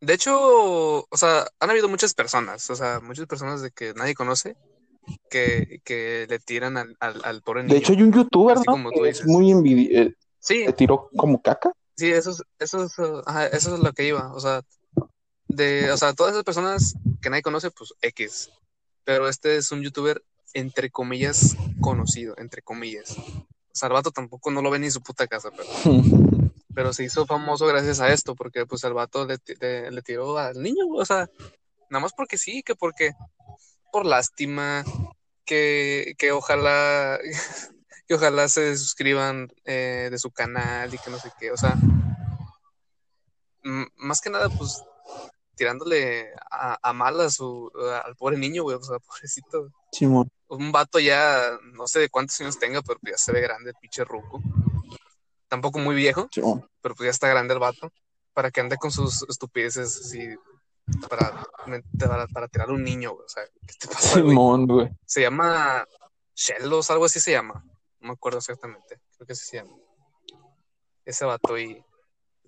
de 0.00 0.14
hecho, 0.14 1.06
o 1.08 1.16
sea, 1.16 1.46
han 1.60 1.70
habido 1.70 1.88
muchas 1.88 2.14
personas, 2.14 2.70
o 2.70 2.76
sea, 2.76 3.00
muchas 3.00 3.26
personas 3.26 3.62
de 3.62 3.70
que 3.72 3.94
nadie 3.94 4.14
conoce 4.14 4.56
que, 5.30 5.80
que 5.84 6.26
le 6.28 6.38
tiran 6.38 6.76
al, 6.76 6.96
al, 7.00 7.20
al 7.24 7.42
pobre 7.42 7.62
niño. 7.62 7.74
De 7.74 7.78
hecho, 7.80 7.92
hay 7.92 8.02
un 8.02 8.12
youtuber, 8.12 8.56
Así 8.58 8.64
¿no? 8.66 8.72
como 8.72 8.90
tú 8.92 9.02
Que 9.02 9.08
es 9.10 9.16
dices. 9.18 9.26
muy 9.26 9.50
envidioso. 9.50 10.10
sí, 10.38 10.64
¿Le 10.66 10.72
tiró 10.72 11.08
como 11.16 11.40
caca? 11.40 11.72
sí, 11.96 12.10
eso 12.10 12.30
es, 12.30 12.42
eso 12.58 12.84
es, 12.84 12.92
ajá, 13.26 13.46
eso 13.48 13.74
es 13.74 13.80
lo 13.80 13.92
que 13.92 14.06
iba. 14.06 14.32
O 14.34 14.40
sea, 14.40 14.62
de, 15.48 15.90
o 15.92 15.96
sea, 15.96 16.12
todas 16.14 16.32
esas 16.32 16.44
personas 16.44 16.94
que 17.20 17.30
nadie 17.30 17.42
conoce, 17.42 17.70
pues 17.70 17.92
X. 18.02 18.50
Pero 19.04 19.28
este 19.28 19.56
es 19.56 19.70
un 19.72 19.82
youtuber, 19.82 20.22
entre 20.54 20.90
comillas, 20.90 21.56
conocido, 21.80 22.34
entre 22.38 22.62
comillas. 22.62 23.16
O 23.18 23.74
sea, 23.74 23.88
el 23.88 23.92
vato 23.94 24.10
tampoco 24.10 24.50
no 24.50 24.62
lo 24.62 24.70
ve 24.70 24.78
ni 24.78 24.86
en 24.86 24.92
su 24.92 25.02
puta 25.02 25.26
casa, 25.26 25.50
pero. 25.50 25.68
pero 26.74 26.92
se 26.92 27.04
hizo 27.04 27.26
famoso 27.26 27.66
gracias 27.66 28.00
a 28.00 28.12
esto, 28.12 28.34
porque 28.34 28.64
pues 28.66 28.82
el 28.84 28.94
vato 28.94 29.26
le, 29.26 29.36
le- 29.60 29.90
le 29.90 30.02
tiró 30.02 30.38
al 30.38 30.62
niño, 30.62 30.86
o 30.94 31.04
sea, 31.04 31.28
nada 31.90 32.00
más 32.02 32.12
porque 32.16 32.38
sí, 32.38 32.62
que 32.62 32.74
porque 32.74 33.12
por 33.92 34.06
lástima, 34.06 34.84
que, 35.44 36.14
que 36.18 36.32
ojalá, 36.32 37.20
que 38.08 38.14
ojalá 38.14 38.48
se 38.48 38.76
suscriban 38.76 39.52
eh, 39.64 40.08
de 40.10 40.18
su 40.18 40.32
canal 40.32 40.92
y 40.92 40.98
que 40.98 41.10
no 41.10 41.18
sé 41.18 41.30
qué, 41.38 41.52
o 41.52 41.56
sea, 41.56 41.76
más 43.62 44.20
que 44.20 44.30
nada, 44.30 44.48
pues 44.48 44.82
tirándole 45.54 46.32
a, 46.50 46.78
a 46.82 46.92
mal 46.92 47.20
a 47.20 47.30
su, 47.30 47.70
al 48.04 48.16
pobre 48.16 48.38
niño, 48.38 48.62
güey, 48.64 48.76
o 48.76 48.82
sea, 48.82 48.98
pobrecito, 49.06 49.68
Simón. 49.92 50.30
un 50.48 50.72
vato 50.72 50.98
ya, 50.98 51.58
no 51.74 51.86
sé 51.86 52.00
de 52.00 52.08
cuántos 52.08 52.40
años 52.40 52.58
tenga, 52.58 52.82
pero 52.82 52.98
ya 53.02 53.18
se 53.18 53.30
ve 53.32 53.42
grande 53.42 53.70
el 53.70 53.76
pinche 53.80 54.04
ruco, 54.04 54.42
tampoco 55.48 55.78
muy 55.78 55.94
viejo, 55.94 56.28
Simón. 56.32 56.66
pero 56.80 56.94
pues 56.94 57.06
ya 57.06 57.10
está 57.10 57.28
grande 57.28 57.54
el 57.54 57.60
vato, 57.60 57.92
para 58.32 58.50
que 58.50 58.62
ande 58.62 58.78
con 58.78 58.90
sus 58.90 59.22
estupideces 59.28 60.00
así, 60.00 60.34
para, 61.08 61.46
para, 61.98 62.26
para 62.26 62.48
tirar 62.48 62.70
a 62.70 62.72
un 62.72 62.84
niño, 62.84 63.12
güey. 63.12 63.24
O 63.24 63.28
sea, 63.28 63.44
¿qué 63.66 63.74
te 63.78 63.88
pasa, 63.88 64.20
güey? 64.20 64.30
Simón, 64.30 64.66
güey. 64.66 64.90
Se 65.04 65.22
llama 65.22 65.86
Shellos, 66.34 66.90
algo 66.90 67.04
así 67.04 67.20
se 67.20 67.32
llama. 67.32 67.64
No 68.00 68.08
me 68.08 68.14
acuerdo 68.14 68.38
exactamente, 68.38 69.00
creo 69.16 69.26
que 69.26 69.32
así 69.32 69.44
se 69.46 69.56
llama. 69.58 69.76
Ese 71.04 71.24
vato 71.24 71.58
y 71.58 71.84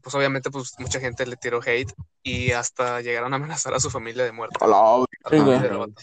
pues 0.03 0.15
obviamente 0.15 0.51
pues 0.51 0.75
mucha 0.79 1.01
gente 1.01 1.25
le 1.27 1.37
tiró 1.37 1.61
hate 1.65 1.93
y 2.23 2.53
hasta 2.53 3.01
llegaron 3.01 3.33
a 3.33 3.37
amenazar 3.37 3.73
a 3.75 3.81
su 3.81 3.91
familia 3.91 4.25
de 4.25 4.33
muerte. 4.33 4.59
A 4.61 4.67
la 4.67 4.77
A 4.77 4.99
la 4.99 5.07
verga. 5.31 5.45
familia 5.45 5.61
del 5.63 5.79
vato. 5.79 6.03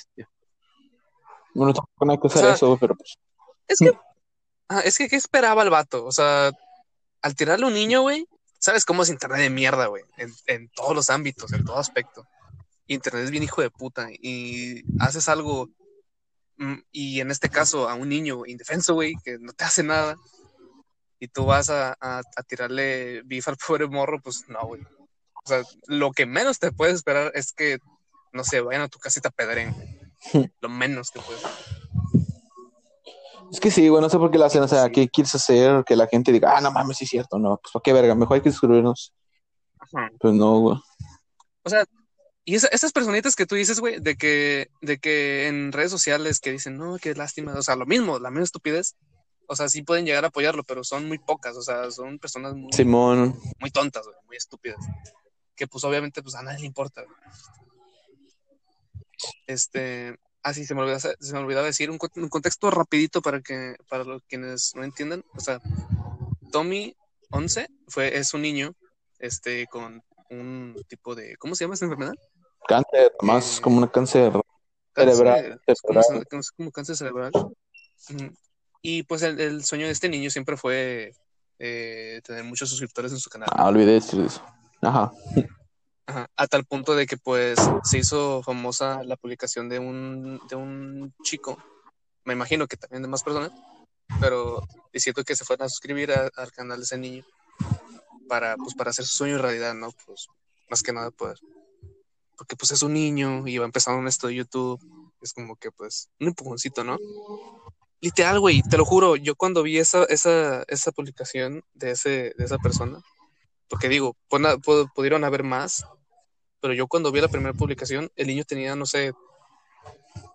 Bueno, 1.54 1.74
tampoco 1.74 2.06
no 2.06 2.12
hay 2.14 2.18
que 2.20 2.28
hacer 2.28 2.40
O 2.40 2.46
sea, 2.46 2.54
eso, 2.56 2.78
pero 2.80 2.96
pues. 2.96 3.18
Es 3.68 3.80
que, 3.80 3.92
es 4.86 4.98
que, 4.98 5.08
¿qué 5.08 5.16
esperaba 5.16 5.64
el 5.64 5.70
vato? 5.70 6.06
O 6.06 6.12
sea, 6.12 6.52
al 7.22 7.36
tirarle 7.36 7.66
a 7.66 7.68
un 7.68 7.74
niño, 7.74 8.02
güey, 8.02 8.26
¿sabes 8.62 8.86
cómo 8.86 9.04
es 9.04 9.10
internet 9.10 9.40
de 9.42 9.50
mierda, 9.50 9.88
güey? 9.88 10.04
En, 10.18 10.32
en 10.48 10.70
todos 10.70 10.96
los 10.96 11.10
ámbitos, 11.10 11.52
en 11.52 11.66
todo 11.66 11.78
aspecto. 11.78 12.26
Internet 12.88 13.26
es 13.26 13.32
bien 13.32 13.44
hijo 13.44 13.62
de 13.62 13.70
puta 13.72 14.08
y 14.12 14.84
haces 15.00 15.28
algo, 15.28 15.70
mm, 16.58 16.76
y 16.92 17.20
en 17.20 17.32
este 17.32 17.50
caso 17.50 17.90
a 17.90 17.96
un 17.96 18.08
niño 18.10 18.46
indefenso, 18.46 18.94
güey, 18.94 19.16
que 19.24 19.38
no 19.40 19.52
te 19.54 19.64
hace 19.66 19.84
nada, 19.84 20.16
y 21.20 21.28
tú 21.28 21.46
vas 21.46 21.70
a, 21.70 21.96
a- 22.00 22.22
a 22.36 22.44
tirarle 22.48 23.22
bif 23.26 23.48
al 23.48 23.58
pobre 23.68 23.88
morro, 23.88 24.22
pues 24.22 24.46
no, 24.48 24.66
güey. 24.66 24.82
O 25.44 25.48
sea, 25.48 25.64
lo 25.88 26.12
que 26.12 26.26
menos 26.26 26.60
te 26.60 26.72
puedes 26.72 26.96
esperar 26.96 27.32
es 27.34 27.52
que, 27.52 27.80
no 28.32 28.44
sé, 28.44 28.62
vayan 28.62 28.84
a 28.84 28.88
tu 28.90 29.00
apedreen, 29.24 29.74
güey. 29.74 30.52
Lo 30.62 30.70
menos 30.70 31.10
que 31.10 31.20
puedes. 31.20 31.42
Es 33.52 33.60
que 33.60 33.70
sí, 33.70 33.88
güey, 33.90 34.02
no 34.02 34.10
sé 34.10 34.18
por 34.18 34.32
qué 34.32 34.38
lo 34.38 34.46
hacen. 34.46 34.64
O 34.64 34.68
sea, 34.68 34.90
¿qué 34.90 35.10
quieres 35.10 35.36
hacer? 35.36 35.84
Que 35.86 35.96
la 35.98 36.08
gente 36.08 36.32
diga, 36.32 36.58
ah, 36.58 36.62
no 36.62 36.72
mames, 36.72 36.98
sí 36.98 37.04
es 37.04 37.10
cierto. 37.12 37.38
No, 37.38 37.58
pues 37.62 37.72
para 37.74 37.84
qué 37.84 37.94
verga, 37.94 38.16
mejor 38.16 38.36
hay 38.36 38.42
que 38.42 38.52
suscribirnos. 38.52 39.14
Ajá. 39.78 40.10
Pues 40.20 40.34
no, 40.34 40.60
güey. 40.60 40.78
O 41.64 41.70
sea, 41.70 41.84
y 42.46 42.56
esa- 42.56 42.70
esas 42.70 42.92
personitas 42.94 43.36
que 43.36 43.46
tú 43.46 43.56
dices, 43.56 43.80
güey, 43.82 44.00
de 44.00 44.16
que, 44.16 44.70
de 44.82 44.98
que 45.00 45.48
en 45.48 45.72
redes 45.74 45.92
sociales 45.92 46.40
que 46.40 46.52
dicen, 46.52 46.78
no, 46.78 46.98
qué 46.98 47.14
lástima, 47.14 47.54
o 47.54 47.62
sea, 47.62 47.76
lo 47.76 47.86
mismo, 47.86 48.20
la 48.20 48.32
misma 48.32 48.46
estupidez, 48.46 48.96
o 49.48 49.56
sea, 49.56 49.68
sí 49.70 49.84
pueden 49.84 50.06
llegar 50.06 50.24
a 50.24 50.28
apoyarlo, 50.30 50.64
pero 50.64 50.84
son 50.84 51.08
muy 51.08 51.20
pocas, 51.20 51.56
o 51.58 51.62
sea, 51.62 51.92
son 51.92 52.18
personas 52.20 52.56
muy, 52.56 52.72
Simón. 52.72 53.38
muy 53.60 53.70
tontas, 53.70 54.06
güey, 54.06 54.18
muy 54.28 54.38
estúpidas, 54.38 54.78
que 55.56 55.68
pues 55.68 55.84
obviamente 55.84 56.24
pues 56.24 56.36
a 56.36 56.42
nadie 56.42 56.60
le 56.62 56.68
importa. 56.68 57.04
güey. 57.04 57.16
Este, 59.46 60.16
así 60.44 60.66
se 60.66 60.74
me 60.76 60.82
olvidaba, 60.82 61.00
se 61.00 61.34
me 61.34 61.40
olvidaba 61.40 61.66
decir 61.68 61.90
un, 61.92 61.98
con- 61.98 62.10
un 62.16 62.30
contexto 62.30 62.70
rapidito 62.72 63.22
para 63.22 63.42
que, 63.42 63.76
para 63.90 64.04
los 64.04 64.22
quienes 64.24 64.72
no 64.76 64.84
entiendan, 64.84 65.24
o 65.36 65.40
sea, 65.40 65.60
Tommy 66.52 66.96
11 67.32 67.68
fue, 67.88 68.18
es 68.18 68.34
un 68.34 68.42
niño, 68.42 68.74
este, 69.20 69.68
con 69.68 70.02
un 70.30 70.76
tipo 70.88 71.16
de, 71.16 71.36
¿cómo 71.38 71.56
se 71.56 71.64
llama 71.66 71.76
esa 71.76 71.86
enfermedad? 71.86 72.14
Cáncer, 72.68 73.12
más 73.22 73.58
Eh, 73.58 73.62
como 73.62 73.78
una 73.78 73.92
cáncer 73.92 74.32
Cáncer, 74.94 75.16
cerebral. 75.16 75.62
como, 75.82 76.02
cerebral. 76.04 76.26
como 76.58 76.72
cáncer 76.72 76.96
cerebral. 76.98 77.32
Y 78.82 79.04
pues 79.04 79.22
el, 79.22 79.40
el 79.40 79.64
sueño 79.64 79.86
de 79.86 79.92
este 79.92 80.10
niño 80.10 80.30
siempre 80.30 80.58
fue 80.58 81.14
eh, 81.60 82.20
tener 82.26 82.44
muchos 82.44 82.70
suscriptores 82.70 83.12
en 83.12 83.20
su 83.20 83.30
canal. 83.30 83.48
Ah, 83.52 83.68
olvidé 83.68 83.94
decir 83.94 84.20
eso. 84.22 84.42
Ajá. 84.82 85.12
Ajá. 86.12 86.28
A 86.36 86.48
tal 86.48 86.66
punto 86.66 86.94
de 86.96 87.06
que 87.08 87.16
pues 87.16 87.58
se 87.84 87.98
hizo 88.00 88.44
famosa 88.44 89.02
la 89.04 89.16
publicación 89.16 89.70
de 89.70 89.80
un, 89.80 90.42
de 90.50 90.56
un 90.58 91.14
chico, 91.24 91.58
me 92.26 92.34
imagino 92.34 92.68
que 92.68 92.76
también 92.76 93.02
de 93.02 93.08
más 93.08 93.24
personas, 93.24 93.52
pero 94.20 94.62
diciendo 94.92 95.24
que 95.24 95.36
se 95.38 95.46
fueran 95.46 95.68
a 95.68 95.70
suscribir 95.70 96.12
a- 96.12 96.30
al 96.36 96.52
canal 96.52 96.80
de 96.80 96.84
ese 96.84 96.98
niño 96.98 97.24
para, 98.28 98.58
pues, 98.58 98.76
para 98.76 98.90
hacer 98.90 99.06
su 99.06 99.16
sueño 99.18 99.38
realidad, 99.38 99.74
¿no? 99.74 99.92
Pues 100.06 100.28
más 100.70 100.84
que 100.84 100.92
nada 100.92 101.12
poder. 101.12 101.38
Porque 102.38 102.56
pues 102.58 102.72
es 102.72 102.84
un 102.84 102.94
niño 102.94 103.48
y 103.48 103.58
va 103.58 103.66
empezando 103.66 104.02
en 104.02 104.08
esto 104.08 104.28
de 104.28 104.36
YouTube, 104.36 104.82
es 105.22 105.32
como 105.34 105.56
que 105.56 105.72
pues 105.72 106.10
un 106.20 106.28
empujoncito, 106.28 106.84
¿no? 106.84 106.98
Literal, 108.02 108.40
güey, 108.42 108.62
te 108.64 108.78
lo 108.78 108.84
juro, 108.84 109.16
yo 109.16 109.36
cuando 109.36 109.64
vi 109.64 109.78
esa, 109.78 110.04
esa, 110.06 110.64
esa 110.68 110.92
publicación 110.92 111.64
de, 111.74 111.92
ese, 111.92 112.34
de 112.38 112.44
esa 112.44 112.58
persona, 112.58 113.00
Porque 113.70 113.88
digo, 113.88 114.18
pon- 114.28 114.44
pu- 114.62 114.92
pudieron 114.94 115.24
haber 115.24 115.44
más, 115.44 115.86
pero 116.62 116.74
yo 116.74 116.88
cuando 116.88 117.12
vi 117.12 117.20
la 117.22 117.28
primera 117.28 117.54
publicación, 117.54 118.10
el 118.16 118.28
niño 118.28 118.44
tenía, 118.46 118.76
no 118.76 118.86
sé, 118.86 119.14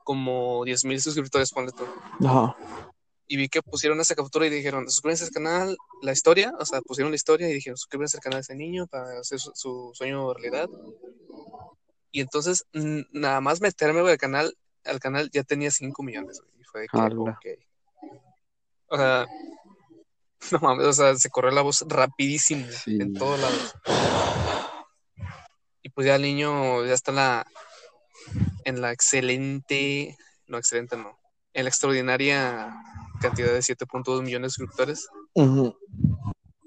como 0.05 0.65
10 0.65 0.85
mil 0.85 1.01
suscriptores, 1.01 1.51
ponle 1.53 1.73
tú. 1.73 1.85
Ajá. 2.27 2.57
Y 3.29 3.37
vi 3.37 3.49
que 3.49 3.61
pusieron 3.63 4.01
esa 4.01 4.15
captura 4.15 4.47
y 4.47 4.51
dijeron, 4.51 4.89
suscríbanse 4.89 5.25
al 5.25 5.31
canal, 5.31 5.77
la 6.03 6.13
historia, 6.13 6.53
o 6.61 6.65
sea, 6.65 6.81
pusieron 6.81 7.11
la 7.11 7.17
historia 7.17 7.49
y 7.49 7.55
dijeron, 7.55 7.77
suscríbanse 7.77 8.17
al 8.19 8.23
canal 8.23 8.39
de 8.39 8.43
ese 8.43 8.55
niño 8.55 8.87
para 8.87 9.19
hacer 9.19 9.41
su, 9.41 9.51
su 9.55 9.91
sueño 9.95 10.33
realidad. 10.33 10.69
Y 12.13 12.21
entonces, 12.21 12.67
nada 12.73 13.41
más 13.41 13.61
meterme 13.61 14.01
güey, 14.03 14.13
al 14.13 14.19
canal, 14.19 14.57
al 14.85 15.01
canal 15.01 15.29
ya 15.33 15.43
tenía 15.43 15.71
5 15.71 16.03
millones, 16.05 16.41
güey. 16.41 16.61
Y 16.61 16.65
fue 16.65 16.81
de 16.83 16.87
que, 16.89 16.99
Ala. 16.99 17.15
ok. 17.21 17.47
O 18.89 18.97
sea, 18.97 19.27
no 20.53 20.59
mames, 20.61 20.87
o 20.87 20.93
sea, 20.93 21.17
se 21.17 21.29
corrió 21.29 21.51
la 21.51 21.63
voz 21.63 21.85
rapidísimo 21.89 22.67
Sí. 22.85 22.97
en 23.01 23.13
todos 23.15 23.41
lados. 23.41 23.75
Y 25.87 25.89
pues 25.91 26.05
ya 26.09 26.17
el 26.17 26.23
niño 26.23 26.85
ya 26.85 26.95
está 26.95 27.13
en 27.13 27.17
la, 27.17 27.47
en 28.65 28.81
la 28.81 28.91
excelente, 28.91 30.17
no 30.49 30.59
excelente, 30.59 30.97
no, 30.97 31.17
en 31.55 31.63
la 31.63 31.69
extraordinaria 31.71 32.75
cantidad 33.21 33.53
de 33.53 33.63
7.2 33.63 34.21
millones 34.25 34.49
de 34.51 34.55
suscriptores, 34.57 35.07
Ujú. 35.35 35.77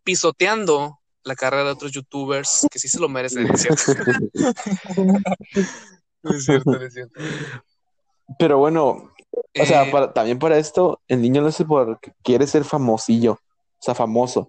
pisoteando 0.05 1.01
la 1.23 1.35
carrera 1.35 1.65
de 1.65 1.71
otros 1.71 1.91
youtubers 1.91 2.65
que 2.71 2.79
sí 2.79 2.87
se 2.87 2.97
lo 2.97 3.09
merecen, 3.09 3.45
¿no 3.45 3.53
es 3.55 3.61
cierto? 3.61 3.81
No 6.23 6.31
es 6.31 6.45
cierto, 6.45 6.71
no 6.71 6.81
es 6.81 6.93
cierto. 6.93 7.19
Pero 8.37 8.57
bueno, 8.57 9.11
o 9.59 9.65
sea, 9.65 9.83
Eh, 9.83 9.91
para- 9.91 10.13
también 10.13 10.39
para 10.39 10.57
esto, 10.57 11.01
el 11.09 11.21
niño 11.21 11.41
lo 11.41 11.47
hace 11.49 11.65
porque 11.65 12.13
quiere 12.23 12.47
ser 12.47 12.63
famosillo, 12.63 13.33
o 13.33 13.81
sea, 13.81 13.93
famoso. 13.95 14.47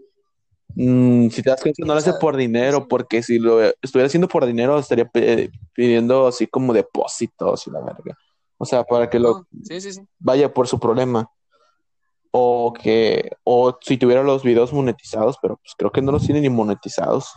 Mm, 0.77 1.29
si 1.31 1.43
te 1.43 1.51
das 1.51 1.61
cuenta, 1.61 1.85
no 1.85 1.93
lo 1.95 1.99
hace 1.99 2.13
por 2.15 2.37
dinero, 2.37 2.87
porque 2.89 3.23
si 3.23 3.39
lo 3.39 3.61
estuviera 3.83 4.07
haciendo 4.07 4.29
por 4.29 4.47
dinero, 4.47 4.79
estaría 4.79 5.05
pe- 5.09 5.51
pidiendo 5.75 6.27
así 6.27 6.47
como 6.47 6.73
depósitos 6.73 7.67
y 7.67 7.71
la 7.71 7.81
verga. 7.81 8.17
O 8.59 8.65
sea, 8.65 8.85
para 8.85 9.09
que 9.11 9.19
lo 9.19 9.39
no, 9.39 9.47
sí, 9.65 9.81
sí, 9.81 9.93
sí. 9.95 10.01
vaya 10.19 10.53
por 10.53 10.69
su 10.69 10.79
problema. 10.79 11.29
O 12.33 12.73
que, 12.73 13.33
o 13.43 13.77
si 13.81 13.97
tuviera 13.99 14.23
los 14.23 14.45
videos 14.45 14.73
monetizados, 14.73 15.37
pero 15.43 15.57
pues 15.57 15.75
creo 15.77 15.91
que 15.91 16.01
no 16.03 16.13
los 16.13 16.25
tiene 16.25 16.41
ni 16.41 16.49
monetizados. 16.49 17.33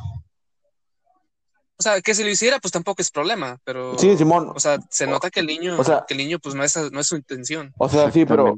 O 1.75 1.81
sea, 1.81 1.99
que 2.01 2.13
si 2.13 2.23
lo 2.23 2.29
hiciera, 2.29 2.59
pues 2.59 2.71
tampoco 2.71 3.01
es 3.01 3.09
problema, 3.09 3.57
pero, 3.63 3.97
Sí, 3.97 4.15
Simón. 4.15 4.51
o 4.55 4.59
sea, 4.59 4.77
se 4.91 5.07
nota 5.07 5.31
que 5.31 5.39
el 5.39 5.47
niño, 5.47 5.79
O 5.79 5.83
sea- 5.83 6.05
que 6.07 6.13
el 6.13 6.19
niño, 6.19 6.37
pues 6.39 6.53
no 6.53 6.63
es, 6.63 6.77
no 6.91 6.99
es 6.99 7.07
su 7.07 7.15
intención. 7.15 7.73
O 7.79 7.89
sea, 7.89 8.11
sí, 8.11 8.25
pero 8.25 8.55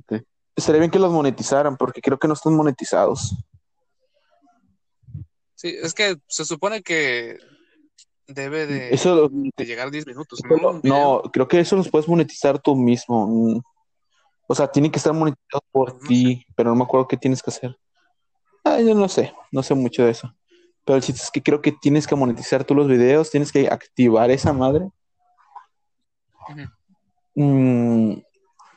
estaría 0.55 0.79
bien 0.79 0.91
que 0.91 0.99
los 0.99 1.11
monetizaran, 1.11 1.77
porque 1.77 2.01
creo 2.01 2.19
que 2.19 2.27
no 2.27 2.33
están 2.33 2.53
monetizados. 2.55 3.33
Sí, 5.56 5.76
es 5.82 5.94
que 5.94 6.18
se 6.28 6.46
supone 6.46 6.82
que 6.82 7.38
debe 8.28 8.68
de, 8.68 8.94
Eso 8.94 9.30
de 9.30 9.65
llegar 9.65 9.88
a 9.88 9.91
10 9.91 10.08
minutos, 10.08 10.41
¿no? 10.44 10.80
no, 10.84 11.22
creo 11.32 11.48
que 11.48 11.60
eso 11.60 11.76
los 11.76 11.89
puedes 11.89 12.08
monetizar 12.08 12.60
tú 12.60 12.76
mismo. 12.76 13.63
O 14.48 14.56
sea, 14.56 14.68
tienen 14.68 14.91
que 14.91 14.98
estar 14.98 15.13
monetizados 15.13 15.63
por 15.72 15.94
No 15.94 16.00
ti, 16.08 16.46
pero 16.56 16.70
no 16.70 16.76
me 16.76 16.84
acuerdo 16.84 17.08
qué 17.08 17.18
tienes 17.18 17.41
que 17.41 17.50
hacer. 17.50 17.78
Ah, 18.63 18.80
yo 18.80 18.94
no 18.96 19.08
sé, 19.08 19.34
no 19.52 19.63
sé 19.63 19.74
mucho 19.76 20.04
de 20.04 20.12
eso. 20.12 20.36
Pero 20.84 20.98
el 20.98 21.04
chiste 21.04 21.22
es 21.22 21.32
que 21.32 21.41
creo 21.41 21.62
que 21.62 21.72
tienes 21.72 22.06
que 22.06 22.15
monetizar 22.15 22.63
tú 22.63 22.76
los 22.76 22.88
videos, 22.88 23.32
tienes 23.32 23.52
que 23.52 23.68
activar 23.68 24.30
esa 24.30 24.54
madre. 24.54 24.89
Mm, 27.34 28.13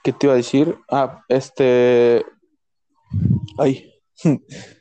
¿qué 0.02 0.12
te 0.12 0.26
iba 0.26 0.32
a 0.32 0.36
decir? 0.36 0.78
Ah, 0.90 1.22
este. 1.28 2.24
Ay, 3.58 3.92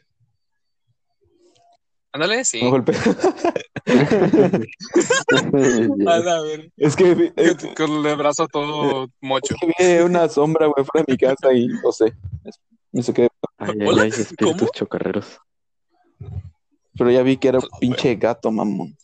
Ándale, 2.18 2.44
sí. 2.46 2.60
me. 2.64 2.94
A 6.08 6.20
la 6.20 6.42
ver. 6.42 6.72
Es 6.78 6.96
que, 6.96 7.34
es 7.36 7.56
Con 7.76 8.06
el 8.06 8.16
brazo 8.16 8.48
todo 8.48 9.08
mocho. 9.22 9.56
que 9.78 9.98
vi 9.98 10.04
una 10.04 10.28
sombra, 10.30 10.66
güey, 10.68 10.86
fuera 10.86 11.06
de 11.08 11.14
mi 11.14 11.18
casa 11.18 11.54
y 11.54 11.68
no 11.68 11.92
sé. 11.92 12.14
No 12.92 13.02
sé 13.04 13.14
qué. 13.14 13.28
Ay, 13.60 13.78
ay, 13.82 14.00
ay, 14.02 14.10
espíritus 14.10 14.60
¿cómo? 14.62 14.72
chocarreros. 14.74 15.38
Pero 16.98 17.12
ya 17.12 17.22
vi 17.22 17.38
que 17.38 17.50
era 17.50 17.60
un 17.60 17.68
pinche 17.80 18.16
gato, 18.16 18.52
mamón. 18.52 18.98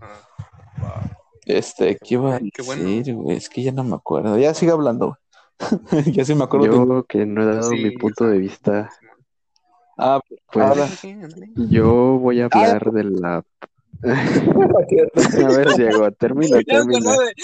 Ah, 0.00 1.10
Este, 1.44 1.96
¿qué 1.96 2.14
iba 2.14 2.36
a 2.36 2.38
Qué 2.38 2.62
bueno. 2.64 2.88
decir, 2.88 3.14
güey? 3.16 3.36
Es 3.36 3.48
que 3.48 3.64
ya 3.64 3.72
no 3.72 3.82
me 3.82 3.96
acuerdo. 3.96 4.38
Ya 4.38 4.54
sigue 4.54 4.70
hablando, 4.70 5.06
güey. 5.06 5.18
Ya 6.14 6.24
sí 6.24 6.36
me 6.36 6.44
acuerdo. 6.44 6.66
de- 6.66 6.72
Yo 6.72 7.04
que 7.04 7.26
no 7.26 7.42
he 7.42 7.46
dado 7.46 7.70
Sí, 7.70 7.82
mi 7.82 7.90
punto 7.98 8.26
de 8.28 8.38
vista, 8.38 8.90
Ah, 9.98 10.20
pues 10.52 10.66
ándale. 11.04 11.50
yo 11.70 12.18
voy 12.18 12.40
a 12.40 12.44
hablar 12.46 12.92
de 12.92 13.04
la... 13.04 13.44
A 14.02 15.52
ver, 15.52 15.74
Diego, 15.76 16.10
termina, 16.12 16.62
termina. 16.62 17.12
de- 17.18 17.34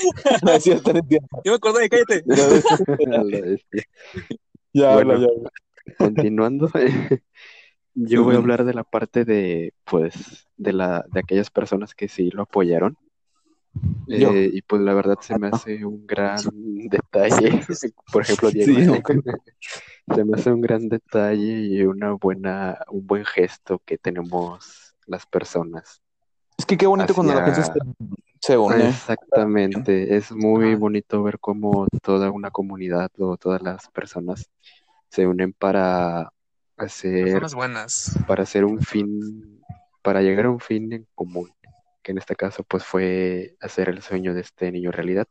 no 0.42 0.52
es 0.52 0.62
cierto, 0.62 0.92
no 0.92 1.00
entiendo. 1.00 1.28
ya 1.44 1.50
me 1.50 1.56
acordé, 1.56 1.88
cállate. 1.88 2.24
A 2.32 3.22
la 3.24 3.40
bestia. 3.40 3.84
Ya 4.72 4.92
Bueno. 4.94 5.14
habla, 5.14 5.26
ya 5.26 5.32
habla. 5.36 5.50
Continuando, 5.98 6.70
yo 7.94 8.22
voy 8.24 8.36
a 8.36 8.38
hablar 8.38 8.64
de 8.64 8.74
la 8.74 8.84
parte 8.84 9.24
de, 9.24 9.74
pues, 9.84 10.46
de 10.56 10.72
la, 10.72 11.04
de 11.12 11.20
aquellas 11.20 11.50
personas 11.50 11.94
que 11.94 12.08
sí 12.08 12.30
lo 12.30 12.42
apoyaron. 12.42 12.96
Yo. 14.06 14.32
Eh, 14.32 14.50
y 14.52 14.62
pues 14.62 14.80
la 14.82 14.94
verdad 14.94 15.18
se 15.20 15.36
me 15.38 15.48
hace 15.48 15.84
un 15.84 16.06
gran 16.06 16.36
detalle, 16.88 17.60
por 18.12 18.22
ejemplo, 18.22 18.50
Diego, 18.52 18.78
Sí, 18.78 18.86
¿no? 18.86 18.92
ok. 18.94 19.10
Se 20.12 20.24
me 20.24 20.36
hace 20.36 20.52
un 20.52 20.60
gran 20.60 20.88
detalle 20.88 21.60
y 21.60 21.82
una 21.84 22.12
buena, 22.12 22.78
un 22.88 23.06
buen 23.06 23.24
gesto 23.24 23.80
que 23.84 23.98
tenemos 23.98 24.94
las 25.06 25.26
personas. 25.26 26.02
Es 26.56 26.66
que 26.66 26.76
qué 26.76 26.86
bonito 26.86 27.14
cuando 27.14 27.34
la 27.34 27.44
gente 27.44 27.62
se, 27.62 27.72
se 28.40 28.58
une. 28.58 28.88
Exactamente, 28.88 30.16
es 30.16 30.30
muy 30.32 30.74
bonito 30.74 31.22
ver 31.22 31.38
cómo 31.38 31.86
toda 32.02 32.30
una 32.30 32.50
comunidad 32.50 33.10
o 33.18 33.36
todas 33.36 33.62
las 33.62 33.88
personas 33.88 34.50
se 35.08 35.26
unen 35.26 35.52
para 35.52 36.32
hacer 36.76 37.24
Personas 37.24 37.54
buenas. 37.54 38.18
para 38.26 38.42
hacer 38.42 38.64
un 38.64 38.80
fin, 38.80 39.62
para 40.02 40.22
llegar 40.22 40.46
a 40.46 40.50
un 40.50 40.60
fin 40.60 40.92
en 40.92 41.06
común, 41.14 41.50
que 42.02 42.12
en 42.12 42.18
este 42.18 42.36
caso 42.36 42.64
pues 42.64 42.84
fue 42.84 43.56
hacer 43.60 43.88
el 43.88 44.02
sueño 44.02 44.34
de 44.34 44.42
este 44.42 44.70
niño 44.70 44.90
realidad. 44.90 45.26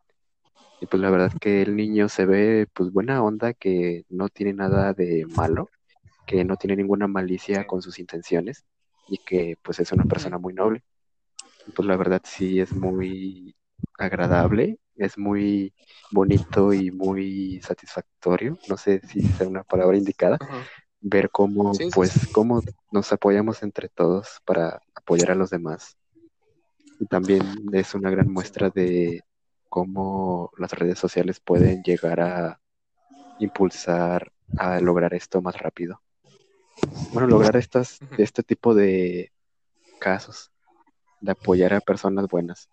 Y 0.84 0.86
pues 0.86 1.02
la 1.02 1.10
verdad 1.10 1.32
que 1.40 1.62
el 1.62 1.78
niño 1.78 2.10
se 2.10 2.26
ve 2.26 2.68
pues 2.74 2.92
buena 2.92 3.24
onda, 3.24 3.54
que 3.54 4.04
no 4.10 4.28
tiene 4.28 4.52
nada 4.52 4.92
de 4.92 5.26
malo, 5.28 5.70
que 6.28 6.44
no 6.44 6.58
tiene 6.58 6.76
ninguna 6.76 7.08
malicia 7.08 7.66
con 7.66 7.82
sus 7.82 8.00
intenciones 8.00 8.66
y 9.08 9.20
que 9.20 9.58
pues 9.62 9.80
es 9.80 9.94
una 9.94 10.04
persona 10.04 10.38
muy 10.38 10.54
noble. 10.54 10.84
Y, 11.66 11.72
pues 11.72 11.88
la 11.88 11.96
verdad 11.96 12.22
sí 12.26 12.60
es 12.60 12.74
muy 12.74 13.56
agradable, 13.98 14.78
es 14.98 15.18
muy 15.18 15.74
bonito 16.12 16.74
y 16.74 16.92
muy 16.92 17.62
satisfactorio, 17.62 18.58
no 18.68 18.76
sé 18.76 19.00
si 19.08 19.22
sea 19.22 19.48
una 19.48 19.64
palabra 19.64 19.96
indicada, 19.96 20.38
ver 21.00 21.30
cómo, 21.30 21.74
sí, 21.76 21.88
pues, 21.96 22.12
sí. 22.12 22.32
cómo 22.34 22.62
nos 22.92 23.14
apoyamos 23.14 23.64
entre 23.64 23.88
todos 23.88 24.42
para 24.44 24.82
apoyar 24.94 25.32
a 25.32 25.36
los 25.36 25.50
demás. 25.50 25.96
Y 27.00 27.06
también 27.06 27.42
es 27.72 27.96
una 27.96 28.10
gran 28.10 28.30
muestra 28.30 28.70
de 28.70 29.24
cómo 29.74 30.52
las 30.60 30.72
redes 30.74 31.00
sociales 31.00 31.40
pueden 31.40 31.82
llegar 31.82 32.20
a 32.22 32.62
impulsar 33.40 34.32
a 34.56 34.80
lograr 34.80 35.16
esto 35.16 35.42
más 35.42 35.58
rápido. 35.58 36.00
Bueno, 37.12 37.28
lograr 37.28 37.56
estas, 37.58 38.00
este 38.20 38.44
tipo 38.44 38.76
de 38.76 39.32
casos, 40.00 40.52
de 41.22 41.32
apoyar 41.32 41.74
a 41.74 41.82
personas 41.82 42.28
buenas. 42.28 42.70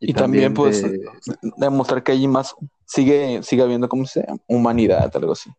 Y 0.00 0.14
también, 0.14 0.54
pues, 0.54 0.82
de- 0.82 0.98
Demostrar 1.58 2.02
que 2.02 2.12
allí 2.12 2.26
más 2.26 2.54
sigue, 2.86 3.42
sigue 3.42 3.62
habiendo, 3.62 3.86
como 3.86 4.06
sea, 4.06 4.34
humanidad, 4.46 5.14
algo 5.14 5.32
así. 5.32 5.50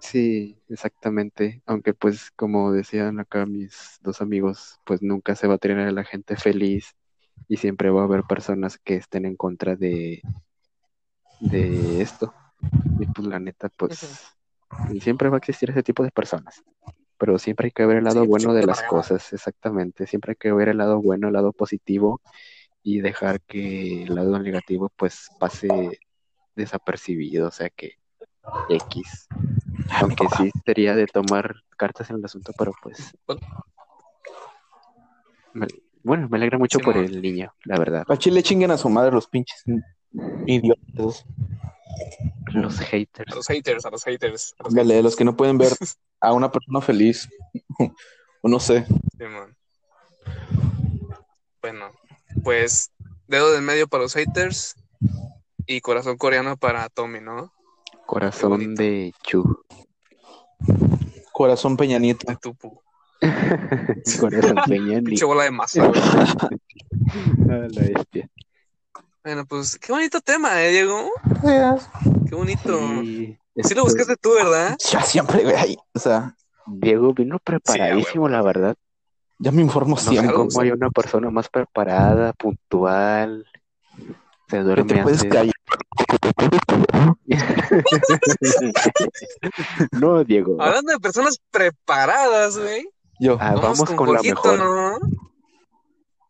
Sí, 0.00 0.60
exactamente. 0.68 1.62
Aunque 1.64 1.94
pues 1.94 2.32
como 2.34 2.72
decían 2.72 3.20
acá 3.20 3.46
mis 3.46 3.98
dos 4.00 4.20
amigos, 4.20 4.80
pues 4.82 5.00
nunca 5.00 5.36
se 5.36 5.46
va 5.46 5.54
a 5.54 5.58
tener 5.58 5.86
a 5.86 5.92
la 5.92 6.02
gente 6.02 6.34
feliz 6.34 6.96
y 7.46 7.56
siempre 7.56 7.90
va 7.90 8.02
a 8.02 8.04
haber 8.04 8.24
personas 8.24 8.78
que 8.78 8.96
estén 8.96 9.24
en 9.24 9.36
contra 9.36 9.76
de, 9.76 10.22
de 11.40 12.02
esto. 12.02 12.34
Y 13.00 13.06
pues 13.06 13.26
la 13.28 13.38
neta, 13.38 13.68
pues 13.68 14.26
siempre 15.00 15.28
va 15.28 15.36
a 15.36 15.38
existir 15.38 15.70
ese 15.70 15.82
tipo 15.82 16.02
de 16.02 16.10
personas. 16.10 16.62
Pero 17.18 17.38
siempre 17.38 17.66
hay 17.66 17.70
que 17.72 17.86
ver 17.86 17.98
el 17.98 18.04
lado 18.04 18.22
Sí, 18.22 18.28
pues, 18.28 18.44
bueno 18.44 18.54
de 18.54 18.66
las 18.66 18.82
cosas, 18.82 19.32
exactamente. 19.32 20.06
Siempre 20.06 20.32
hay 20.32 20.36
que 20.36 20.52
ver 20.52 20.68
el 20.68 20.78
lado 20.78 21.00
bueno, 21.00 21.28
el 21.28 21.34
lado 21.34 21.52
positivo 21.52 22.20
y 22.82 23.00
dejar 23.00 23.40
que 23.40 24.04
el 24.04 24.14
lado 24.14 24.38
negativo 24.38 24.90
pues 24.96 25.30
pase 25.38 26.00
desapercibido, 26.54 27.48
o 27.48 27.50
sea 27.50 27.70
que 27.70 27.94
X. 28.68 29.28
Aunque 30.00 30.28
sí 30.28 30.50
sería 30.64 30.94
de 30.94 31.06
tomar 31.06 31.56
cartas 31.76 32.10
en 32.10 32.16
el 32.16 32.24
asunto, 32.24 32.52
pero 32.56 32.72
pues. 32.82 33.16
me- 35.54 35.66
bueno, 36.02 36.28
me 36.28 36.36
alegra 36.36 36.58
mucho 36.58 36.78
por 36.78 36.96
el 36.96 37.20
niño, 37.20 37.52
la 37.64 37.78
verdad. 37.78 38.04
A 38.08 38.16
Chile 38.16 38.42
chinguen 38.42 38.70
a 38.70 38.78
su 38.78 38.88
madre 38.88 39.12
los 39.12 39.26
pinches 39.28 39.62
idiotas. 40.46 41.24
Los 42.52 42.80
A 42.80 42.84
haters. 42.84 43.34
los 43.34 43.46
haters, 43.46 43.84
a 43.86 43.90
los 43.90 44.04
haters. 44.04 44.54
a 44.58 44.64
los 44.64 44.74
Dale, 44.74 45.02
los 45.02 45.16
que 45.16 45.24
no 45.24 45.36
pueden 45.36 45.58
ver 45.58 45.72
a 46.20 46.32
una 46.32 46.50
persona 46.50 46.80
feliz. 46.80 47.28
O 48.40 48.48
no 48.48 48.60
sé. 48.60 48.86
Simón. 49.18 49.56
Bueno, 51.60 51.90
pues 52.44 52.92
dedo 53.26 53.50
del 53.50 53.62
medio 53.62 53.88
para 53.88 54.04
los 54.04 54.14
haters 54.14 54.76
y 55.66 55.80
corazón 55.80 56.16
coreano 56.16 56.56
para 56.56 56.88
Tommy, 56.88 57.20
¿no? 57.20 57.52
Corazón 58.06 58.76
de 58.76 59.12
Chu. 59.24 59.64
Corazón 61.32 61.76
Peña 61.76 61.98
Nieto. 61.98 62.26
De 62.30 62.36
tupu. 62.36 62.80
Corazón 64.20 64.56
Peña 64.66 65.00
Pinche 65.04 65.24
bola 65.24 65.44
de 65.44 65.50
masa. 65.50 65.90
Ah, 67.50 67.66
la 67.70 67.80
bestia. 67.80 68.28
Bueno, 69.24 69.46
pues 69.46 69.78
qué 69.78 69.92
bonito 69.92 70.20
tema, 70.20 70.62
¿eh, 70.62 70.70
Diego? 70.70 71.10
Qué 72.28 72.34
bonito. 72.34 72.78
Sí, 73.02 73.38
Sí 73.62 73.74
lo 73.74 73.84
buscaste 73.84 74.16
tú, 74.16 74.34
¿verdad? 74.34 74.76
Ya 74.90 75.00
siempre, 75.02 75.42
güey. 75.42 75.78
O 75.94 75.98
sea, 75.98 76.34
Diego 76.66 77.14
vino 77.14 77.38
preparadísimo, 77.38 78.28
la 78.28 78.42
verdad. 78.42 78.76
ya 79.38 79.50
me 79.52 79.62
informo 79.62 79.96
No 79.96 80.02
siempre. 80.02 80.28
claro, 80.32 80.48
cómo 80.48 80.60
hay 80.60 80.70
una 80.70 80.90
persona 80.90 81.30
más 81.30 81.48
preparada, 81.48 82.32
puntual. 82.34 83.46
Se 84.48 84.58
duerme 84.60 84.94
te 84.94 85.02
puedes 85.02 85.22
antes. 85.22 85.34
callar. 85.34 85.54
No, 89.92 90.24
Diego. 90.24 90.56
Hablando 90.60 90.92
de 90.92 90.98
personas 91.00 91.38
preparadas, 91.50 92.58
güey. 92.58 92.88
Yo. 93.20 93.36
Ah, 93.40 93.54
vamos 93.54 93.90
con, 93.90 94.12
la 94.12 94.18
Jorgito, 94.18 94.52
mejor. 94.52 94.58
¿no? 94.58 94.98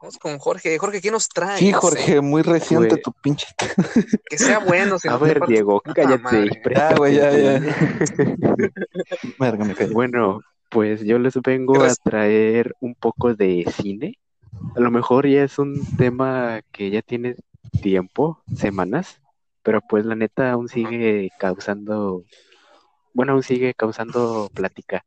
Vamos 0.01 0.19
con 0.19 0.39
Jorge. 0.39 0.79
Jorge, 0.79 1.01
¿qué 1.01 1.11
nos 1.11 1.29
trae? 1.29 1.59
Sí, 1.59 1.73
Jorge, 1.73 2.21
muy 2.21 2.43
reciente 2.43 2.89
Güey. 2.91 3.03
tu 3.03 3.13
pinche. 3.13 3.47
que 4.31 4.39
sea 4.39 4.61
bueno. 4.61 4.99
sin 4.99 5.11
A 5.11 5.17
ver, 5.17 5.41
Diego, 5.47 5.81
cállate. 5.81 6.51
Ya, 6.73 6.95
güey, 6.95 7.17
ya, 7.17 7.37
ya. 7.37 7.61
préstate. 7.61 8.73
Verga, 9.39 9.65
me 9.65 9.75
caí. 9.75 9.89
Bueno, 9.89 10.41
pues 10.71 11.03
yo 11.03 11.19
les 11.19 11.35
vengo 11.43 11.83
a 11.83 11.93
traer 11.97 12.75
un 12.81 12.95
poco 12.95 13.35
de 13.35 13.65
cine. 13.77 14.19
A 14.77 14.81
lo 14.81 14.91
mejor 14.91 15.27
ya 15.27 15.43
es 15.43 15.59
un 15.59 15.85
tema 15.97 16.61
que 16.73 16.91
ya 16.91 17.03
tiene 17.03 17.35
tiempo, 17.83 18.43
semanas, 18.55 19.21
pero 19.63 19.81
pues 19.81 20.05
la 20.05 20.15
neta 20.15 20.53
aún 20.53 20.69
sigue 20.69 21.31
causando, 21.39 22.25
bueno, 23.13 23.33
aún 23.33 23.43
sigue 23.43 23.75
causando 23.75 24.49
plática. 24.55 25.05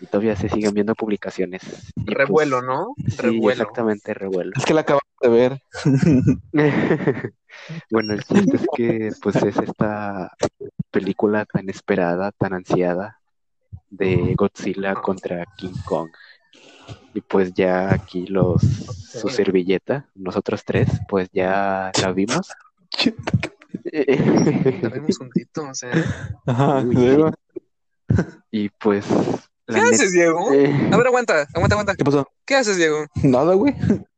Y 0.00 0.06
todavía 0.06 0.36
se 0.36 0.48
siguen 0.48 0.74
viendo 0.74 0.94
publicaciones. 0.94 1.62
Y, 1.96 2.04
pues, 2.04 2.16
Revuelo, 2.16 2.62
¿no? 2.62 2.94
Sí, 3.08 3.16
Revuelo. 3.18 3.50
exactamente, 3.50 4.14
revuelo. 4.14 4.52
Es 4.56 4.64
que 4.64 4.74
la 4.74 4.82
acabas 4.82 5.02
de 5.20 5.28
ver. 5.28 5.62
Bueno, 7.90 8.14
el 8.14 8.22
chiste 8.22 8.56
es 8.56 8.66
que 8.76 9.10
pues 9.20 9.36
es 9.36 9.56
esta 9.56 10.30
película 10.90 11.44
tan 11.44 11.68
esperada, 11.68 12.30
tan 12.32 12.52
ansiada 12.54 13.18
de 13.90 14.34
Godzilla 14.36 14.94
contra 14.94 15.44
King 15.56 15.74
Kong. 15.84 16.08
Y 17.14 17.20
pues 17.20 17.52
ya 17.54 17.92
aquí 17.92 18.26
los 18.26 18.62
su 18.62 19.28
servilleta, 19.28 20.08
nosotros 20.14 20.64
tres, 20.64 20.88
pues 21.08 21.28
ya 21.32 21.90
la 22.00 22.12
vimos. 22.12 22.48
La 24.82 24.88
vimos 24.88 25.18
juntitos, 25.18 25.82
¿eh? 25.82 25.90
Ajá, 26.46 26.80
Uy. 26.80 27.30
Y 28.50 28.68
pues 28.70 29.04
¿Qué 29.68 29.80
la 29.80 29.82
haces, 29.84 30.12
Diego? 30.12 30.50
neta- 30.50 30.94
A 30.94 30.96
ver, 30.98 31.06
aguanta, 31.06 31.46
aguanta, 31.54 31.74
aguanta. 31.74 31.94
¿Qué 31.94 32.04
pasó? 32.04 32.26
¿Qué 32.44 32.54
haces, 32.56 32.76
Diego? 32.76 33.04
Nada, 33.22 33.54
güey. 33.54 33.74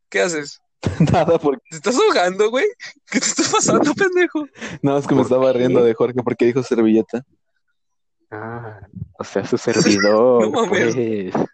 ¿Qué 0.08 0.20
haces? 0.20 0.60
Nada, 1.12 1.38
porque. 1.38 1.62
¿Te 1.70 1.76
estás 1.76 1.96
ahogando, 1.96 2.48
güey? 2.50 2.66
¿Qué 3.10 3.20
te 3.20 3.26
está 3.26 3.42
pasando, 3.52 3.92
pendejo? 3.94 4.46
No, 4.82 4.96
es 4.96 5.06
que 5.06 5.14
me 5.14 5.20
¿Por 5.22 5.26
estaba 5.26 5.52
qué? 5.52 5.58
riendo 5.58 5.82
de 5.84 5.92
Jorge 5.94 6.22
porque 6.24 6.46
dijo 6.46 6.62
servilleta. 6.62 7.22
Ah, 8.30 8.80
o 9.18 9.24
sea, 9.24 9.44
su 9.44 9.58
servidor, 9.58 10.48
No 10.52 10.66
mames. 10.66 10.94
pues. 10.94 11.44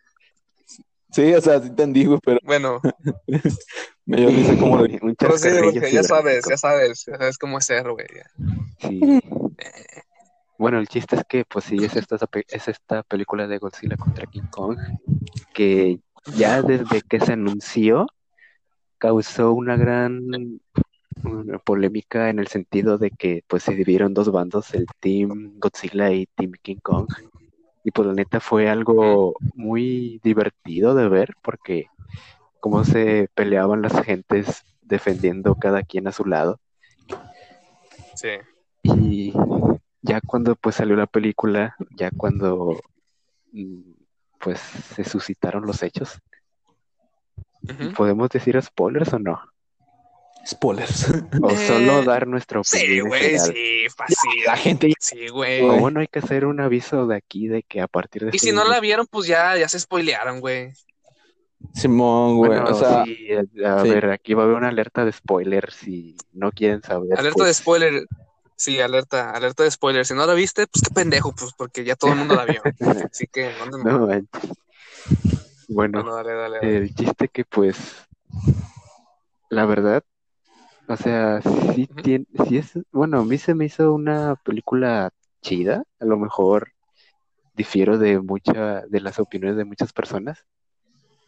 Sí, 1.13 1.33
o 1.33 1.41
sea, 1.41 1.61
sí 1.63 1.69
entendí, 1.69 2.05
güey, 2.05 2.19
pero 2.23 2.39
Bueno, 2.45 2.79
me 4.05 4.19
dio 4.19 4.29
risa 4.29 4.55
como 4.59 4.77
lo 4.77 4.83
Un 4.85 5.17
chascarrillo 5.17 5.73
Jorge, 5.81 5.91
ya 5.93 6.03
sabes, 6.03 6.45
ya 6.47 6.59
sabes, 6.59 7.05
ya 7.07 7.17
sabes 7.17 7.39
cómo 7.39 7.57
es 7.59 7.65
ser, 7.65 7.91
güey. 7.91 8.07
Sí. 8.81 9.01
Bueno, 10.59 10.79
el 10.79 10.89
chiste 10.89 11.17
es 11.17 11.25
que, 11.25 11.45
pues 11.45 11.67
sí, 11.67 11.77
es 11.83 11.97
esta, 11.97 12.17
es 12.49 12.69
esta 12.69 13.03
película 13.03 13.47
de 13.47 13.59
Godzilla 13.59 13.97
contra 13.97 14.27
King 14.27 14.49
Kong 14.51 14.79
que 15.53 16.01
ya 16.37 16.63
desde 16.63 17.03
que 17.03 17.21
se 17.21 17.35
anunció 17.35 18.07
causó 18.99 19.53
una 19.53 19.77
gran 19.77 20.61
una 21.25 21.59
polémica 21.59 22.31
en 22.31 22.39
el 22.39 22.47
sentido 22.47 22.99
de 22.99 23.11
que, 23.11 23.43
pues, 23.49 23.63
se 23.63 23.73
dividieron 23.73 24.15
dos 24.15 24.31
bandos, 24.31 24.75
el 24.75 24.87
Team 25.01 25.55
Godzilla 25.59 26.11
y 26.11 26.27
Team 26.27 26.53
King 26.63 26.79
Kong. 26.83 27.09
Y 27.85 27.91
pues 27.93 28.07
la 28.07 28.15
neta 28.15 28.41
fue 28.41 28.69
algo 28.69 29.35
muy 29.55 30.21
divertido 30.23 30.95
de 30.95 31.09
ver 31.09 31.35
porque 31.41 31.87
cómo 32.59 32.85
se 32.85 33.29
peleaban 33.35 33.81
las 33.81 34.03
gentes 34.03 34.65
defendiendo 34.83 35.55
cada 35.55 35.83
quien 35.83 36.09
a 36.09 36.13
su 36.13 36.25
lado. 36.25 36.61
Sí. 38.17 38.31
Y 38.83 39.33
ya 40.07 40.21
cuando 40.21 40.55
pues 40.57 40.77
salió 40.77 40.97
la 40.97 41.07
película, 41.07 41.77
ya 41.91 42.11
cuando 42.11 42.81
mm, 43.53 43.81
pues 44.39 44.61
se 44.61 45.05
suscitaron 45.05 45.67
los 45.67 45.83
hechos. 45.83 46.19
¿podemos 47.97 48.29
decir 48.29 48.61
spoilers 48.63 49.13
o 49.13 49.19
no? 49.19 49.41
spoilers. 50.47 51.09
O 51.43 51.51
Eh, 51.51 51.67
solo 51.67 52.05
dar 52.05 52.27
nuestra 52.29 52.63
Sí, 52.63 52.79
opinión 52.79 53.07
en 53.07 53.09
güey, 53.09 53.39
sí, 53.39 53.87
fácil. 53.97 54.45
La 54.47 54.57
gente 54.57 54.93
Sí, 55.01 55.29
güey. 55.29 55.63
O 55.63 55.79
bueno, 55.81 55.99
hay 56.01 56.07
que 56.07 56.21
hacer 56.21 56.47
un 56.47 56.61
aviso 56.61 57.07
de 57.09 57.17
aquí 57.17 57.49
de 57.49 57.65
que 57.65 57.81
a 57.81 57.89
partir 57.89 58.23
de 58.23 58.29
Y 58.29 58.37
este 58.37 58.49
si 58.51 58.55
no 58.55 58.65
la 58.65 58.79
vieron, 58.79 59.07
pues 59.11 59.27
ya, 59.27 59.57
ya 59.57 59.69
se 59.69 59.81
spoilearon, 59.81 60.41
güey. 60.41 60.73
Simón, 61.75 62.37
güey. 62.37 62.51
Bueno, 62.51 62.71
o 62.71 62.75
sea, 62.75 63.05
sí, 63.05 63.29
a 63.65 63.83
sí. 63.83 63.91
ver, 63.91 64.11
aquí 64.11 64.35
va 64.35 64.43
a 64.43 64.45
haber 64.45 64.59
una 64.59 64.69
alerta 64.69 65.05
de 65.05 65.13
spoiler 65.13 65.73
si 65.73 66.15
no 66.33 66.53
quieren 66.53 66.83
saber. 66.83 67.19
Alerta 67.19 67.43
de 67.43 67.47
pues, 67.47 67.57
spoiler. 67.57 68.07
Sí, 68.57 68.81
alerta, 68.81 69.31
alerta 69.33 69.65
de 69.65 69.71
spoiler. 69.71 70.07
Si 70.07 70.15
no 70.15 70.27
la 70.27 70.33
viste, 70.35 70.67
pues 70.67 70.83
qué 70.83 70.95
pendejo, 70.95 71.33
pues 71.33 71.53
porque 71.57 71.85
ya 71.85 71.95
todo 71.95 72.13
el 72.13 72.19
mundo 72.19 72.35
la 72.35 72.45
vio. 72.47 72.63
Así 73.13 73.27
que 73.27 73.51
no. 73.71 73.83
Bueno, 73.83 74.27
Bueno, 75.69 76.15
dale, 76.15 76.33
dale, 76.33 76.59
dale. 76.59 76.77
El 76.77 76.95
chiste 76.95 77.29
que 77.29 77.45
pues, 77.45 77.77
la 79.51 79.67
verdad, 79.67 80.03
o 80.89 80.97
sea, 80.97 81.43
sí 81.75 81.87
tiene, 82.03 82.27
sí 82.49 82.59
es, 82.59 82.79
bueno, 82.93 83.21
a 83.21 83.25
mí 83.25 83.37
se 83.37 83.55
me 83.55 83.67
hizo 83.67 83.93
una 83.93 84.37
película 84.37 85.11
chida, 85.43 85.85
a 86.01 86.05
lo 86.05 86.17
mejor 86.17 86.73
difiero 87.55 87.99
de 87.99 88.21
mucha, 88.21 88.83
de 88.87 89.01
las 89.01 89.19
opiniones 89.19 89.57
de 89.57 89.65
muchas 89.65 89.93
personas, 89.93 90.45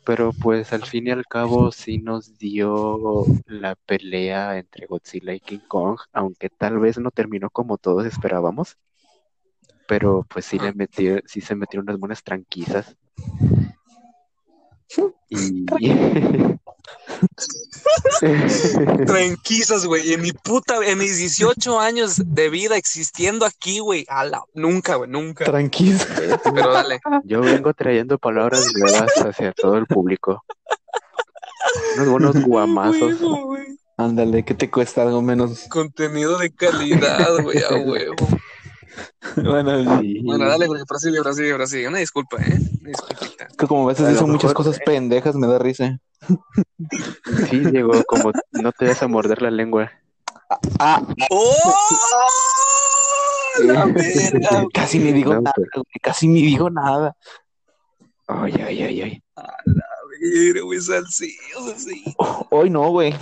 pero 0.04 0.32
pues 0.32 0.72
al 0.72 0.84
fin 0.84 1.06
y 1.06 1.10
al 1.10 1.26
cabo 1.26 1.70
sí 1.70 1.98
nos 1.98 2.38
dio 2.38 3.24
la 3.46 3.74
pelea 3.74 4.58
entre 4.58 4.86
Godzilla 4.86 5.34
y 5.34 5.40
King 5.40 5.60
Kong, 5.68 5.98
aunque 6.12 6.48
tal 6.48 6.78
vez 6.78 6.98
no 6.98 7.10
terminó 7.10 7.50
como 7.50 7.78
todos 7.78 8.06
esperábamos, 8.06 8.76
pero 9.86 10.24
pues 10.28 10.44
sí 10.44 10.58
le 10.58 10.72
metió, 10.72 11.20
sí 11.26 11.40
se 11.40 11.54
metieron 11.54 11.84
unas 11.88 11.98
buenas 11.98 12.22
tranquisas. 12.22 12.96
Y 15.30 15.66
Tranquisas, 19.06 19.86
güey. 19.86 20.12
En 20.12 20.22
mi 20.22 20.32
puta, 20.32 20.76
en 20.84 20.98
mis 20.98 21.18
18 21.18 21.80
años 21.80 22.20
de 22.24 22.50
vida 22.50 22.76
existiendo 22.76 23.46
aquí, 23.46 23.78
güey. 23.78 24.04
A 24.08 24.24
la, 24.24 24.42
nunca, 24.54 24.96
güey, 24.96 25.10
nunca. 25.10 25.44
tranquilo. 25.44 25.98
Pero 26.44 26.72
dale. 26.72 27.00
yo 27.24 27.40
vengo 27.40 27.72
trayendo 27.74 28.18
palabras 28.18 28.72
nuevas 28.74 29.12
hacia 29.24 29.52
todo 29.52 29.76
el 29.76 29.86
público. 29.86 30.44
Unos 31.96 32.08
buenos 32.08 32.44
guamazos. 32.44 33.14
Ándale, 33.96 34.44
¿qué 34.44 34.54
te 34.54 34.70
cuesta 34.70 35.02
algo 35.02 35.22
menos? 35.22 35.66
Contenido 35.68 36.38
de 36.38 36.50
calidad, 36.50 37.42
güey, 37.42 37.58
a 37.62 37.74
huevo. 37.74 38.14
Bueno, 39.36 40.00
Sí. 40.00 40.20
Bueno, 40.24 40.46
dale, 40.46 40.66
güey, 40.66 40.82
prosigue, 40.84 41.20
prosigue, 41.22 41.54
prosigue. 41.54 41.88
Una 41.88 41.98
disculpa, 41.98 42.36
¿eh? 42.38 42.58
Una 42.80 42.88
disculpita. 42.90 43.44
es 43.44 43.56
que 43.56 43.66
como 43.66 43.84
a 43.84 43.88
veces 43.92 44.08
dicen 44.08 44.30
muchas 44.30 44.52
cosas 44.54 44.78
pendejas, 44.84 45.34
me 45.36 45.46
da 45.46 45.58
risa. 45.58 45.98
Sí, 47.50 47.58
Diego, 47.60 47.92
como 48.06 48.32
no 48.52 48.72
te 48.72 48.86
vas 48.88 49.02
a 49.02 49.08
morder 49.08 49.42
la 49.42 49.50
lengua. 49.50 49.90
Ah, 50.78 51.02
¡Oh! 51.30 51.54
La 53.64 53.86
verga, 53.86 54.66
casi 54.72 55.00
ni 55.00 55.10
digo 55.12 55.34
No, 55.34 55.40
nada, 55.40 55.54
pero- 55.56 55.82
casi 56.00 56.28
ni 56.28 56.42
digo 56.42 56.70
nada. 56.70 57.16
Ay, 58.28 58.52
ay, 58.64 58.82
ay, 58.82 59.00
ay. 59.02 59.22
Mira, 60.20 60.62
güey, 60.62 60.80
salsillo, 60.80 61.60
salsillo. 61.66 62.12
Hoy 62.50 62.70
no, 62.70 62.88
güey. 62.90 63.14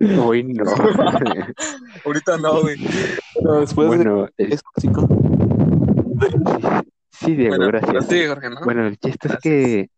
Hoy 0.24 0.44
no. 0.44 0.64
Ahorita 2.04 2.36
no, 2.38 2.62
güey. 2.62 2.76
No, 3.42 3.60
después 3.60 3.88
bueno, 3.88 4.28
de 4.38 4.58
chico. 4.80 5.08
sí, 7.10 7.34
Diego, 7.34 7.56
Bueno, 7.56 7.66
gracias. 7.68 7.90
prosigue, 7.92 8.28
Jorge, 8.28 8.50
¿no? 8.50 8.60
Bueno, 8.64 8.86
el 8.86 8.98
chiste 8.98 9.28
es 9.28 9.36
que, 9.42 9.90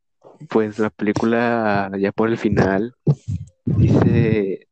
pues, 0.48 0.78
la 0.78 0.90
película, 0.90 1.90
ya 1.98 2.12
por 2.12 2.28
el 2.28 2.38
final, 2.38 2.94
dice, 3.64 4.68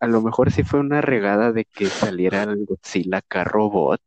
a 0.00 0.06
lo 0.06 0.20
mejor 0.20 0.50
sí 0.50 0.62
fue 0.62 0.80
una 0.80 1.00
regada 1.00 1.52
de 1.52 1.64
que 1.64 1.86
saliera 1.86 2.42
el 2.44 2.64
Godzilla 2.66 3.22
K-Robot, 3.26 4.00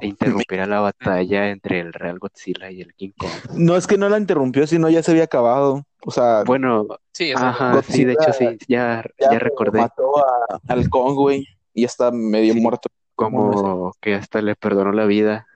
e 0.00 0.06
interrumpiera 0.06 0.66
la 0.66 0.80
batalla 0.80 1.50
entre 1.50 1.80
el 1.80 1.92
Real 1.92 2.18
Godzilla 2.18 2.70
y 2.70 2.80
el 2.80 2.94
King 2.94 3.10
Kong. 3.18 3.30
No 3.58 3.76
es 3.76 3.86
que 3.86 3.98
no 3.98 4.08
la 4.08 4.16
interrumpió, 4.18 4.66
sino 4.66 4.88
ya 4.88 5.02
se 5.02 5.10
había 5.10 5.24
acabado. 5.24 5.84
O 6.06 6.10
sea, 6.10 6.42
Bueno, 6.44 6.86
Sí, 7.12 7.32
ajá, 7.32 7.82
sí, 7.82 8.04
de 8.04 8.14
hecho 8.14 8.32
sí, 8.32 8.56
ya, 8.66 9.04
ya 9.18 9.38
recordé 9.38 9.80
mató 9.80 10.16
a- 10.18 10.58
al 10.68 10.88
Kong, 10.88 11.14
güey, 11.14 11.46
y 11.74 11.82
ya 11.82 11.86
está 11.86 12.10
medio 12.10 12.54
Sí. 12.54 12.60
muerto. 12.60 12.88
como 13.14 13.92
que 14.00 14.14
hasta 14.14 14.40
le 14.40 14.56
perdonó 14.56 14.92
la 14.92 15.04
vida. 15.04 15.46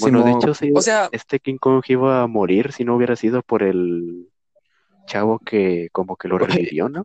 Bueno, 0.00 0.22
de 0.22 0.32
hecho 0.32 0.54
sí, 0.54 0.70
O 0.74 0.80
sea, 0.80 1.08
este 1.12 1.40
King 1.40 1.58
Kong 1.58 1.82
iba 1.88 2.22
a 2.22 2.26
morir 2.26 2.72
si 2.72 2.84
no 2.84 2.96
hubiera 2.96 3.16
sido 3.16 3.42
por 3.42 3.62
el 3.62 4.28
chavo 5.06 5.38
que 5.38 5.88
como 5.92 6.16
que 6.16 6.28
lo 6.28 6.38
revivió, 6.38 6.88
¿no? 6.88 7.04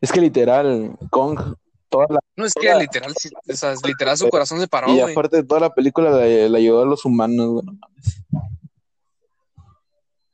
Es 0.00 0.10
que 0.10 0.20
literal, 0.20 0.96
Kong, 1.10 1.38
toda 1.88 2.06
la, 2.08 2.18
no 2.36 2.44
es 2.44 2.54
que 2.54 2.74
literal, 2.74 3.14
sí, 3.16 3.30
o 3.48 3.54
sea, 3.54 3.74
literal 3.86 4.16
su 4.16 4.28
corazón 4.28 4.58
se 4.58 4.66
paró, 4.66 4.88
y 4.88 4.98
güey. 5.00 5.12
aparte 5.12 5.36
de 5.36 5.44
toda 5.44 5.60
la 5.60 5.74
película 5.74 6.10
le, 6.16 6.48
le 6.48 6.58
ayudó 6.58 6.82
a 6.82 6.86
los 6.86 7.04
humanos, 7.04 7.46
güey. 7.48 7.66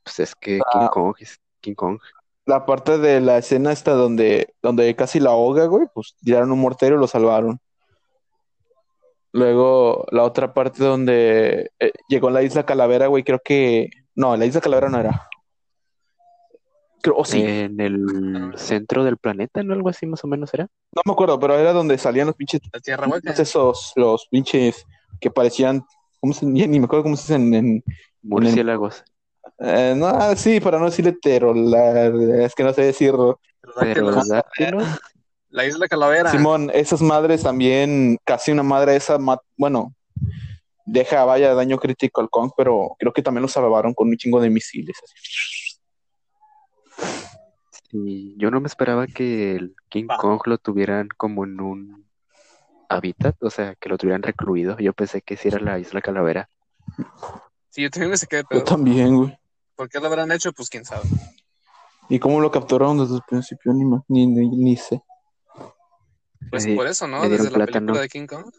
Pues 0.03 0.19
es 0.19 0.35
que 0.35 0.59
Ah. 0.65 0.79
King 0.79 0.87
Kong 0.91 1.15
es 1.19 1.39
King 1.61 1.75
Kong. 1.75 1.99
La 2.45 2.65
parte 2.65 2.97
de 2.97 3.21
la 3.21 3.37
escena 3.37 3.71
esta 3.71 3.91
donde, 3.91 4.55
donde 4.63 4.95
casi 4.95 5.19
la 5.19 5.29
ahoga, 5.31 5.65
güey, 5.65 5.85
pues 5.93 6.15
tiraron 6.23 6.51
un 6.51 6.59
mortero 6.59 6.95
y 6.95 6.99
lo 6.99 7.07
salvaron. 7.07 7.59
Luego, 9.31 10.05
la 10.11 10.23
otra 10.23 10.53
parte 10.53 10.83
donde 10.83 11.71
eh, 11.79 11.91
llegó 12.07 12.29
la 12.29 12.41
isla 12.41 12.65
Calavera, 12.65 13.07
güey, 13.07 13.23
creo 13.23 13.39
que... 13.43 13.89
No, 14.15 14.35
la 14.35 14.45
isla 14.45 14.61
Calavera 14.61 14.89
no 14.89 14.99
era. 14.99 15.29
Creo, 17.01 17.23
sí, 17.23 17.41
En 17.41 17.79
el 17.79 18.53
centro 18.55 19.03
del 19.03 19.17
planeta, 19.17 19.63
¿no? 19.63 19.73
Algo 19.73 19.89
así 19.89 20.05
más 20.05 20.23
o 20.23 20.27
menos 20.27 20.53
era. 20.53 20.67
no 20.93 21.01
me 21.05 21.13
acuerdo, 21.13 21.39
pero 21.39 21.57
era 21.57 21.71
donde 21.71 21.97
salían 21.97 22.27
los 22.27 22.35
pinches, 22.35 22.59
La 22.73 22.79
tierra 22.81 23.07
hueca. 23.07 23.31
esos, 23.31 23.93
los 23.95 24.27
pinches 24.29 24.85
que 25.21 25.31
parecían, 25.31 25.85
¿cómo 26.19 26.33
se, 26.33 26.45
ni 26.45 26.67
me 26.67 26.85
acuerdo 26.85 27.03
cómo 27.03 27.15
se 27.15 27.33
dicen 27.33 27.53
en, 27.53 27.83
Murciélagos. 28.21 29.03
eh, 29.59 29.93
no, 29.95 30.35
sí, 30.35 30.59
para 30.59 30.79
no 30.79 30.85
decirle 30.85 31.17
la 31.23 32.07
es 32.43 32.53
que 32.53 32.63
no 32.63 32.73
sé 32.73 32.83
decirlo. 32.83 33.39
Pero 33.79 34.11
La- 35.49 35.65
isla 35.65 35.87
Calavera. 35.87 36.31
Simón, 36.31 36.69
esas 36.73 37.01
madres 37.01 37.43
también, 37.43 38.17
casi 38.23 38.51
una 38.51 38.63
madre 38.63 38.95
esa, 38.95 39.17
bueno, 39.57 39.93
deja, 40.85 41.25
vaya, 41.25 41.53
daño 41.53 41.77
crítico 41.77 42.21
al 42.21 42.29
Kong, 42.29 42.51
pero 42.55 42.95
creo 42.99 43.13
que 43.13 43.21
también 43.21 43.41
lo 43.41 43.47
salvaron 43.47 43.93
con 43.93 44.09
un 44.09 44.17
chingo 44.17 44.39
de 44.41 44.49
misiles. 44.49 44.97
así. 45.03 45.79
sí, 47.89 48.35
yo 48.37 48.51
no 48.51 48.61
me 48.61 48.67
esperaba 48.67 49.07
que 49.07 49.55
el 49.55 49.75
King 49.89 50.07
Va. 50.09 50.17
Kong 50.17 50.41
lo 50.45 50.57
tuvieran 50.57 51.07
como 51.17 51.45
en 51.45 51.59
un 51.59 52.05
hábitat, 52.87 53.35
o 53.41 53.49
sea, 53.49 53.75
que 53.75 53.89
lo 53.89 53.97
tuvieran 53.97 54.23
recluido. 54.23 54.77
Yo 54.77 54.93
pensé 54.93 55.21
que 55.21 55.37
sí 55.37 55.47
era 55.47 55.59
la 55.59 55.79
isla 55.79 56.01
Calavera. 56.01 56.49
Sí, 57.69 57.83
yo 57.83 57.89
también 57.89 58.11
me 58.11 58.17
saqué 58.17 58.37
de 58.37 58.45
Yo 58.51 58.63
también, 58.63 59.15
güey. 59.15 59.39
¿Por 59.75 59.89
qué 59.89 59.99
lo 59.99 60.07
habrán 60.07 60.31
hecho? 60.31 60.51
Pues 60.51 60.69
quién 60.69 60.85
sabe. 60.85 61.07
¿Y 62.09 62.19
cómo 62.19 62.41
lo 62.41 62.49
capturaron 62.51 62.97
desde 62.97 63.15
el 63.15 63.21
principio? 63.27 63.71
Ni, 64.07 64.25
ni 64.25 64.75
sé. 64.75 65.01
Pues 66.49 66.67
por 66.67 66.87
eso, 66.87 67.07
¿no? 67.07 67.27
Desde 67.27 67.45
la 67.45 67.51
plátano. 67.51 67.93
película 67.93 68.01
de 68.01 68.09
King 68.09 68.27
Kong. 68.27 68.51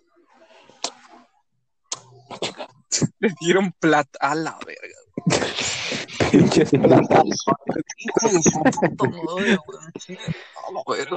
Le 3.21 3.29
dieron 3.41 3.73
plata 3.73 4.19
a 4.21 4.35
la 4.35 4.59
verga. 4.67 4.97
Pinches 6.31 6.71
verga. 6.73 6.99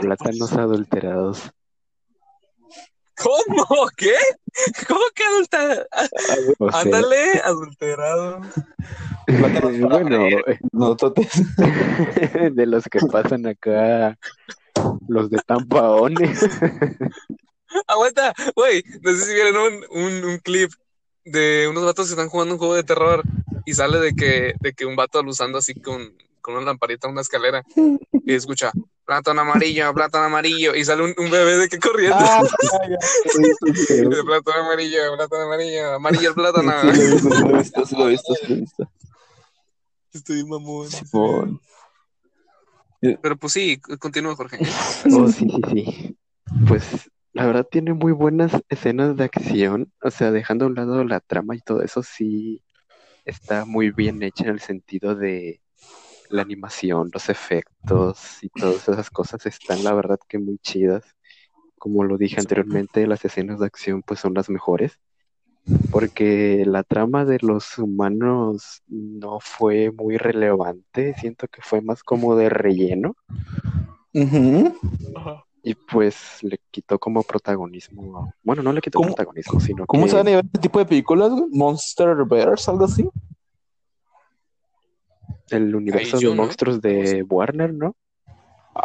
Plátanos 0.02 0.54
adulterados. 0.54 1.52
¿Cómo? 3.16 3.88
¿Qué? 3.96 4.16
¿Cómo 4.88 5.02
que 5.14 5.24
adulterado? 5.24 5.86
O 6.60 6.72
sea, 6.72 6.82
Ándale, 6.82 7.42
adulterado. 7.46 8.42
Plátanos 9.28 9.80
bueno, 9.90 10.28
No, 10.72 10.96
totes. 10.96 11.30
de 12.56 12.66
los 12.66 12.86
que 12.86 13.00
pasan 13.12 13.46
acá, 13.48 14.18
los 15.08 15.30
de 15.30 15.38
Tampaones. 15.46 16.40
Aguanta, 17.88 18.34
güey. 18.56 18.84
No 19.02 19.12
sé 19.12 19.26
si 19.26 19.34
vieron 19.34 19.56
un, 19.58 20.04
un, 20.04 20.26
un 20.26 20.38
clip 20.40 20.72
de 21.26 21.68
unos 21.70 21.86
vatos 21.86 22.08
que 22.08 22.14
están 22.14 22.30
jugando 22.30 22.56
un 22.56 22.60
juego 22.60 22.76
de 22.76 22.84
terror 22.84 23.24
y 23.66 23.74
sale 23.74 24.00
de 24.00 24.14
que, 24.14 24.54
de 24.60 24.74
que 24.74 24.86
un 24.86 24.96
vato 24.96 25.20
alusando 25.20 25.58
así 25.58 25.74
con, 25.74 26.16
con 26.42 26.56
una 26.56 26.66
lamparita 26.66 27.08
en 27.08 27.14
una 27.14 27.22
escalera 27.22 27.64
y 28.26 28.34
escucha 28.34 28.72
plátano 29.06 29.42
amarillo, 29.42 29.94
plátano 29.94 30.26
amarillo 30.26 30.76
y 30.76 30.84
sale 30.86 31.04
un, 31.04 31.14
un 31.18 31.32
bebé 31.32 31.58
de 31.58 31.70
que 31.70 31.80
corriendo. 31.80 32.18
Ah, 32.20 32.42
ya, 32.90 32.98
sí, 33.32 33.96
De 33.96 34.24
plátano 34.24 34.66
amarillo, 34.66 35.16
plátano 35.16 35.44
amarillo, 35.44 35.94
amarillo 35.94 36.30
el 36.30 36.36
plátano. 36.36 36.94
sí, 36.94 37.00
lo 37.00 37.04
he 37.04 37.14
visto, 37.14 37.30
sí 37.30 37.36
lo 37.46 37.56
he 37.56 37.60
visto, 37.60 37.86
sí 37.86 37.96
lo 37.98 38.06
he 38.06 38.10
visto, 38.10 38.36
sí 38.36 38.48
lo 38.48 38.56
he 38.56 38.60
visto. 38.60 38.90
Estoy 40.14 40.44
mamón. 40.46 40.90
Simón. 40.90 41.62
Pero 43.22 43.38
pues 43.38 43.54
sí, 43.54 43.80
continúa, 44.00 44.36
Jorge. 44.36 44.60
Oh, 45.12 45.28
sí, 45.28 45.48
sí, 45.50 45.62
sí. 45.72 46.18
Pues 46.68 47.10
la 47.34 47.46
verdad 47.46 47.68
tiene 47.70 47.94
muy 47.94 48.12
buenas 48.12 48.52
escenas 48.70 49.18
de 49.18 49.24
acción. 49.26 49.92
O 50.02 50.12
sea, 50.12 50.32
dejando 50.32 50.66
a 50.66 50.68
un 50.70 50.76
lado 50.76 51.04
la 51.04 51.20
trama 51.20 51.56
y 51.56 51.60
todo 51.60 51.82
eso, 51.82 52.04
sí 52.04 52.64
está 53.26 53.66
muy 53.66 53.92
bien 53.92 54.22
hecha 54.24 54.46
en 54.46 54.52
el 54.52 54.60
sentido 54.60 55.16
de 55.16 55.62
la 56.30 56.42
animación, 56.42 57.10
los 57.14 57.30
efectos 57.30 58.40
y 58.42 58.50
todas 58.50 58.88
esas 58.88 59.10
cosas 59.10 59.46
están, 59.46 59.84
la 59.84 59.94
verdad, 59.94 60.20
que 60.28 60.40
muy 60.40 60.58
chidas. 60.60 61.04
Como 61.78 62.04
lo 62.04 62.18
dije 62.18 62.40
anteriormente, 62.40 63.08
las 63.08 63.26
escenas 63.26 63.60
de 63.60 63.66
acción 63.66 64.04
pues 64.04 64.20
son 64.20 64.34
las 64.34 64.50
mejores. 64.50 65.00
Porque 65.92 66.64
la 66.66 66.84
trama 66.84 67.24
de 67.26 67.38
los 67.42 67.78
humanos 67.78 68.82
no 68.88 69.40
fue 69.40 69.92
muy 69.92 70.18
relevante, 70.18 71.16
siento 71.18 71.48
que 71.48 71.62
fue 71.62 71.82
más 71.82 72.04
como 72.04 72.36
de 72.36 72.50
relleno. 72.50 73.16
Y 75.66 75.76
pues 75.76 76.40
le 76.42 76.60
quitó 76.70 77.00
como 77.00 77.24
protagonismo. 77.24 78.34
Bueno, 78.44 78.62
no 78.62 78.74
le 78.74 78.82
quitó 78.82 78.98
¿Cómo- 78.98 79.10
protagonismo, 79.16 79.60
sino 79.62 79.86
¿Cómo 79.86 80.04
que 80.04 80.10
se 80.10 80.16
van 80.18 80.28
a 80.28 80.30
llevar 80.32 80.46
este 80.46 80.60
tipo 80.60 80.80
de 80.80 80.86
películas, 80.86 81.30
güey? 81.32 81.46
Monster 81.52 82.16
Bears, 82.30 82.68
algo 82.68 82.86
así. 82.86 83.08
el 85.50 85.76
universo 85.76 86.18
de 86.18 86.26
¿no? 86.26 86.36
monstruos 86.36 86.82
de 86.82 87.22
Warner, 87.30 87.74
¿no? 87.74 87.96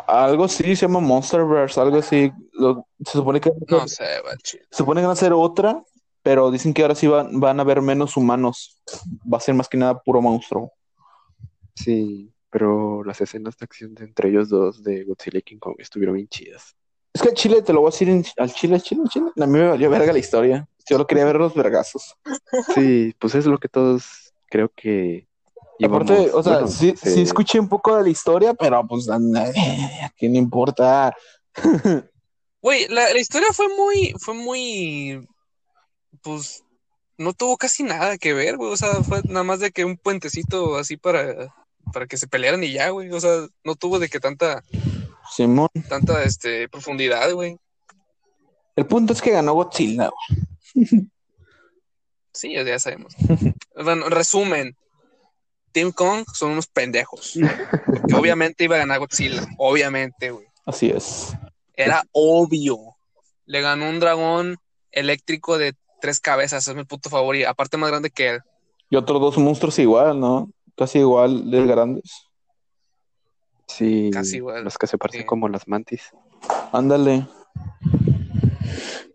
Algo 0.06 0.44
así, 0.44 0.76
se 0.76 0.86
llama 0.86 1.00
Monster 1.00 1.44
Bears, 1.46 1.78
algo 1.78 1.96
así. 1.98 2.30
Lo- 2.52 2.86
se 3.04 3.12
supone 3.12 3.40
que 3.40 3.50
No 3.68 3.88
sé, 3.88 4.04
se 4.44 4.58
supone 4.70 5.00
que 5.00 5.06
van 5.06 5.10
a 5.10 5.14
hacer 5.14 5.32
otra, 5.32 5.82
pero 6.22 6.50
dicen 6.50 6.74
que 6.74 6.82
ahora 6.82 6.94
sí 6.94 7.06
van, 7.06 7.40
van 7.40 7.58
a 7.58 7.62
haber 7.62 7.80
menos 7.82 8.16
humanos. 8.16 8.80
Va 9.32 9.38
a 9.38 9.40
ser 9.40 9.54
más 9.54 9.68
que 9.68 9.76
nada 9.78 9.98
puro 10.00 10.20
monstruo. 10.20 10.72
Sí, 11.74 12.32
pero 12.50 13.04
las 13.04 13.20
escenas 13.20 13.56
de 13.56 13.64
acción 13.64 13.94
de 13.94 14.04
entre 14.04 14.30
ellos 14.30 14.48
dos, 14.48 14.82
de 14.82 15.04
Godzilla 15.04 15.38
y 15.38 15.42
King 15.42 15.58
Kong, 15.58 15.76
estuvieron 15.78 16.16
bien 16.16 16.28
chidas. 16.28 16.74
Es 17.12 17.22
que 17.22 17.28
al 17.28 17.34
Chile, 17.34 17.62
te 17.62 17.72
lo 17.72 17.80
voy 17.80 17.88
a 17.88 17.92
decir 17.92 18.08
en- 18.08 18.24
al 18.36 18.52
Chile, 18.52 18.74
al 18.76 18.82
Chile, 18.82 19.02
al 19.04 19.08
Chile. 19.10 19.26
A 19.40 19.46
mí 19.46 19.58
me 19.58 19.68
valió 19.68 19.90
verga 19.90 20.12
la 20.12 20.18
historia. 20.18 20.68
Yo 20.88 20.98
lo 20.98 21.06
quería 21.06 21.24
ver 21.24 21.36
los 21.36 21.54
vergazos. 21.54 22.16
Sí, 22.74 23.14
pues 23.18 23.34
es 23.34 23.46
lo 23.46 23.58
que 23.58 23.68
todos 23.68 24.32
creo 24.48 24.70
que 24.74 25.26
Aparte, 25.80 26.30
o 26.32 26.42
sea, 26.42 26.54
bueno, 26.54 26.66
sí, 26.68 26.94
se- 26.96 27.10
sí 27.14 27.20
escuché 27.22 27.60
un 27.60 27.68
poco 27.68 27.96
de 27.96 28.02
la 28.02 28.08
historia, 28.08 28.52
pero 28.54 28.84
pues 28.86 29.08
a 29.08 29.14
a 29.16 30.10
quién 30.16 30.32
le 30.32 30.38
importa. 30.38 31.14
Güey, 32.60 32.88
la, 32.88 33.12
la 33.12 33.20
historia 33.20 33.48
fue 33.52 33.68
muy, 33.76 34.12
fue 34.18 34.34
muy, 34.34 35.24
pues, 36.22 36.64
no 37.16 37.32
tuvo 37.32 37.56
casi 37.56 37.82
nada 37.82 38.18
que 38.18 38.32
ver, 38.32 38.56
güey. 38.56 38.72
O 38.72 38.76
sea, 38.76 39.02
fue 39.02 39.22
nada 39.24 39.44
más 39.44 39.60
de 39.60 39.70
que 39.70 39.84
un 39.84 39.96
puentecito 39.96 40.76
así 40.76 40.96
para, 40.96 41.54
para 41.92 42.06
que 42.06 42.16
se 42.16 42.28
pelearan 42.28 42.62
y 42.64 42.72
ya, 42.72 42.90
güey. 42.90 43.10
O 43.10 43.20
sea, 43.20 43.46
no 43.64 43.74
tuvo 43.74 43.98
de 43.98 44.08
que 44.08 44.20
tanta, 44.20 44.62
Simón. 45.34 45.68
tanta, 45.88 46.22
este, 46.22 46.68
profundidad, 46.68 47.32
güey. 47.32 47.58
El 48.76 48.86
punto 48.86 49.12
es 49.12 49.20
que 49.20 49.32
ganó 49.32 49.54
Godzilla. 49.54 50.10
güey. 50.74 51.08
Sí, 52.38 52.52
ya, 52.52 52.78
sabemos. 52.78 53.16
Bueno, 53.74 54.08
resumen. 54.08 54.76
Team 55.72 55.90
Kong 55.90 56.24
son 56.32 56.52
unos 56.52 56.68
pendejos. 56.68 57.34
Porque 58.00 58.14
obviamente 58.14 58.62
iba 58.62 58.76
a 58.76 58.78
ganar 58.78 59.00
Godzilla. 59.00 59.44
Obviamente, 59.56 60.30
güey. 60.30 60.46
Así 60.64 60.88
es. 60.88 61.32
Era 61.74 62.04
obvio. 62.12 62.96
Le 63.44 63.60
ganó 63.60 63.88
un 63.88 63.98
dragón 63.98 64.56
eléctrico 64.92 65.58
de 65.58 65.74
tres 66.00 66.20
cabezas. 66.20 66.66
Es 66.68 66.74
mi 66.74 66.84
puto 66.84 67.10
favorito. 67.10 67.48
Aparte 67.48 67.76
más 67.76 67.90
grande 67.90 68.10
que 68.10 68.28
él. 68.30 68.40
Y 68.90 68.96
otros 68.96 69.20
dos 69.20 69.38
monstruos 69.38 69.78
igual, 69.78 70.18
¿no? 70.18 70.50
Casi 70.76 70.98
igual 71.00 71.50
de 71.50 71.66
grandes. 71.66 72.10
sí, 73.66 74.10
Casi 74.12 74.36
igual, 74.36 74.64
los 74.64 74.78
que 74.78 74.86
se 74.86 74.96
parecen 74.98 75.22
sí. 75.22 75.26
como 75.26 75.48
las 75.48 75.66
mantis. 75.68 76.10
Ándale. 76.72 77.26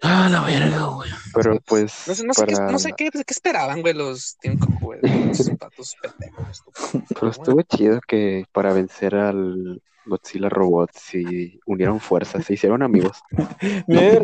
Ah, 0.02 0.28
la 0.30 0.42
verga, 0.42 0.86
güey. 0.88 1.10
Pero 1.34 1.60
pues 1.66 2.08
No 2.08 2.14
sé, 2.16 2.26
no 2.26 2.34
sé, 2.34 2.46
qué, 2.46 2.56
para- 2.56 2.72
no 2.72 2.80
sé 2.80 2.92
qué, 2.96 3.10
qué 3.10 3.24
esperaban, 3.28 3.82
güey, 3.82 3.94
los 3.94 4.38
Team 4.42 4.60
güey. 4.82 5.00
Los 5.02 5.50
patos 5.58 5.96
pendejos. 6.02 6.64
pero 7.10 7.30
estuvo 7.32 7.62
chido 7.62 8.00
que 8.06 8.46
para 8.52 8.74
vencer 8.74 9.16
al 9.16 9.82
Godzilla 10.06 10.50
Robot, 10.50 10.92
sí 10.94 11.60
unieron 11.66 12.02
fuerzas, 12.02 12.46
se 12.46 12.54
hicieron 12.56 12.84
amigos. 12.84 13.18
Mira, 13.88 14.22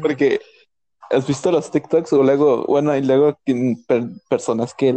porque 0.00 0.40
¿Has 1.10 1.26
visto 1.26 1.50
los 1.52 1.70
TikToks? 1.70 2.12
O 2.14 2.22
luego, 2.22 2.64
bueno, 2.66 2.90
hay 2.90 3.02
luego 3.02 3.38
per- 3.86 4.08
personas 4.28 4.74
que, 4.74 4.96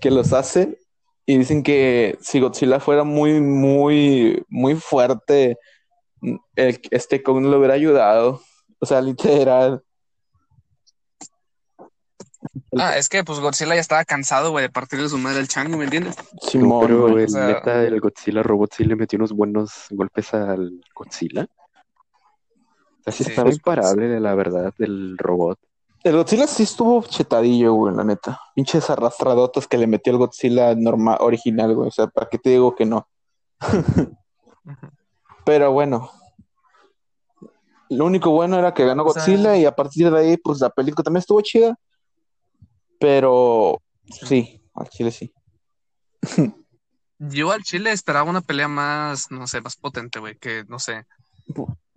que 0.00 0.10
los 0.10 0.32
hacen 0.32 0.76
y 1.26 1.38
dicen 1.38 1.62
que 1.62 2.16
si 2.20 2.40
Godzilla 2.40 2.80
fuera 2.80 3.04
muy, 3.04 3.40
muy, 3.40 4.44
muy 4.48 4.74
fuerte, 4.74 5.58
el, 6.56 6.80
este 6.90 7.22
Kong 7.22 7.44
le 7.46 7.56
hubiera 7.56 7.74
ayudado. 7.74 8.40
O 8.80 8.86
sea, 8.86 9.00
literal. 9.00 9.82
Ah, 12.78 12.96
es 12.96 13.08
que 13.08 13.24
pues 13.24 13.40
Godzilla 13.40 13.74
ya 13.74 13.80
estaba 13.80 14.04
cansado, 14.04 14.50
güey, 14.52 14.62
de 14.62 14.70
partirle 14.70 15.08
su 15.08 15.18
madre 15.18 15.40
al 15.40 15.48
chango, 15.48 15.76
¿me 15.76 15.84
entiendes? 15.84 16.14
Simón, 16.42 16.86
Pero 16.86 17.08
el 17.18 17.24
o 17.24 17.28
sea- 17.28 17.46
neta, 17.46 17.82
el 17.82 18.00
Godzilla 18.00 18.42
Robot 18.42 18.72
sí 18.74 18.84
le 18.84 18.94
metió 18.96 19.16
unos 19.16 19.32
buenos 19.32 19.86
golpes 19.90 20.32
al 20.34 20.80
Godzilla. 20.94 21.46
Sea, 23.10 23.18
sí, 23.18 23.24
Sí, 23.24 23.30
estaba 23.30 23.50
imparable, 23.50 24.20
la 24.20 24.34
verdad, 24.34 24.72
del 24.78 25.16
robot. 25.18 25.58
El 26.04 26.16
Godzilla 26.16 26.46
sí 26.46 26.62
estuvo 26.62 27.02
chetadillo, 27.02 27.72
güey, 27.74 27.94
la 27.94 28.04
neta. 28.04 28.40
Pinches 28.54 28.88
arrastradotas 28.88 29.66
que 29.66 29.76
le 29.78 29.86
metió 29.86 30.12
el 30.12 30.18
Godzilla 30.18 30.74
normal, 30.74 31.18
original, 31.20 31.74
güey. 31.74 31.88
O 31.88 31.90
sea, 31.90 32.06
¿para 32.06 32.28
qué 32.28 32.38
te 32.38 32.50
digo 32.50 32.74
que 32.74 32.86
no? 32.86 33.08
Pero 35.44 35.72
bueno. 35.72 36.10
Lo 37.90 38.04
único 38.04 38.30
bueno 38.30 38.58
era 38.58 38.74
que 38.74 38.84
ganó 38.84 39.02
O 39.04 39.12
sea- 39.12 39.22
Godzilla 39.22 39.56
y 39.56 39.64
a 39.64 39.74
partir 39.74 40.10
de 40.10 40.18
ahí, 40.18 40.36
pues 40.36 40.60
la 40.60 40.70
película 40.70 41.02
también 41.02 41.20
estuvo 41.20 41.40
chida. 41.40 41.76
Pero 43.00 43.80
sí, 44.08 44.62
al 44.74 44.88
chile 44.88 45.10
sí. 45.10 45.32
Yo 47.18 47.50
al 47.50 47.62
Chile 47.62 47.90
esperaba 47.90 48.30
una 48.30 48.40
pelea 48.40 48.68
más, 48.68 49.30
no 49.30 49.46
sé, 49.48 49.60
más 49.60 49.76
potente, 49.76 50.20
güey, 50.20 50.36
que, 50.36 50.64
no 50.68 50.78
sé, 50.78 51.04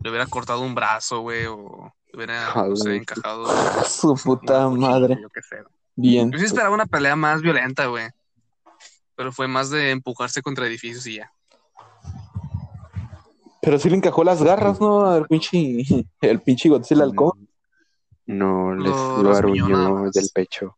le 0.03 0.09
hubiera 0.09 0.25
cortado 0.27 0.61
un 0.61 0.75
brazo, 0.75 1.19
güey, 1.19 1.45
o 1.45 1.93
le 2.11 2.17
hubiera, 2.17 2.53
no 2.55 2.75
sé, 2.75 2.95
encajado. 2.95 3.45
Su 3.85 4.15
puta 4.15 4.67
madre. 4.69 5.17
Yo 5.21 5.29
qué 5.29 5.41
sé. 5.41 5.57
Bien. 5.95 6.31
Yo 6.31 6.39
sí 6.39 6.45
esperaba 6.45 6.73
una 6.73 6.85
pelea 6.85 7.15
más 7.15 7.41
violenta, 7.41 7.85
güey. 7.87 8.07
Pero 9.15 9.31
fue 9.31 9.47
más 9.47 9.69
de 9.69 9.91
empujarse 9.91 10.41
contra 10.41 10.65
edificios 10.65 11.05
y 11.07 11.17
ya. 11.17 11.31
Pero 13.61 13.77
sí 13.77 13.89
le 13.89 13.97
encajó 13.97 14.23
las 14.23 14.41
garras, 14.41 14.79
¿no? 14.81 15.15
El 15.15 15.27
pinche, 15.27 15.83
el 16.21 16.41
pinche 16.41 16.69
Godzilla 16.69 17.03
al 17.03 17.13
Kong. 17.15 17.37
No, 18.25 18.73
les 18.75 18.89
Lo 18.91 19.21
lo 19.23 19.95
más. 19.95 20.11
del 20.13 20.29
pecho. 20.33 20.75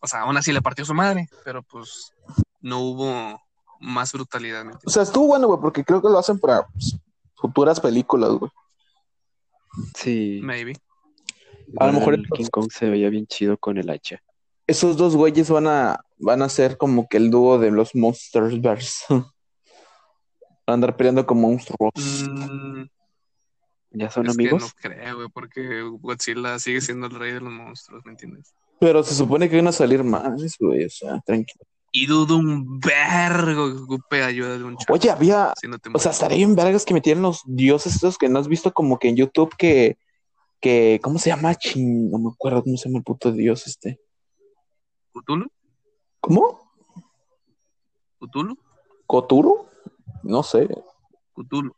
O 0.00 0.06
sea, 0.06 0.20
aún 0.20 0.36
así 0.36 0.52
le 0.52 0.62
partió 0.62 0.84
su 0.84 0.94
madre, 0.94 1.28
pero 1.44 1.62
pues 1.62 2.12
no 2.60 2.80
hubo 2.80 3.40
más 3.86 4.12
brutalidad. 4.12 4.64
¿me 4.64 4.72
O 4.84 4.90
sea, 4.90 5.02
estuvo 5.02 5.28
bueno, 5.28 5.46
güey, 5.46 5.60
porque 5.60 5.84
creo 5.84 6.02
que 6.02 6.08
lo 6.08 6.18
hacen 6.18 6.38
para 6.38 6.66
pues, 6.66 6.98
futuras 7.34 7.80
películas, 7.80 8.30
güey. 8.30 8.50
Sí. 9.94 10.40
Maybe. 10.42 10.74
A 11.78 11.86
lo 11.86 11.94
mejor 11.94 12.14
el 12.14 12.26
King 12.28 12.48
Kong 12.50 12.70
se 12.70 12.88
veía 12.88 13.08
bien 13.10 13.26
chido 13.26 13.56
con 13.56 13.78
el 13.78 13.90
hacha. 13.90 14.22
Esos 14.66 14.96
dos 14.96 15.14
güeyes 15.14 15.50
van 15.50 15.66
a, 15.66 16.00
van 16.18 16.42
a 16.42 16.48
ser 16.48 16.76
como 16.76 17.08
que 17.08 17.16
el 17.16 17.30
dúo 17.30 17.58
de 17.58 17.70
los 17.70 17.94
Monsters 17.94 18.60
Van 19.08 19.24
a 20.66 20.72
andar 20.74 20.96
peleando 20.96 21.24
como 21.24 21.48
monstruos. 21.48 21.92
Mm, 22.28 22.82
¿Ya 23.92 24.10
son 24.10 24.26
es 24.26 24.34
amigos? 24.34 24.74
que 24.74 24.88
no 24.88 24.94
creo, 24.96 25.16
güey, 25.16 25.28
porque 25.28 25.82
Godzilla 26.00 26.58
sigue 26.58 26.80
siendo 26.80 27.06
el 27.06 27.14
rey 27.14 27.32
de 27.32 27.40
los 27.40 27.52
monstruos, 27.52 28.04
¿me 28.04 28.10
entiendes? 28.12 28.52
Pero 28.80 29.02
se 29.04 29.14
supone 29.14 29.48
que 29.48 29.56
van 29.56 29.68
a 29.68 29.72
salir 29.72 30.02
más, 30.02 30.56
güey, 30.58 30.84
o 30.84 30.90
sea, 30.90 31.20
tranquilo. 31.20 31.64
Y 31.98 32.04
dudo 32.04 32.36
un 32.36 32.78
vergo 32.78 33.68
que 33.72 33.82
ocupe 33.82 34.22
ayuda 34.22 34.58
de 34.58 34.64
un 34.64 34.76
chavo. 34.76 34.98
Oye, 34.98 35.10
había, 35.10 35.54
si 35.58 35.66
no 35.66 35.78
o 35.94 35.98
sea, 35.98 36.12
estaría 36.12 36.36
bien 36.36 36.54
vergas 36.54 36.84
que 36.84 36.92
metieran 36.92 37.22
los 37.22 37.40
dioses 37.46 37.94
estos 37.94 38.18
que 38.18 38.28
no 38.28 38.38
has 38.38 38.48
visto 38.48 38.70
como 38.74 38.98
que 38.98 39.08
en 39.08 39.16
YouTube 39.16 39.56
que, 39.56 39.96
que, 40.60 41.00
¿cómo 41.02 41.18
se 41.18 41.30
llama? 41.30 41.54
Chin, 41.54 42.10
no 42.10 42.18
me 42.18 42.28
acuerdo 42.28 42.62
cómo 42.64 42.76
se 42.76 42.90
llama 42.90 42.98
el 42.98 43.04
puto 43.04 43.32
dios 43.32 43.66
este. 43.66 43.98
¿Cthulhu? 45.14 45.46
¿Cómo? 46.20 46.70
¿Cthulhu? 48.20 48.58
¿Coturo? 49.06 49.70
No 50.22 50.42
sé. 50.42 50.68
Cthulhu. 51.34 51.72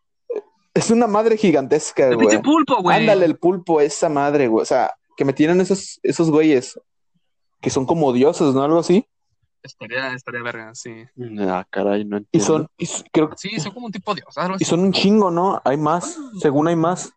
Es 0.75 0.91
una 0.91 1.07
madre 1.07 1.37
gigantesca, 1.37 2.09
El 2.09 2.17
güey. 2.17 2.27
pinche 2.27 2.43
pulpo, 2.43 2.83
güey. 2.83 2.97
Ándale, 2.99 3.25
el 3.25 3.39
pulpo, 3.39 3.81
esa 3.81 4.09
madre, 4.09 4.49
güey. 4.49 4.63
O 4.63 4.67
sea, 4.67 4.93
que 5.17 5.25
metieran 5.25 5.61
esos, 5.61 6.01
esos 6.03 6.29
güeyes 6.29 6.77
que 7.61 7.71
son 7.71 7.87
como 7.87 8.13
dioses, 8.13 8.53
¿no? 8.53 8.65
Algo 8.65 8.81
así. 8.81 9.07
Estaría, 9.69 10.13
estaría 10.15 10.43
verga, 10.43 10.75
sí. 10.75 11.05
Ah, 11.41 11.65
caray, 11.71 12.05
no 12.05 12.17
Y 12.17 12.21
entiendo. 12.21 12.47
son, 12.47 12.69
y 12.79 12.85
s- 12.85 13.05
creo 13.13 13.29
que 13.31 13.37
Sí, 13.37 13.61
son 13.61 13.73
como 13.73 13.87
un 13.87 13.93
tipo 13.93 14.15
de 14.15 14.23
dios, 14.23 14.35
y 14.59 14.65
son 14.65 14.81
un 14.81 14.93
chingo, 14.93 15.31
¿no? 15.31 15.61
Hay 15.65 15.77
más, 15.77 16.19
según 16.41 16.69
hay 16.69 16.77
más. 16.77 17.13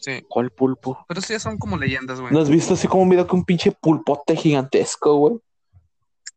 Sí. 0.00 0.22
¿Cuál 0.28 0.50
pulpo? 0.50 1.04
Pero 1.08 1.20
sí, 1.22 1.38
son 1.38 1.56
como 1.56 1.78
leyendas, 1.78 2.20
güey. 2.20 2.32
¿No 2.32 2.40
has 2.40 2.50
visto 2.50 2.74
así 2.74 2.86
como 2.86 3.02
un 3.04 3.08
video 3.08 3.26
que 3.26 3.34
un 3.36 3.44
pinche 3.44 3.72
pulpote 3.72 4.36
gigantesco, 4.36 5.14
güey? 5.16 5.34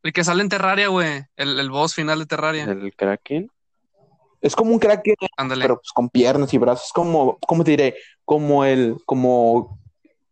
El 0.03 0.13
que 0.13 0.23
sale 0.23 0.41
en 0.41 0.47
Terraria, 0.49 0.87
güey. 0.87 1.23
El, 1.35 1.59
el 1.59 1.69
boss 1.69 1.93
final 1.93 2.19
de 2.19 2.25
Terraria. 2.25 2.63
¿El 2.63 2.95
Kraken? 2.95 3.51
Es 4.39 4.55
como 4.55 4.71
un 4.71 4.79
kraken, 4.79 5.15
Ándale. 5.35 5.63
pero 5.63 5.75
pues 5.77 5.91
con 5.91 6.09
piernas 6.09 6.53
y 6.53 6.57
brazos. 6.57 6.85
Es 6.85 6.93
como, 6.93 7.37
¿cómo 7.45 7.63
te 7.65 7.71
diré? 7.71 7.95
Como 8.23 8.63
el, 8.63 8.95
como 9.05 9.79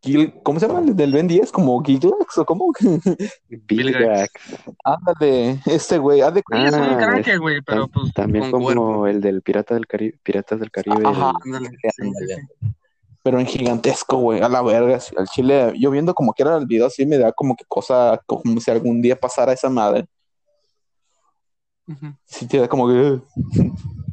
Gil- 0.05 0.33
¿cómo 0.43 0.59
se 0.59 0.67
llama? 0.67 0.79
¿El 0.81 0.95
del 0.95 1.11
Ben 1.11 1.27
10? 1.27 1.51
¿Como 1.51 1.81
Giglax 1.83 2.37
o 2.37 2.45
cómo? 2.45 2.71
Vilgax. 3.49 4.31
Ándale, 4.83 5.59
este 5.65 5.97
güey, 5.97 6.21
haz 6.21 6.33
de 6.33 6.41
Sí, 6.41 6.57
es 6.65 6.73
un 6.73 6.79
Ah, 6.81 6.97
crack, 6.97 7.27
es- 7.27 7.39
güey, 7.39 7.61
pero 7.61 7.87
pues 7.87 8.13
También 8.13 8.51
como 8.51 8.65
cuerpo. 8.65 9.07
el 9.07 9.19
del 9.21 9.41
Pirata 9.41 9.73
del 9.73 9.87
Caribe, 9.87 10.17
Piratas 10.23 10.59
del 10.59 10.71
Caribe. 10.71 11.01
Ajá. 11.03 11.31
el- 11.43 11.53
Ándale. 11.55 11.69
Sí, 11.69 11.89
sí, 11.95 12.01
Ándale. 12.03 12.35
sí. 12.35 12.67
pero 13.23 13.39
en 13.39 13.47
gigantesco, 13.47 14.17
güey, 14.17 14.39
a 14.41 14.47
la 14.49 14.61
verga. 14.61 14.99
Al 15.17 15.27
chile, 15.29 15.73
yo 15.79 15.89
viendo 15.89 16.13
como 16.13 16.31
que 16.33 16.43
era 16.43 16.55
el 16.57 16.67
video 16.67 16.85
así, 16.85 17.07
me 17.07 17.17
da 17.17 17.31
como 17.31 17.55
que 17.55 17.65
cosa, 17.67 18.21
como 18.27 18.59
si 18.61 18.69
algún 18.69 19.01
día 19.01 19.15
pasara 19.19 19.51
esa 19.53 19.67
madre. 19.69 20.05
Sí, 22.25 22.47
te 22.47 22.59
da 22.59 22.67
como 22.67 22.87
que. 22.87 23.19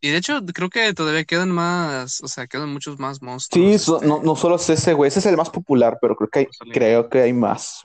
Y 0.00 0.10
de 0.10 0.16
hecho, 0.18 0.40
creo 0.54 0.70
que 0.70 0.94
todavía 0.94 1.24
quedan 1.24 1.50
más, 1.50 2.22
o 2.22 2.28
sea, 2.28 2.46
quedan 2.46 2.72
muchos 2.72 2.98
más 3.00 3.20
monstruos. 3.20 3.66
Sí, 3.72 3.78
so- 3.78 3.96
este, 3.96 4.06
no, 4.06 4.22
no 4.22 4.36
solo 4.36 4.54
es 4.56 4.68
ese, 4.70 4.92
güey, 4.94 5.08
ese 5.08 5.18
es 5.18 5.26
el 5.26 5.36
más 5.36 5.50
popular, 5.50 5.98
pero 6.00 6.14
creo 6.14 6.28
que 6.30 6.38
hay, 6.40 6.46
creo 6.72 7.08
que 7.08 7.20
hay 7.22 7.32
más. 7.32 7.82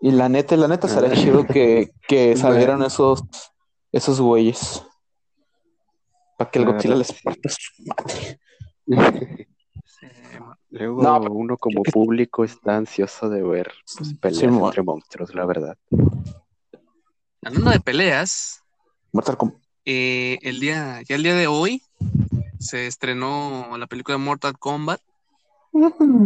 Y 0.00 0.10
la 0.12 0.28
neta, 0.28 0.56
la 0.56 0.68
neta, 0.68 0.88
sería 0.88 1.10
Ah. 1.10 1.14
chido 1.14 1.44
que, 1.46 1.90
que 2.06 2.26
Bueno. 2.34 2.40
salieran 2.40 2.82
esos, 2.82 3.22
esos 3.92 4.20
güeyes. 4.20 4.82
Para 6.38 6.50
que 6.50 6.58
el 6.60 6.64
La 6.66 6.70
Godzilla 6.72 6.94
les 6.94 7.08
sí. 7.08 7.16
parte 7.22 7.48
su 7.48 7.70
madre. 7.84 9.48
Luego 10.70 11.02
No, 11.02 11.18
uno 11.20 11.56
como 11.56 11.82
público 11.82 12.44
está 12.44 12.76
ansioso 12.76 13.28
de 13.28 13.42
ver 13.42 13.72
pues, 13.96 14.14
peleas 14.14 14.38
Sí, 14.40 14.44
entre 14.46 14.82
monstruos, 14.82 15.34
la 15.34 15.44
verdad. 15.46 15.76
Hablando 17.42 17.70
de 17.70 17.80
peleas, 17.80 18.62
Mortal 19.12 19.36
Kombat. 19.36 19.58
Eh, 19.90 20.38
el 20.42 20.60
día, 20.60 21.00
ya 21.08 21.16
el 21.16 21.22
día 21.22 21.34
de 21.34 21.46
hoy 21.46 21.82
se 22.58 22.86
estrenó 22.86 23.76
la 23.78 23.86
película 23.86 24.18
de 24.18 24.24
Mortal 24.24 24.58
Kombat, 24.58 25.00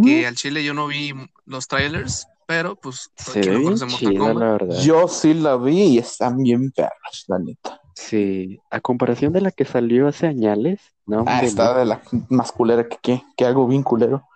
que 0.04 0.26
al 0.26 0.34
chile 0.34 0.64
yo 0.64 0.74
no 0.74 0.88
vi 0.88 1.12
los 1.46 1.68
trailers, 1.68 2.26
pero 2.46 2.74
pues 2.76 3.10
Se 3.16 3.32
¿quién 3.40 3.54
ve 3.54 3.58
bien 3.60 3.78
chida, 3.88 4.18
Kombat? 4.18 4.36
la 4.36 4.52
verdad. 4.52 4.82
Yo 4.82 5.06
sí 5.08 5.34
la 5.34 5.56
vi 5.56 5.82
y 5.82 5.98
están 5.98 6.38
bien 6.38 6.72
perras, 6.72 7.24
la 7.28 7.38
neta. 7.38 7.80
Sí, 7.94 8.58
a 8.70 8.80
comparación 8.80 9.32
de 9.32 9.42
la 9.42 9.50
que 9.52 9.64
salió 9.64 10.08
hace 10.08 10.26
añales, 10.26 10.80
no, 11.06 11.24
Ah, 11.26 11.40
está 11.42 11.78
de 11.78 11.84
la 11.84 12.02
más 12.30 12.50
culera 12.52 12.88
que, 12.88 12.96
que, 13.02 13.22
que 13.36 13.44
algo 13.44 13.66
bien 13.68 13.82
culero. 13.82 14.26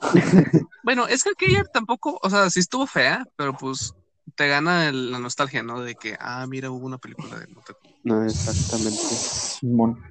Bueno, 0.84 1.06
es 1.06 1.22
que 1.22 1.30
aquella 1.30 1.62
tampoco, 1.72 2.18
o 2.22 2.30
sea, 2.30 2.50
sí 2.50 2.58
estuvo 2.60 2.86
fea, 2.86 3.24
pero 3.36 3.56
pues 3.56 3.92
te 4.34 4.48
gana 4.48 4.88
el- 4.88 5.12
la 5.12 5.18
nostalgia, 5.20 5.62
¿no? 5.62 5.80
De 5.80 5.94
que, 5.94 6.16
ah, 6.18 6.44
mira, 6.48 6.70
hubo 6.70 6.86
una 6.86 6.98
película 6.98 7.38
de 7.38 7.46
Mortal 7.48 7.76
Kombat. 7.76 7.91
No, 8.04 8.24
exactamente. 8.24 8.98
Simón. 8.98 10.02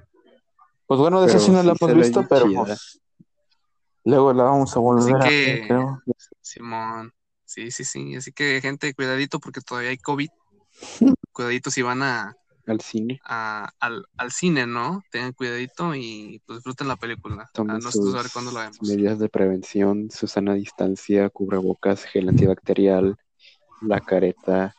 Pues 0.86 1.00
bueno, 1.00 1.20
de 1.20 1.26
esa 1.28 1.34
Pero 1.36 1.44
sí 1.46 1.50
no 1.52 1.62
la 1.62 1.74
hemos 1.80 1.96
visto, 1.96 2.26
pero 2.28 2.46
pues, 2.52 3.00
luego 4.04 4.32
la 4.32 4.44
vamos 4.44 4.76
a 4.76 4.80
volver 4.80 5.16
Así 5.16 5.26
a 5.26 5.28
que- 5.28 5.46
ver, 5.46 5.66
creo. 5.66 6.02
Simón, 6.40 7.12
sí, 7.44 7.70
sí, 7.70 7.84
sí. 7.84 8.14
Así 8.16 8.32
que, 8.32 8.60
gente, 8.60 8.92
cuidadito 8.94 9.38
porque 9.40 9.60
todavía 9.60 9.90
hay 9.90 9.98
COVID. 9.98 10.28
Cuidadito 11.32 11.70
si 11.70 11.80
van 11.82 12.02
a, 12.02 12.34
Al 12.66 12.80
cine. 12.80 13.20
a- 13.24 13.70
al, 13.80 14.06
al 14.18 14.32
cine, 14.32 14.66
¿no? 14.66 15.02
Tengan 15.10 15.32
cuidadito 15.32 15.94
y 15.94 16.42
pues 16.46 16.58
disfruten 16.58 16.88
la 16.88 16.96
película. 16.96 17.48
Tomen 17.54 17.76
Ah, 17.76 17.78
no 17.82 17.90
sé 17.90 17.98
sus 17.98 18.12
saber 18.12 18.30
cuándo 18.32 18.52
la 18.52 18.60
vemos. 18.62 18.82
medidas 18.82 19.18
de 19.18 19.28
prevención, 19.28 20.10
su 20.10 20.26
sana 20.26 20.54
distancia, 20.54 21.30
cubrebocas, 21.30 22.04
gel 22.04 22.28
antibacterial, 22.28 23.16
la 23.80 24.00
careta, 24.00 24.74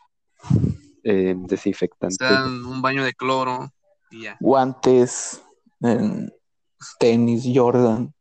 eh, 1.03 1.35
desinfectante. 1.37 2.15
Se 2.15 2.23
dan 2.23 2.65
un 2.65 2.81
baño 2.81 3.03
de 3.03 3.13
cloro 3.13 3.71
y 4.09 4.23
ya. 4.23 4.37
Guantes, 4.39 5.41
en 5.81 6.31
tenis, 6.99 7.43
Jordan. 7.53 8.13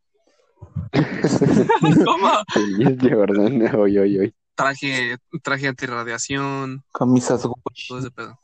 ¿Cómo? 2.04 2.30
Tenis 2.54 2.98
Jordan, 3.00 3.74
oy, 3.76 3.98
oy, 3.98 4.18
oy. 4.18 4.34
Traje, 4.54 5.16
traje 5.42 5.68
antirradiación, 5.68 6.84
Camisas 6.92 7.46
Gucci. 7.46 7.88
todo 7.88 7.98
ese 8.00 8.10
pedo. 8.10 8.38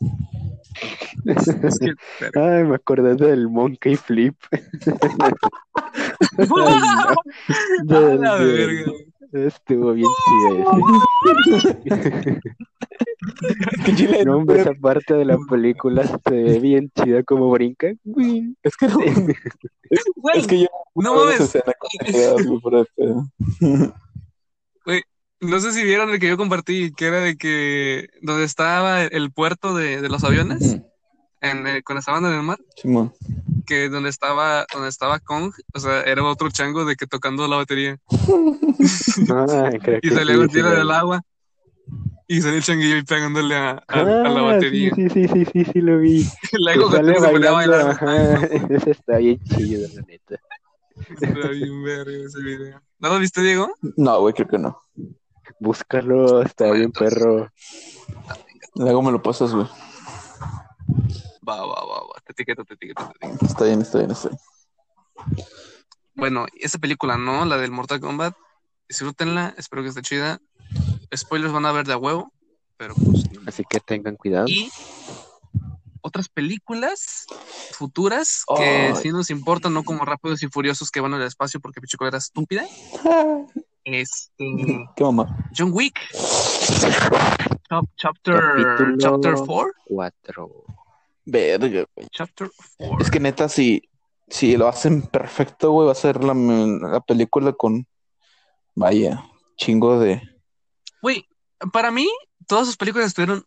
Ay, 2.34 2.64
me 2.64 2.74
acordé 2.74 3.14
del 3.14 3.48
Monkey 3.48 3.96
Flip. 3.96 4.36
Ay, 6.38 6.46
no. 7.84 7.96
A 7.96 8.14
la 8.14 8.36
verga. 8.36 8.92
Estuvo 9.30 9.92
bien 9.92 10.08
chido 10.24 10.64
ese. 11.56 12.40
Es 13.76 13.84
que 13.84 13.94
Chile, 13.94 14.24
No, 14.24 14.38
hombre, 14.38 14.60
esa 14.60 14.72
parte 14.72 15.14
de 15.14 15.26
la 15.26 15.36
película 15.50 16.04
se 16.06 16.18
ve 16.30 16.58
bien 16.60 16.90
chida 16.94 17.22
como 17.24 17.50
brinca. 17.50 17.88
Es 18.62 18.76
que 18.76 18.88
no, 18.88 18.98
Güey, 20.16 20.38
es 20.38 20.46
que 20.46 20.60
yo 20.60 20.68
no 20.94 21.14
mames. 21.14 21.58
güey. 24.86 25.02
No 25.40 25.60
sé 25.60 25.72
si 25.72 25.84
vieron 25.84 26.10
el 26.10 26.18
que 26.18 26.28
yo 26.28 26.36
compartí, 26.36 26.92
que 26.92 27.06
era 27.06 27.20
de 27.20 27.36
que 27.36 28.08
donde 28.22 28.44
estaba 28.44 29.04
el 29.04 29.30
puerto 29.32 29.74
de, 29.74 30.00
de 30.00 30.08
los 30.08 30.24
aviones, 30.24 30.78
en, 31.40 31.66
eh, 31.66 31.82
cuando 31.84 32.00
estaban 32.00 32.24
en 32.26 32.32
el 32.32 32.42
mar, 32.42 32.58
Simón. 32.76 33.12
que 33.66 33.88
donde 33.88 34.10
estaba, 34.10 34.66
donde 34.72 34.88
estaba 34.88 35.20
Kong, 35.20 35.52
o 35.74 35.78
sea, 35.78 36.02
era 36.02 36.24
otro 36.24 36.50
chango 36.50 36.84
de 36.84 36.96
que 36.96 37.06
tocando 37.06 37.46
la 37.46 37.56
batería. 37.56 37.96
Ah, 39.30 39.70
creo 39.82 39.98
Y 40.02 40.08
que 40.08 40.14
salía 40.14 40.38
un 40.38 40.48
sí 40.48 40.54
tiro 40.54 40.70
del 40.70 40.90
agua. 40.90 41.22
Y 42.26 42.40
salía 42.42 42.58
el 42.58 42.62
changuillo 42.64 42.96
ahí 42.96 43.02
pegándole 43.02 43.54
a, 43.56 43.70
a- 43.70 44.00
a 44.00 44.04
la 44.04 44.40
Ah, 44.40 44.42
batería. 44.42 44.92
Sí, 44.94 45.08
sí, 45.08 45.26
sí, 45.26 45.28
sí, 45.28 45.44
sí, 45.52 45.64
sí, 45.72 45.80
lo 45.80 45.98
vi. 45.98 46.24
Luego 46.58 46.90
Que 46.90 46.96
sale 46.96 47.18
se 47.20 47.28
ponía 47.28 47.48
a 47.48 47.52
bailando, 47.52 47.86
bailar. 47.86 47.90
ajá. 47.90 48.46
Ese 48.74 48.90
está 48.90 49.16
bien 49.18 49.38
chido, 49.44 49.88
la 49.94 50.02
neta. 50.02 50.36
Está 51.22 51.48
bien 51.48 51.82
verga 51.82 52.26
ese 52.26 52.40
video. 52.42 52.82
¿No 52.98 53.08
lo 53.08 53.18
viste, 53.18 53.40
Diego? 53.42 53.72
No, 53.96 54.20
güey, 54.20 54.34
creo 54.34 54.48
que 54.48 54.58
no. 54.58 54.78
Búscalo, 55.60 56.42
está 56.42 56.70
bien, 56.72 56.84
entonces. 56.84 57.14
perro. 57.14 57.52
Luego 58.74 59.02
me 59.02 59.12
lo 59.12 59.22
pasas, 59.22 59.52
güey. 59.52 59.66
Va, 61.48 61.64
va, 61.64 61.84
va, 61.84 62.00
va. 62.00 62.20
Te 62.24 62.32
etiqueto, 62.32 62.64
te 62.64 62.74
etiqueto, 62.74 63.08
te 63.08 63.26
etiqueto. 63.26 63.46
Está 63.46 63.64
bien, 63.64 63.80
está 63.80 63.98
bien, 63.98 64.10
está 64.10 64.28
bien. 64.28 64.40
Bueno, 66.14 66.46
esa 66.60 66.78
película, 66.78 67.16
¿no? 67.16 67.44
La 67.44 67.56
del 67.56 67.70
Mortal 67.70 68.00
Kombat. 68.00 68.36
Disfrútenla, 68.88 69.54
espero 69.56 69.82
que 69.82 69.88
esté 69.88 70.02
chida. 70.02 70.40
Spoilers 71.14 71.52
van 71.52 71.66
a 71.66 71.72
ver 71.72 71.86
de 71.86 71.94
a 71.94 71.98
huevo, 71.98 72.32
pero 72.76 72.94
pues. 72.94 73.24
Así 73.46 73.64
que 73.68 73.80
tengan 73.80 74.16
cuidado. 74.16 74.46
Y 74.48 74.70
otras 76.00 76.28
películas 76.28 77.26
futuras 77.72 78.44
que 78.56 78.92
Ay. 78.94 78.96
sí 78.96 79.10
nos 79.10 79.30
importan, 79.30 79.74
no 79.74 79.84
como 79.84 80.04
Rápidos 80.04 80.42
y 80.42 80.48
Furiosos 80.48 80.90
que 80.90 81.00
van 81.00 81.14
al 81.14 81.22
espacio 81.22 81.60
porque 81.60 81.80
pichico 81.80 82.06
era 82.06 82.18
estúpida. 82.18 82.66
Este. 83.94 84.44
¿Qué 84.96 85.04
mamá? 85.04 85.48
John 85.56 85.70
Wick. 85.72 85.98
Chap- 87.68 87.88
chapter. 87.96 88.34
Capítulo- 88.40 88.96
Chapter 88.98 89.34
4. 89.46 89.72
Cuatro. 89.86 90.64
Verga, 91.24 91.84
güey. 91.94 92.08
Chapter 92.10 92.50
4. 92.78 92.98
Es 93.04 93.10
que 93.10 93.20
neta, 93.20 93.48
si, 93.48 93.82
si 94.28 94.56
lo 94.56 94.68
hacen 94.68 95.02
perfecto, 95.02 95.72
güey, 95.72 95.86
va 95.86 95.92
a 95.92 95.96
ser 95.96 96.22
la, 96.24 96.34
la 96.34 97.00
película 97.00 97.52
con. 97.52 97.86
Vaya, 98.74 99.24
chingo 99.56 99.98
de. 99.98 100.22
Güey, 101.02 101.26
para 101.72 101.90
mí, 101.90 102.08
todas 102.46 102.66
sus 102.66 102.76
películas 102.76 103.08
estuvieron 103.08 103.44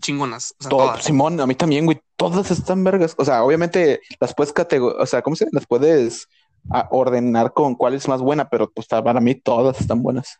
chingonas. 0.00 0.54
O 0.58 0.62
sea, 0.62 0.70
Todo, 0.70 0.84
todas. 0.86 1.04
Simón, 1.04 1.40
a 1.40 1.46
mí 1.46 1.54
también, 1.54 1.84
güey. 1.84 2.00
Todas 2.16 2.50
están 2.50 2.82
vergas. 2.84 3.14
O 3.18 3.24
sea, 3.24 3.42
obviamente 3.44 4.00
las 4.20 4.34
puedes 4.34 4.52
categorizar. 4.52 5.02
O 5.02 5.06
sea, 5.06 5.22
¿cómo 5.22 5.36
se? 5.36 5.46
Las 5.52 5.66
puedes 5.66 6.28
ah, 6.70 6.88
ordenar 6.90 7.52
con 7.52 7.74
cuál 7.74 7.94
es 7.94 8.08
más 8.08 8.20
buena, 8.20 8.48
pero 8.48 8.70
pues 8.70 8.86
para 8.86 9.20
mí 9.20 9.34
todas 9.34 9.80
están 9.80 10.02
buenas. 10.02 10.38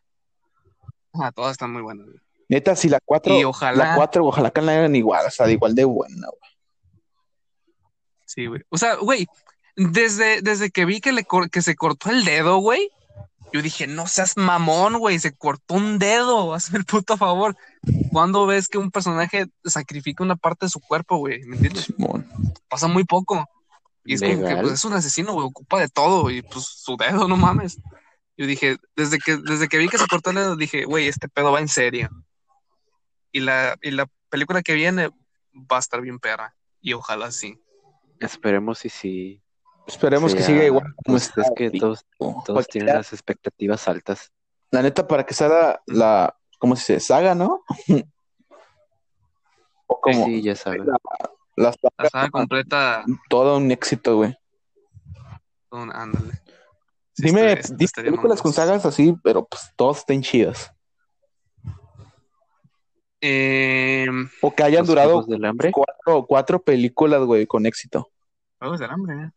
Ajá, 1.13 1.33
todas 1.33 1.53
están 1.53 1.73
muy 1.73 1.83
buenas. 1.83 2.07
güey. 2.07 2.19
Neta, 2.49 2.75
si 2.77 2.89
la 2.89 3.01
4, 3.05 3.39
Y 3.39 3.45
ojalá- 3.45 3.85
la 3.91 3.95
4, 3.95 4.25
ojalá 4.27 4.51
que 4.51 4.63
la 4.63 4.73
hagan 4.73 4.97
igual, 4.97 5.27
o 5.27 5.31
sea, 5.31 5.47
de 5.47 5.53
igual 5.53 5.75
de 5.75 5.85
buena, 5.85 6.29
güey. 6.29 6.51
Sí, 8.25 8.47
güey. 8.47 8.63
O 8.71 8.79
sea, 8.79 8.97
güey, 8.97 9.27
desde, 9.77 10.43
desde 10.43 10.71
que 10.71 10.85
vi 10.85 11.01
que, 11.01 11.13
le 11.13 11.27
que 11.51 11.63
se 11.63 11.77
cortó 11.77 12.11
el 12.11 12.25
dedo, 12.25 12.59
güey, 12.59 12.91
yo 13.53 13.63
dije, 13.63 13.87
no 13.87 14.07
seas 14.07 14.37
mamón, 14.37 14.99
güey, 14.99 15.19
se 15.19 15.35
cortó 15.35 15.75
un 15.75 15.99
dedo, 15.99 16.55
hazme 16.55 16.79
el 16.79 16.85
puto 16.85 17.17
favor. 17.17 17.57
¿Cuándo 18.13 18.47
ves 18.47 18.69
que 18.69 18.79
un 18.79 18.91
personaje 18.91 19.47
sacrifica 19.65 20.23
una 20.25 20.37
parte 20.37 20.67
de 20.67 20.71
su 20.71 20.81
cuerpo, 20.81 21.17
güey? 21.19 21.43
¿Me 21.45 21.57
entiendes? 21.57 21.85
Simón. 21.85 22.27
Pasa 22.69 22.89
muy 22.89 23.05
poco. 23.05 23.49
Y 24.09 24.15
es 24.15 24.23
como 24.23 24.49
que 24.49 24.57
pues, 24.57 24.73
es 24.73 24.85
un 24.87 24.95
asesino, 24.95 25.35
güey, 25.35 25.47
ocupa 25.47 25.79
de 25.79 25.89
todo 25.89 26.31
y 26.31 26.41
pues 26.41 26.65
su 26.65 26.97
dedo, 26.97 27.29
no 27.29 27.37
mames. 27.37 27.79
Yo 28.39 28.47
dije, 28.47 28.79
desde 28.97 29.19
que, 29.19 29.37
desde 29.37 29.69
que 29.69 29.77
vi 29.77 29.87
que 29.87 29.99
se 29.99 30.07
cortó 30.07 30.31
el 30.31 30.37
dedo, 30.37 30.57
dije, 30.57 30.87
güey, 30.87 31.09
este 31.09 31.29
pedo 31.29 31.53
va 31.53 31.61
en 31.61 31.69
serio. 31.69 32.09
Y 33.33 33.41
la, 33.41 33.77
y 33.83 33.91
la 33.91 34.09
película 34.31 34.63
que 34.63 34.73
viene 34.73 35.11
va 35.55 35.77
a 35.77 35.81
estar 35.81 36.01
bien 36.01 36.19
perra. 36.19 36.57
Y 36.81 36.95
ojalá 36.95 37.31
sí. 37.31 37.61
Esperemos 38.19 38.83
y 38.87 38.89
si. 38.89 39.43
Esperemos 39.87 40.35
que 40.35 40.43
siga 40.43 40.65
igual 40.65 40.95
como 41.05 41.19
pues 41.19 41.31
es 41.37 41.51
que 41.55 41.71
todos, 41.71 42.07
todos 42.47 42.67
tienen 42.69 42.89
ya, 42.89 42.95
las 42.95 43.13
expectativas 43.13 43.87
altas. 43.89 44.33
La 44.71 44.81
neta, 44.81 45.07
para 45.07 45.27
que 45.27 45.35
sea 45.35 45.49
la, 45.49 45.83
la 45.87 46.37
¿cómo 46.59 46.77
se 46.77 46.95
dice? 46.95 47.07
Saga, 47.07 47.35
¿no? 47.35 47.63
o 49.87 50.01
como 50.01 50.25
Sí, 50.25 50.41
ya 50.41 50.57
sabes. 50.57 50.87
la 50.87 50.97
saga, 51.65 51.79
La 51.99 52.09
saga 52.11 52.31
completa, 52.31 53.05
todo 53.29 53.57
un 53.59 53.71
éxito, 53.71 54.17
güey. 54.17 54.35
un- 55.71 55.93
ándale. 55.93 56.33
Sí, 57.15 57.25
Dime, 57.25 57.61
películas 57.95 58.41
con 58.41 58.53
sagas 58.53 58.87
así, 58.87 59.15
pero 59.25 59.47
pues 59.47 59.71
todas 59.77 59.99
estén 59.99 60.23
chidas. 60.23 60.71
Eh, 63.21 64.07
O 64.43 64.55
que 64.55 64.63
hayan 64.63 64.87
durado 64.87 65.09
Juegos 65.11 65.27
del 65.29 65.45
hambre. 65.45 65.73
cuatro, 65.73 66.27
cuatro 66.27 66.63
películas, 66.63 67.23
güey, 67.25 67.47
con 67.47 67.67
éxito. 67.67 68.09
Juegos 68.61 68.79
del 68.79 68.91
hambre. 68.91 69.15
¿eh? 69.17 69.31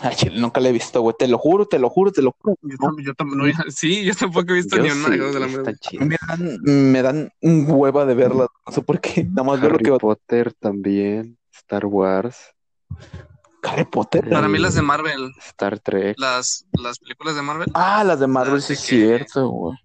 Ay, 0.00 0.14
chile, 0.16 0.40
nunca 0.40 0.60
la 0.60 0.68
he 0.68 0.72
visto, 0.72 1.00
güey. 1.02 1.14
Te 1.18 1.28
lo 1.28 1.38
juro, 1.38 1.66
te 1.66 1.78
lo 1.78 1.90
juro, 1.90 2.12
te 2.12 2.22
lo 2.22 2.34
juro. 2.40 2.56
Yo, 2.62 2.76
tam- 2.78 3.04
yo 3.04 3.12
tam- 3.14 3.34
no, 3.34 3.44
sí, 3.70 4.04
yo 4.04 4.14
tampoco 4.14 4.52
he 4.52 4.54
visto 4.54 4.76
Yo 4.76 4.82
ni 4.84 4.90
una 4.90 5.08
de 5.08 5.12
sí, 5.14 5.18
Juegos 5.18 5.34
del 5.34 5.42
hambre. 5.42 5.58
está 5.58 5.70
güey. 5.72 5.78
chido. 5.80 6.06
Me 6.06 6.16
dan, 6.26 6.58
me 6.92 7.02
dan 7.02 7.32
hueva 7.42 8.06
de 8.06 8.14
verla. 8.14 8.46
No 8.66 8.72
sé 8.72 8.80
por 8.82 9.00
qué. 9.00 9.24
Nada 9.24 9.42
más 9.42 9.60
veo 9.60 9.70
lo 9.70 9.74
Harry 9.76 9.84
que 9.84 9.92
Potter 9.98 10.52
también. 10.54 11.37
Star 11.58 11.86
Wars. 11.86 12.36
Harry 13.62 13.84
Potter. 13.84 14.28
Para 14.28 14.48
mí 14.48 14.58
las 14.58 14.74
de 14.74 14.82
Marvel, 14.82 15.32
Star 15.46 15.78
Trek. 15.80 16.16
las, 16.18 16.64
las 16.72 16.98
películas 16.98 17.34
de 17.36 17.42
Marvel, 17.42 17.68
Ah, 17.74 18.02
las 18.04 18.20
de 18.20 18.26
Marvel, 18.26 18.54
Las 18.54 18.64
sí 18.64 18.72
es 18.74 18.80
cierto, 18.80 19.48
güey. 19.48 19.76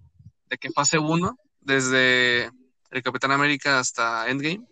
de 0.50 0.58
que 0.58 0.70
fase 0.72 1.00
1, 1.00 1.36
desde 1.60 2.46
el 2.92 3.04
Capitán 3.04 3.32
América 3.32 3.80
hasta 3.80 4.30
Endgame. 4.30 4.66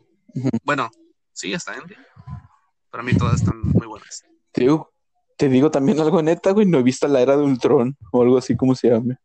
Bueno, 0.63 0.89
sí, 1.33 1.53
hasta 1.53 1.73
Endgame. 1.75 2.05
Para 2.89 3.03
mí 3.03 3.13
todas 3.15 3.41
están 3.41 3.59
muy 3.61 3.87
buenas. 3.87 4.23
Te 4.51 4.61
digo, 4.61 4.93
te 5.37 5.49
digo 5.49 5.71
también 5.71 5.99
algo 5.99 6.21
neta, 6.21 6.51
güey. 6.51 6.65
No 6.67 6.77
he 6.77 6.83
visto 6.83 7.07
la 7.07 7.21
era 7.21 7.35
de 7.35 7.43
Ultron 7.43 7.97
o 8.11 8.21
algo 8.21 8.37
así 8.37 8.55
como 8.55 8.75
se 8.75 8.89
llame. 8.91 9.17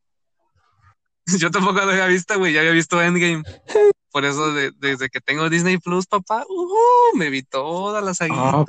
Yo 1.38 1.50
tampoco 1.50 1.80
lo 1.82 1.90
había 1.90 2.06
visto, 2.06 2.38
güey, 2.38 2.52
ya 2.54 2.60
había 2.60 2.72
visto 2.72 3.00
Endgame. 3.00 3.42
Por 4.16 4.24
eso, 4.24 4.50
de- 4.54 4.72
desde 4.78 5.10
que 5.10 5.20
tengo 5.20 5.50
Disney 5.50 5.76
Plus, 5.76 6.06
papá, 6.06 6.42
uh, 6.48 7.18
me 7.18 7.28
vi 7.28 7.42
toda 7.42 8.00
la 8.00 8.14
Ah. 8.30 8.64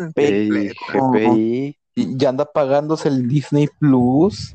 Y 1.95 2.17
ya 2.17 2.27
anda 2.27 2.43
pagándose 2.43 3.07
el 3.07 3.29
Disney 3.29 3.69
Plus. 3.79 4.53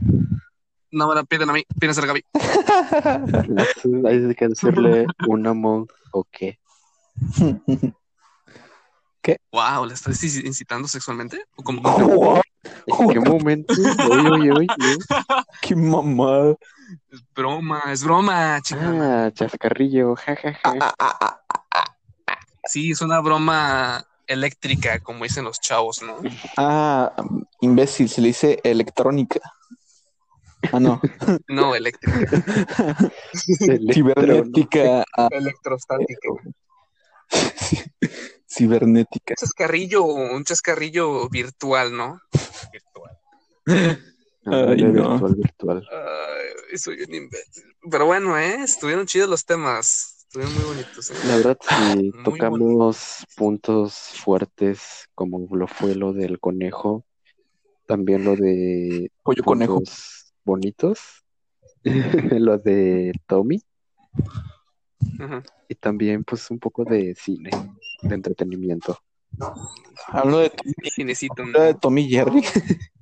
No 0.90 1.08
me 1.08 1.14
la 1.14 1.24
piden 1.24 1.48
a 1.48 1.54
mí, 1.54 1.64
pídense 1.80 2.02
a 2.02 2.04
Gaby. 2.04 2.22
Las- 2.34 3.68
Hay 4.06 4.34
que 4.34 4.44
hacerle 4.44 5.06
una 5.26 5.54
monk 5.54 5.90
o 6.10 6.24
qué. 6.30 6.58
Wow, 9.50 9.86
¿la 9.86 9.94
estás 9.94 10.22
inci- 10.22 10.44
incitando 10.44 10.86
sexualmente? 10.88 11.42
¿O 11.56 11.62
como 11.62 11.80
¿En 12.86 13.08
qué 13.08 13.20
momento? 13.20 13.72
Oye, 14.10 14.28
oye, 14.30 14.52
oye. 14.52 14.68
Qué 15.62 15.74
mamada. 15.74 16.54
Es 17.10 17.20
broma, 17.34 17.82
es 17.90 18.04
broma, 18.04 18.60
chica. 18.62 19.26
Ah, 19.26 19.30
chascarrillo, 19.32 20.14
jajaja. 20.16 20.58
Ah, 20.64 20.94
ah, 20.98 21.40
ah, 21.74 21.96
Sí, 22.64 22.92
es 22.92 23.00
una 23.02 23.20
broma 23.20 24.06
eléctrica, 24.26 25.00
como 25.00 25.24
dicen 25.24 25.44
los 25.44 25.60
chavos, 25.60 26.02
¿no? 26.02 26.16
ah, 26.56 27.12
imbécil, 27.60 28.08
se 28.08 28.20
le 28.20 28.28
dice 28.28 28.60
electrónica. 28.62 29.40
Ah, 30.72 30.78
no. 30.80 31.00
No, 31.48 31.74
eléctrica. 31.74 32.18
Cibernética. 33.92 35.04
ah, 35.16 35.28
Electrostática. 35.32 36.28
cibernética. 38.48 39.32
Un 39.32 39.36
chascarrillo, 39.36 40.04
un 40.04 40.44
chascarrillo 40.44 41.28
virtual, 41.28 41.96
¿no? 41.96 42.20
Virtual. 42.72 44.11
Virtual, 44.44 45.34
virtual. 45.34 45.88
Ay, 45.90 46.78
soy 46.78 47.02
un 47.02 47.14
imbécil. 47.14 47.64
Pero 47.90 48.06
bueno, 48.06 48.38
¿eh? 48.38 48.62
Estuvieron 48.62 49.06
chidos 49.06 49.28
los 49.28 49.44
temas. 49.44 50.26
Estuvieron 50.26 50.54
muy 50.54 50.64
bonitos, 50.64 51.10
¿eh? 51.10 51.14
La 51.26 51.36
verdad, 51.36 51.58
si 51.68 52.10
Muy 52.10 52.22
tocamos 52.24 53.24
puntos 53.36 53.94
fuertes, 53.94 55.08
como 55.14 55.46
lo 55.54 55.66
fue 55.66 55.94
lo 55.94 56.12
del 56.12 56.40
conejo, 56.40 57.04
también 57.86 58.24
lo 58.24 58.36
de 58.36 59.10
Pollo 59.22 59.44
conejo. 59.44 59.82
bonitos, 60.44 61.24
lo 61.84 62.58
de 62.58 63.12
Tommy, 63.26 63.62
Ujú. 65.18 65.42
Y 65.68 65.74
también, 65.74 66.24
pues, 66.24 66.50
un 66.50 66.58
poco 66.58 66.84
de 66.84 67.14
cine, 67.14 67.50
de 68.02 68.14
entretenimiento. 68.14 68.98
Hablo 70.08 70.38
de, 70.38 70.52
Cinecito, 70.94 71.34
¿no? 71.38 71.42
hablo 71.44 71.60
de 71.62 71.74
Tommy 71.74 72.08
Jerry. 72.08 72.42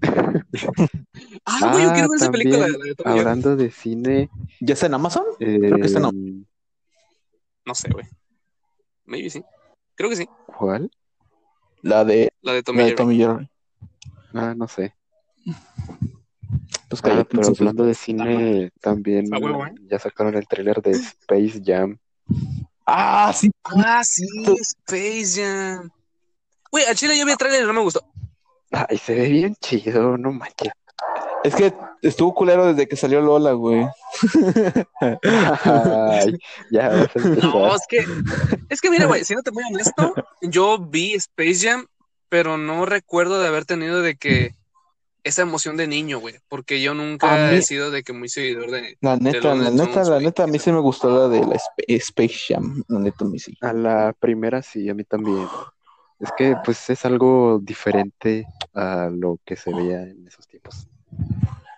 Ah, 1.44 1.72
güey, 1.72 1.84
yo 1.84 1.92
quiero 1.92 2.08
ver 2.08 2.16
esa 2.16 2.30
película. 2.30 2.58
también, 2.66 2.78
la 2.80 2.86
de 2.86 2.94
Tom 2.94 3.06
y 3.06 3.10
Jerry. 3.10 3.20
hablando 3.20 3.56
de 3.56 3.70
cine, 3.70 4.30
¿Ya 4.60 4.74
está 4.74 4.86
en 4.86 4.94
Amazon? 4.94 5.24
Creo 5.38 5.76
que 5.76 5.86
está 5.86 5.98
en 5.98 6.04
eh, 6.06 6.44
No 7.64 7.74
sé, 7.74 7.90
güey. 7.90 8.06
Maybe 9.04 9.30
sí. 9.30 9.42
Creo 9.94 10.08
que 10.10 10.16
sí. 10.16 10.28
¿cuál? 10.46 10.90
La 11.82 12.04
de, 12.04 12.32
La 12.42 12.52
de 12.52 12.62
Tommy 12.62 12.78
la 12.78 12.84
de 12.84 12.90
Jerry. 12.90 12.96
Tommy 12.96 13.16
Jerry. 13.16 13.50
Ah, 14.34 14.54
no 14.56 14.68
sé. 14.68 14.94
Pues 16.88 17.02
Ah, 17.04 17.24
pero 17.28 17.46
hablando 17.46 17.84
de 17.84 17.94
cine, 17.94 18.70
también 18.80 19.32
A 19.32 19.38
huevo, 19.38 19.64
¿eh? 19.66 19.74
ya 19.88 19.98
sacaron 19.98 20.34
el 20.34 20.46
tráiler 20.46 20.82
de 20.82 20.90
Space 20.92 21.62
Jam. 21.64 21.98
Ah, 22.84 23.32
sí. 23.32 23.50
Ah, 23.64 24.02
sí, 24.02 24.26
Space 24.60 25.40
Jam. 25.40 25.90
Güey, 26.70 26.84
al 26.84 26.96
chile 26.96 27.16
yo 27.18 27.24
vi 27.24 27.32
el 27.32 27.38
trailer 27.38 27.62
y 27.62 27.66
no 27.66 27.72
me 27.72 27.80
gustó. 27.80 28.04
Ay, 28.70 28.98
se 28.98 29.14
ve 29.14 29.28
bien 29.28 29.54
chido, 29.60 30.16
no 30.16 30.32
manches. 30.32 30.72
Es 31.42 31.54
que 31.54 31.72
estuvo 32.02 32.34
culero 32.34 32.66
desde 32.66 32.86
que 32.86 32.96
salió 32.96 33.20
Lola, 33.22 33.52
güey. 33.52 33.86
Ay, 35.00 36.38
ya 36.70 36.88
vas 36.88 37.16
a 37.16 37.18
empezar. 37.18 37.44
No, 37.44 37.74
es 37.74 37.82
que, 37.88 38.06
es 38.68 38.80
que 38.80 38.90
mira, 38.90 39.06
güey, 39.06 39.24
siéndote 39.24 39.50
muy 39.50 39.64
honesto, 39.64 40.14
yo 40.42 40.78
vi 40.78 41.14
Space 41.14 41.66
Jam, 41.68 41.86
pero 42.28 42.58
no 42.58 42.86
recuerdo 42.86 43.40
de 43.40 43.48
haber 43.48 43.64
tenido 43.64 44.02
de 44.02 44.16
que 44.16 44.54
esa 45.22 45.42
emoción 45.42 45.76
de 45.76 45.86
niño, 45.86 46.18
güey, 46.18 46.36
porque 46.48 46.80
yo 46.80 46.94
nunca 46.94 47.50
mí- 47.50 47.56
he 47.58 47.62
sido 47.62 47.90
de 47.90 48.02
que 48.02 48.12
muy 48.12 48.28
seguidor 48.28 48.70
de... 48.70 48.96
La 49.00 49.16
neta, 49.16 49.54
la 49.54 49.70
neta, 49.70 50.02
la 50.04 50.10
güey. 50.14 50.24
neta, 50.24 50.44
a 50.44 50.46
mí 50.46 50.58
sí 50.58 50.72
me 50.72 50.80
gustó 50.80 51.10
la 51.10 51.28
de 51.28 51.44
la 51.46 51.56
Sp- 51.60 51.84
Space 51.88 52.38
Jam. 52.48 52.82
La 52.88 52.98
neta, 53.00 53.24
a 53.24 53.28
mí 53.28 53.38
sí. 53.38 53.54
A 53.60 53.72
la 53.74 54.14
primera 54.18 54.62
sí, 54.62 54.88
a 54.88 54.94
mí 54.94 55.04
también. 55.04 55.46
Es 56.20 56.30
que 56.36 56.54
pues 56.64 56.90
es 56.90 57.04
algo 57.04 57.58
diferente 57.62 58.46
a 58.74 59.08
lo 59.12 59.38
que 59.44 59.56
se 59.56 59.72
veía 59.72 60.02
en 60.02 60.26
esos 60.28 60.46
tiempos. 60.46 60.86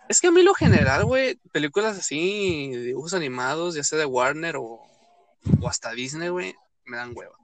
Es 0.09 0.21
que 0.21 0.27
a 0.27 0.33
mí 0.33 0.43
lo 0.43 0.53
general, 0.55 1.05
güey, 1.05 1.37
películas 1.53 1.97
así, 1.99 2.71
dibujos 2.75 3.15
animados, 3.15 3.75
ya 3.77 3.85
sea 3.85 3.99
de 3.99 4.05
Warner 4.05 4.57
o, 4.57 4.81
o 5.61 5.69
hasta 5.69 5.93
Disney, 5.93 6.29
güey, 6.29 6.55
me 6.85 6.97
dan 6.97 7.13
hueva. 7.17 7.37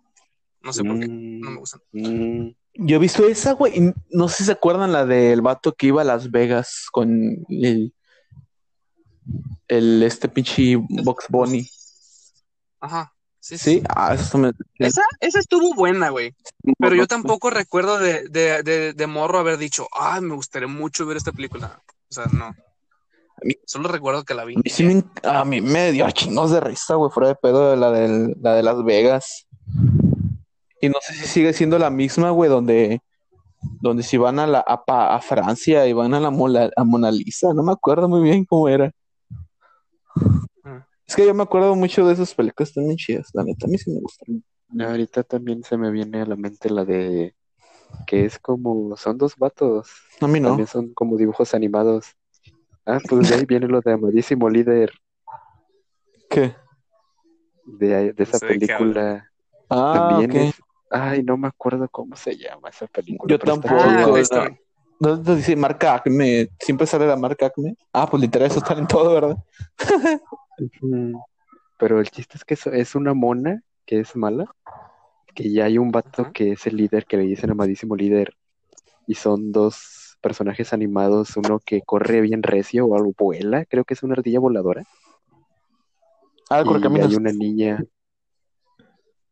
No 0.60 0.72
sé 0.72 0.82
por 0.82 0.98
qué, 0.98 1.06
no 1.06 1.50
me 1.50 1.56
Mm, 1.56 1.58
gustan. 1.58 1.80
mm, 1.92 2.48
Yo 2.74 2.96
he 2.96 2.98
visto 2.98 3.26
esa, 3.28 3.52
güey. 3.52 3.78
y 3.78 3.92
No 4.10 4.28
sé 4.28 4.38
si 4.38 4.44
se 4.46 4.52
acuerdan 4.52 4.92
la 4.92 5.06
del 5.06 5.40
vato 5.40 5.72
que 5.72 5.86
iba 5.86 6.02
a 6.02 6.04
Las 6.04 6.30
Vegas 6.30 6.88
con 6.90 7.10
el, 7.48 7.94
el 9.68 10.02
este 10.02 10.28
pinche 10.28 10.76
Box 10.76 11.26
Bunny. 11.28 11.70
Ajá, 12.80 13.12
sí, 13.48 13.58
sí. 13.58 13.70
Sí, 13.78 13.82
ah, 13.88 14.14
eso 14.14 14.36
me. 14.38 14.52
Esa, 14.78 15.02
esa 15.20 15.38
estuvo 15.38 15.74
buena, 15.74 16.10
güey. 16.10 16.34
Pero 16.78 16.94
yo 16.94 17.06
tampoco 17.06 17.50
recuerdo 17.50 17.98
de, 17.98 18.28
de, 18.28 18.62
de, 18.62 18.92
de 18.92 19.06
morro 19.06 19.38
haber 19.38 19.56
dicho, 19.58 19.86
ay, 19.92 20.20
me 20.20 20.34
gustaría 20.34 20.68
mucho 20.68 21.06
ver 21.06 21.16
esta 21.16 21.32
película. 21.32 21.80
O 22.10 22.12
sea, 22.14 22.26
no. 22.26 22.54
mí- 23.42 23.56
Solo 23.66 23.88
recuerdo 23.88 24.24
que 24.24 24.34
la 24.34 24.44
vi. 24.44 24.54
A 24.56 24.58
mí, 24.58 24.70
sí 24.70 24.84
me, 24.84 25.02
a 25.22 25.44
mí 25.44 25.60
me 25.60 25.92
dio 25.92 26.10
chingos 26.10 26.50
de 26.50 26.60
risa, 26.60 26.94
güey, 26.96 27.10
fuera 27.10 27.28
de 27.30 27.34
pedo 27.36 27.70
de 27.70 27.76
la, 27.76 27.90
del- 27.90 28.34
la 28.40 28.54
de 28.54 28.62
Las 28.62 28.84
Vegas. 28.84 29.46
Y 30.80 30.88
no 30.88 30.96
sé 31.00 31.14
si 31.14 31.26
sigue 31.26 31.52
siendo 31.52 31.78
la 31.78 31.90
misma, 31.90 32.30
güey, 32.30 32.48
donde, 32.50 33.00
donde 33.80 34.02
si 34.02 34.16
van 34.16 34.38
a, 34.38 34.46
la, 34.46 34.60
a 34.60 35.20
Francia 35.20 35.86
y 35.86 35.92
van 35.92 36.14
a 36.14 36.20
la 36.20 36.30
Mola- 36.30 36.70
a 36.76 36.84
Mona 36.84 37.10
Lisa. 37.10 37.52
No 37.54 37.62
me 37.62 37.72
acuerdo 37.72 38.08
muy 38.08 38.20
bien 38.22 38.44
cómo 38.44 38.68
era. 38.68 38.92
Es 41.08 41.16
que 41.16 41.24
yo 41.26 41.32
me 41.32 41.42
acuerdo 41.42 41.74
mucho 41.74 42.06
de 42.06 42.12
esas 42.12 42.34
películas 42.34 42.74
también 42.74 42.96
chidas. 42.96 43.30
La 43.32 43.42
neta, 43.42 43.66
a 43.66 43.68
mí 43.70 43.78
sí 43.78 43.90
me 43.90 44.00
gustan. 44.00 44.44
Ahorita 44.78 45.22
también 45.22 45.64
se 45.64 45.78
me 45.78 45.90
viene 45.90 46.20
a 46.20 46.26
la 46.26 46.36
mente 46.36 46.68
la 46.68 46.84
de 46.84 47.34
que 48.06 48.26
es 48.26 48.38
como, 48.38 48.94
son 48.98 49.16
dos 49.16 49.34
vatos, 49.36 49.90
A 50.20 50.28
mí 50.28 50.38
no. 50.40 50.48
también 50.48 50.66
son 50.66 50.92
como 50.92 51.16
dibujos 51.16 51.54
animados. 51.54 52.14
Ah, 52.84 52.98
pues 53.08 53.30
de 53.30 53.36
ahí 53.36 53.46
viene 53.46 53.66
lo 53.66 53.80
de 53.80 53.92
Amadísimo 53.92 54.50
Líder, 54.50 54.92
¿Qué? 56.28 56.54
de, 57.64 58.12
de 58.12 58.22
esa 58.22 58.38
sé 58.38 58.46
de 58.46 58.58
qué 58.58 58.66
película. 58.66 59.30
Ah, 59.70 59.92
También 60.08 60.36
es, 60.36 60.54
ay, 60.90 61.22
no 61.22 61.38
me 61.38 61.48
acuerdo 61.48 61.88
cómo 61.88 62.16
se 62.16 62.36
llama 62.36 62.68
esa 62.68 62.86
película. 62.86 63.30
Yo 63.30 63.38
tampoco. 63.38 63.74
Ah. 63.78 64.50
¿Dónde 65.00 65.36
dice 65.36 65.54
marca 65.54 65.94
Acme? 65.94 66.48
Siempre 66.58 66.86
sale 66.86 67.06
la 67.06 67.16
marca 67.16 67.46
Acme. 67.46 67.74
Ah, 67.92 68.06
pues 68.10 68.20
literal, 68.20 68.50
eso 68.50 68.58
está 68.58 68.74
en 68.74 68.86
todo, 68.86 69.14
¿verdad? 69.14 69.36
Pero 71.78 72.00
el 72.00 72.10
chiste 72.10 72.36
es 72.36 72.44
que 72.44 72.54
es 72.72 72.94
una 72.94 73.14
mona 73.14 73.62
que 73.86 74.00
es 74.00 74.16
mala, 74.16 74.46
que 75.34 75.50
ya 75.52 75.64
hay 75.66 75.78
un 75.78 75.90
vato 75.92 76.32
que 76.32 76.52
es 76.52 76.66
el 76.66 76.76
líder, 76.76 77.06
que 77.06 77.16
le 77.16 77.22
dicen 77.24 77.50
amadísimo 77.50 77.94
líder, 77.96 78.34
y 79.06 79.14
son 79.14 79.52
dos 79.52 80.16
personajes 80.20 80.72
animados, 80.72 81.36
uno 81.36 81.60
que 81.64 81.80
corre 81.82 82.20
bien 82.20 82.42
recio 82.42 82.86
o 82.86 82.96
algo 82.96 83.12
vuela, 83.16 83.64
creo 83.64 83.84
que 83.84 83.94
es 83.94 84.02
una 84.02 84.14
ardilla 84.14 84.40
voladora, 84.40 84.84
Ah, 86.50 86.60
el 86.60 86.64
y 86.64 86.68
correcaminos. 86.68 87.08
hay 87.10 87.14
una 87.16 87.32
niña, 87.32 87.84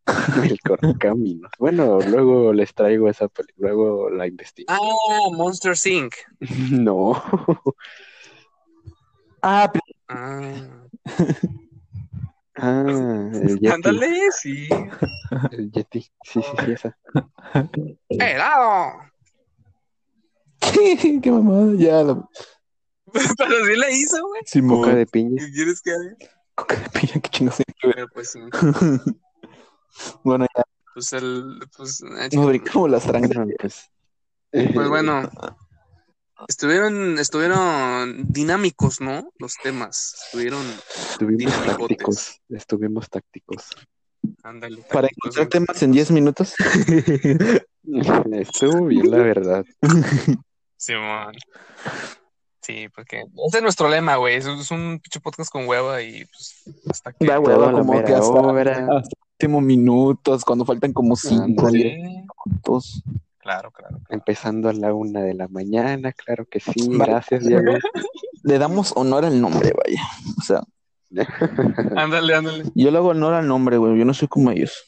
el 0.53 0.61
correcaminos. 0.61 1.51
Bueno, 1.59 1.99
luego 2.01 2.53
les 2.53 2.73
traigo 2.75 3.09
esa 3.09 3.27
película, 3.29 3.69
luego 3.71 4.11
la 4.11 4.27
investigo. 4.27 4.67
Ah, 4.73 4.81
Monster 5.33 5.75
Inc. 5.91 6.15
No, 6.71 7.21
Ah, 9.43 9.71
pero- 9.73 9.85
Ah, 10.09 10.86
ah, 12.57 13.31
el 13.33 13.59
Yeti, 13.61 13.69
ándale, 13.69 14.31
sí. 14.33 14.69
el 15.53 15.71
Yeti, 15.71 16.01
sí, 16.01 16.11
sí, 16.43 16.43
sí, 16.43 16.73
esa. 16.73 16.99
¡Helado! 18.09 19.01
qué 21.23 21.31
mamada. 21.31 21.75
Ya, 21.77 22.03
la... 22.03 22.29
Pero 23.13 23.67
sí 23.67 23.77
la 23.77 23.91
hizo, 23.91 24.27
güey. 24.27 24.43
Simón. 24.47 24.81
Coca 24.81 24.95
de 24.95 25.07
piña. 25.07 25.45
¿Qué 25.45 25.53
quieres 25.53 25.81
que 25.81 25.93
haga? 25.93 26.17
Coca 26.55 26.77
de 26.77 26.89
piña, 26.91 27.21
qué 27.21 27.31
que 27.31 27.45
ver. 27.45 27.55
Pero 27.81 28.09
pues 28.13 28.31
sí. 28.33 28.41
Bueno, 30.23 30.47
ya 30.55 30.63
Pues 30.93 31.13
el. 31.13 31.61
Pues, 31.77 32.03
ah, 32.03 32.29
nos 32.33 32.47
brincamos 32.47 32.91
las 32.91 33.05
trancas. 33.05 33.91
Pues, 34.51 34.73
Pues 34.75 34.89
bueno, 34.89 35.31
estuvieron, 36.49 37.19
estuvieron 37.19 38.27
dinámicos, 38.33 39.01
¿no? 39.01 39.31
Los 39.39 39.55
temas. 39.63 40.15
Estuvieron, 40.27 40.65
Estuvimos 41.11 41.65
tácticos, 41.65 42.41
estuvimos 42.49 43.11
tácticos. 43.11 43.65
ándale. 44.43 44.83
Para 44.93 45.09
encontrar 45.09 45.49
temas 45.49 45.83
en 45.83 45.93
10 45.93 46.11
minutos. 46.13 46.55
Estuvo 48.33 48.87
bien, 48.87 49.11
la 49.11 49.19
verdad. 49.19 49.65
Simón. 50.77 51.35
Sí, 52.61 52.89
porque 52.95 53.19
ese 53.47 53.59
es 53.59 53.63
nuestro 53.63 53.89
lema, 53.89 54.17
güey. 54.17 54.37
Es, 54.37 54.47
es 54.47 54.71
un 54.73 55.01
pinche 55.01 55.21
podcast 55.21 55.51
con 55.51 55.69
hueva 55.69 56.03
y 56.03 56.25
pues 56.25 56.65
hasta 56.91 57.13
que. 57.13 57.25
Da 57.25 57.37
Todo 57.37 57.45
hueva 57.45 57.73
como 57.73 57.93
que 58.03 58.13
hasta, 58.13 58.97
hasta 58.99 59.17
últimos 59.39 59.63
minutos, 59.63 60.45
cuando 60.45 60.65
faltan 60.65 60.93
como 60.93 61.15
5 61.15 61.45
Ándale. 61.45 61.95
Sí, 61.95 62.27
minutos. 62.47 63.03
Claro, 63.47 63.71
claro. 63.71 63.99
Empezando 64.09 64.69
a 64.69 64.73
la 64.73 64.93
una 64.93 65.21
de 65.23 65.35
la 65.35 65.47
mañana, 65.49 66.13
claro 66.13 66.47
que 66.47 66.59
sí. 66.61 66.89
Vale. 66.89 67.13
Gracias, 67.13 67.47
Diego. 67.47 67.75
Le 68.43 68.59
damos 68.59 68.93
honor 68.97 69.25
al 69.25 69.41
nombre, 69.41 69.73
vaya. 69.73 70.03
O 70.39 70.43
sea, 70.43 70.63
Ándale, 71.97 72.35
ándale. 72.35 72.65
yo 72.75 72.91
le 72.91 72.99
hago 72.99 73.09
honor 73.11 73.35
al 73.35 73.47
nombre, 73.47 73.77
güey. 73.79 73.97
Yo 73.99 74.05
no 74.05 74.13
soy 74.15 74.27
como 74.29 74.51
ellos. 74.51 74.83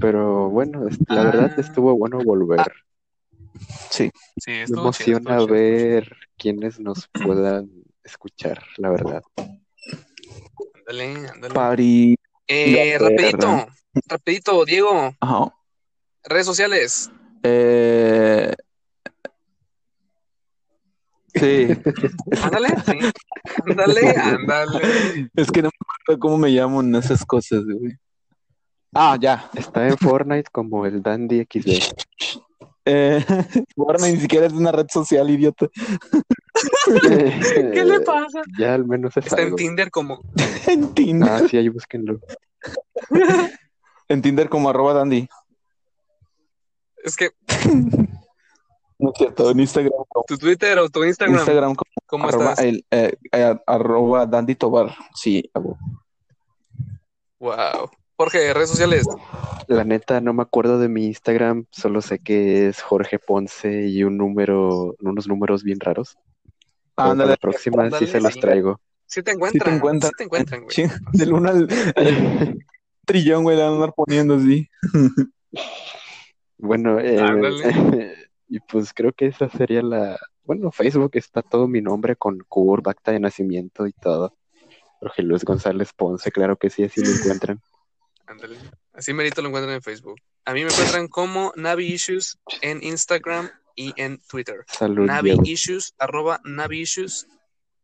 Pero 0.00 0.50
bueno, 0.50 0.86
la 1.08 1.20
Ah. 1.20 1.24
verdad 1.24 1.58
estuvo 1.60 1.96
bueno 1.96 2.18
volver. 2.24 2.72
Sí. 3.90 4.10
Sí, 4.36 4.50
Me 4.50 4.64
chido, 4.66 4.80
emociona 4.80 5.18
estuvo 5.38 5.46
chido. 5.46 5.54
ver 5.54 6.16
quienes 6.36 6.80
nos 6.80 7.08
puedan 7.24 7.70
escuchar, 8.02 8.62
la 8.78 8.90
verdad. 8.90 9.22
Ándale, 10.78 11.28
ándale. 11.28 11.54
Pari. 11.54 12.16
Eh, 12.46 12.96
rapidito, 12.98 13.66
rapidito, 14.06 14.64
Diego. 14.64 15.14
Ajá. 15.20 15.54
Redes 16.24 16.46
sociales. 16.46 17.10
Eh... 17.42 18.54
Sí. 21.34 21.68
Ándale, 22.42 22.68
sí. 22.86 22.98
Ándale, 23.66 24.14
ándale. 24.16 25.30
es 25.34 25.50
que 25.50 25.62
no 25.62 25.68
me 25.68 25.78
acuerdo 25.78 26.20
cómo 26.20 26.38
me 26.38 26.52
llaman 26.52 26.94
esas 26.96 27.24
cosas, 27.24 27.62
güey. 27.64 27.96
Ah, 28.92 29.16
ya. 29.20 29.48
Está 29.54 29.86
en 29.86 29.96
Fortnite 29.96 30.50
como 30.50 30.84
el 30.86 31.02
Dandy 31.02 31.44
XD. 31.44 32.40
Eh, 32.86 33.22
Warner 33.76 34.12
ni 34.12 34.20
siquiera 34.20 34.46
es 34.46 34.54
una 34.54 34.72
red 34.72 34.86
social, 34.90 35.28
idiota. 35.28 35.68
¿Qué 36.86 37.84
le 37.84 38.00
pasa? 38.00 38.40
Ya 38.58 38.74
al 38.74 38.86
menos 38.86 39.14
es 39.18 39.26
Está 39.26 39.42
en. 39.42 39.54
Tinder 39.54 39.90
como. 39.90 40.20
En 40.66 40.94
Tinder. 40.94 41.30
Ah, 41.30 41.42
sí, 41.48 41.58
ahí 41.58 41.68
búsquenlo. 41.68 42.20
En 44.08 44.22
Tinder 44.22 44.48
como 44.48 44.70
arroba 44.70 44.94
dandy. 44.94 45.28
Es 47.04 47.16
que 47.16 47.30
No 48.98 49.12
es 49.12 49.18
cierto, 49.18 49.50
en 49.50 49.60
Instagram 49.60 49.92
tu 50.26 50.36
Twitter 50.36 50.78
o 50.78 50.88
tu 50.88 51.04
Instagram, 51.04 51.38
Instagram 51.38 51.74
como 51.74 51.90
¿cómo 52.06 52.28
arroba, 52.28 52.50
estás? 52.50 52.64
el, 52.64 52.84
eh, 52.90 53.14
eh, 53.32 53.56
arroba 53.66 54.26
dandy 54.26 54.54
tobar. 54.54 54.94
Sí, 55.14 55.48
hago. 55.54 55.78
Wow. 57.38 57.90
Jorge, 58.16 58.52
redes 58.52 58.68
sociales. 58.68 59.06
La 59.66 59.84
neta, 59.84 60.20
no 60.20 60.34
me 60.34 60.42
acuerdo 60.42 60.78
de 60.78 60.90
mi 60.90 61.06
Instagram, 61.06 61.64
solo 61.70 62.02
sé 62.02 62.18
que 62.18 62.68
es 62.68 62.82
Jorge 62.82 63.18
Ponce 63.18 63.86
y 63.86 64.04
un 64.04 64.18
número, 64.18 64.94
unos 65.00 65.26
números 65.26 65.62
bien 65.62 65.80
raros. 65.80 66.18
Para 66.94 67.12
Ándale, 67.12 67.30
la 67.30 67.36
próxima 67.36 67.84
sí 67.84 67.86
ándale, 67.86 68.06
se 68.06 68.20
los 68.20 68.34
sí. 68.34 68.40
traigo. 68.40 68.80
Si 69.06 69.22
te 69.22 69.30
sí 69.30 69.36
encuentran. 69.36 69.70
te 69.70 69.76
encuentran. 69.76 70.10
Sí 70.10 70.16
te 70.18 70.24
encuentran, 70.24 70.62
güey. 70.64 70.74
Sí, 70.74 70.84
del 71.12 71.32
uno 71.32 71.48
al, 71.48 71.68
al 71.96 72.58
trillón, 73.06 73.44
güey, 73.44 73.56
le 73.56 73.62
van 73.62 73.72
a 73.72 73.74
andar 73.76 73.94
poniendo 73.94 74.34
así. 74.34 74.68
Bueno, 76.60 77.00
eh, 77.00 77.18
Ándale. 77.18 78.14
y 78.48 78.60
pues 78.60 78.92
creo 78.92 79.12
que 79.12 79.26
esa 79.26 79.48
sería 79.48 79.82
la... 79.82 80.18
Bueno, 80.44 80.70
Facebook 80.72 81.12
está 81.14 81.42
todo 81.42 81.68
mi 81.68 81.80
nombre 81.80 82.16
con 82.16 82.38
CURB, 82.48 82.88
acta 82.88 83.12
de 83.12 83.20
nacimiento 83.20 83.86
y 83.86 83.92
todo. 83.92 84.36
Jorge 85.00 85.22
Luis 85.22 85.44
González 85.44 85.92
Ponce, 85.94 86.30
claro 86.30 86.56
que 86.56 86.68
sí, 86.68 86.84
así 86.84 87.00
me 87.00 87.08
encuentran. 87.08 87.60
Ándale. 88.26 88.58
Así 88.92 89.12
merito 89.12 89.40
lo 89.42 89.48
encuentran 89.48 89.74
en 89.74 89.82
Facebook. 89.82 90.20
A 90.44 90.52
mí 90.52 90.64
me 90.64 90.70
encuentran 90.70 91.08
como 91.08 91.52
Navi 91.56 91.86
Issues 91.86 92.38
en 92.60 92.82
Instagram 92.82 93.50
y 93.74 93.92
en 93.96 94.20
Twitter. 94.28 94.64
Salud, 94.66 95.06
Navi 95.06 95.30
Diego. 95.30 95.42
Issues, 95.46 95.94
arroba 95.98 96.40
Navi 96.44 96.82
Issues 96.82 97.26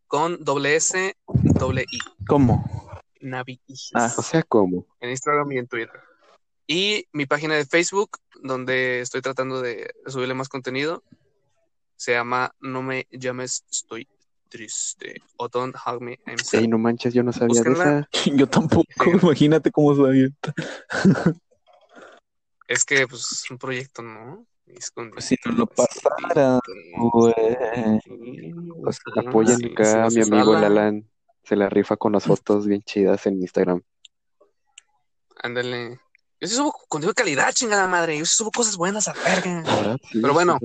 con 0.06 0.44
doble 0.44 0.76
S, 0.76 1.16
doble 1.26 1.84
I. 1.90 1.98
¿Cómo? 2.28 2.64
Navi 3.20 3.60
Issues. 3.66 3.92
Ah. 3.94 4.12
O 4.16 4.22
sea, 4.22 4.42
¿cómo? 4.42 4.86
en 5.00 5.10
Instagram 5.10 5.52
y 5.52 5.58
en 5.58 5.66
Twitter. 5.66 6.00
Y 6.66 7.06
mi 7.12 7.26
página 7.26 7.54
de 7.54 7.64
Facebook, 7.64 8.18
donde 8.42 9.00
estoy 9.00 9.22
tratando 9.22 9.60
de 9.60 9.94
subirle 10.06 10.34
más 10.34 10.48
contenido, 10.48 11.02
se 11.96 12.12
llama 12.12 12.54
No 12.60 12.82
me 12.82 13.06
llames, 13.10 13.64
estoy 13.70 14.08
triste. 14.48 15.22
O 15.36 15.48
Don't 15.48 15.74
Hug 15.74 16.00
Me, 16.00 16.18
I'm 16.26 16.38
sad. 16.38 16.60
Ey, 16.60 16.68
no 16.68 16.78
manches, 16.78 17.14
yo 17.14 17.22
no 17.22 17.32
sabía 17.32 17.62
de 17.62 17.72
esa. 17.72 18.08
Yo 18.36 18.46
tampoco, 18.48 18.86
imagínate 19.22 19.70
cómo 19.70 19.94
sabía. 19.94 20.28
Es 22.68 22.84
que, 22.84 23.06
pues, 23.06 23.30
es 23.30 23.50
un 23.50 23.58
proyecto, 23.58 24.02
¿no? 24.02 24.44
Escondido. 24.66 25.14
Pues 25.14 25.26
si 25.26 25.36
no 25.44 25.52
lo 25.52 25.66
pasara, 25.66 26.58
güey. 26.96 27.32
Pues 29.30 29.56
sí, 29.56 29.66
acá 29.66 30.10
sí, 30.10 30.20
a 30.20 30.24
mi 30.24 30.34
amigo 30.34 30.54
jala. 30.54 30.68
Lalan. 30.68 31.08
Se 31.44 31.54
la 31.54 31.68
rifa 31.68 31.96
con 31.96 32.10
las 32.10 32.24
fotos 32.24 32.66
bien 32.66 32.82
chidas 32.82 33.24
en 33.26 33.40
Instagram. 33.40 33.82
Ándale. 35.36 36.00
Yo 36.40 36.48
sí 36.48 36.54
subo 36.54 36.72
contenido 36.88 37.12
de 37.12 37.14
calidad, 37.14 37.52
chingada 37.52 37.86
madre. 37.86 38.18
Yo 38.18 38.24
sí 38.26 38.34
subo 38.36 38.50
cosas 38.50 38.76
buenas 38.76 39.08
a 39.08 39.14
verga. 39.14 39.98
Sí, 40.10 40.20
Pero 40.20 40.34
bueno. 40.34 40.58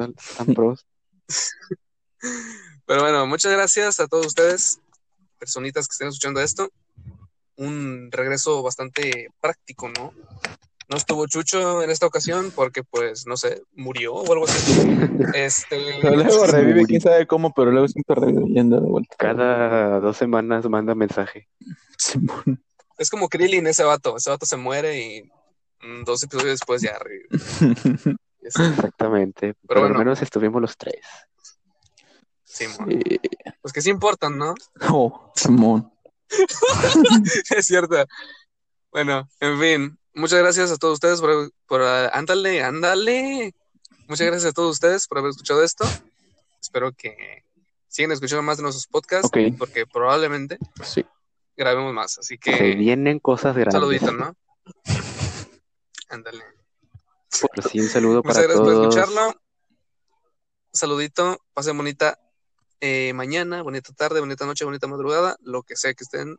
Pros. 0.53 0.85
Pero 2.85 3.01
bueno, 3.01 3.25
muchas 3.25 3.53
gracias 3.53 3.99
a 3.99 4.07
todos 4.07 4.27
ustedes, 4.27 4.79
personitas 5.39 5.87
que 5.87 5.93
estén 5.93 6.09
escuchando 6.09 6.41
esto. 6.41 6.69
Un 7.55 8.09
regreso 8.11 8.61
bastante 8.63 9.29
práctico, 9.39 9.87
¿no? 9.89 10.13
No 10.89 10.97
estuvo 10.97 11.25
Chucho 11.25 11.81
en 11.83 11.89
esta 11.89 12.05
ocasión 12.05 12.51
porque, 12.53 12.83
pues, 12.83 13.25
no 13.25 13.37
sé, 13.37 13.63
murió 13.73 14.13
o 14.13 14.33
algo 14.33 14.45
así. 14.45 14.81
Este, 15.35 15.99
Pero 16.01 16.17
luego 16.17 16.45
revive, 16.47 16.85
quién 16.85 16.99
sabe 16.99 17.25
cómo, 17.25 17.53
pero 17.53 17.71
luego 17.71 17.87
siempre 17.87 18.15
reviviendo 18.15 18.81
de 18.81 18.87
vuelta. 18.87 19.15
Cada 19.17 19.99
dos 20.01 20.17
semanas 20.17 20.67
manda 20.67 20.93
mensaje. 20.93 21.47
Simón. 21.97 22.61
es 22.97 23.09
como 23.09 23.29
Krillin, 23.29 23.67
ese 23.67 23.83
vato. 23.85 24.17
Ese 24.17 24.31
vato 24.31 24.45
se 24.45 24.57
muere 24.57 24.99
y 24.99 25.31
dos 26.05 26.23
episodios 26.23 26.59
después 26.59 26.81
ya. 26.81 26.97
Exactamente. 28.41 29.55
Pero 29.67 29.81
bueno. 29.81 29.95
al 29.95 29.99
menos 29.99 30.21
estuvimos 30.21 30.61
los 30.61 30.77
tres. 30.77 31.01
Simón. 32.43 32.89
Sí. 32.89 33.19
Pues 33.61 33.73
que 33.73 33.81
sí 33.81 33.89
importan, 33.89 34.37
¿no? 34.37 34.55
Oh, 34.89 35.31
Simón. 35.35 35.91
es 37.55 37.65
cierto. 37.65 38.05
Bueno, 38.91 39.27
en 39.39 39.59
fin, 39.59 39.99
muchas 40.13 40.39
gracias 40.39 40.71
a 40.71 40.77
todos 40.77 40.95
ustedes 40.95 41.21
por, 41.21 41.51
por 41.67 41.81
ándale, 41.81 42.63
ándale. 42.63 43.53
Muchas 44.07 44.27
gracias 44.27 44.49
a 44.51 44.53
todos 44.53 44.71
ustedes 44.71 45.07
por 45.07 45.19
haber 45.19 45.31
escuchado 45.31 45.63
esto. 45.63 45.85
Espero 46.61 46.91
que 46.91 47.45
sigan 47.87 48.11
escuchando 48.11 48.43
más 48.43 48.57
de 48.57 48.63
nuestros 48.63 48.87
podcasts, 48.87 49.29
porque 49.57 49.85
probablemente 49.85 50.57
Sí. 50.83 51.05
grabemos 51.55 51.93
más. 51.93 52.17
Así 52.17 52.35
Se 52.35 52.39
que 52.57 52.75
vienen 52.75 53.19
cosas 53.19 53.55
grandes. 53.55 53.73
saludito, 53.73 54.11
¿no? 54.11 54.35
Ándale. 56.11 56.43
Sí, 57.29 57.79
un 57.79 57.87
saludo 57.87 58.21
Muchas 58.23 58.35
para 58.35 58.47
gracias 58.47 58.59
por 58.59 58.73
todos. 58.73 58.95
escucharlo. 58.95 59.27
Un 59.27 59.33
saludito. 60.73 61.37
Pasen 61.53 61.77
bonita 61.77 62.19
eh, 62.81 63.13
mañana, 63.13 63.61
bonita 63.61 63.93
tarde, 63.93 64.19
bonita 64.19 64.45
noche, 64.45 64.65
bonita 64.65 64.87
madrugada, 64.87 65.37
lo 65.41 65.63
que 65.63 65.75
sea 65.75 65.93
que 65.93 66.03
estén. 66.03 66.37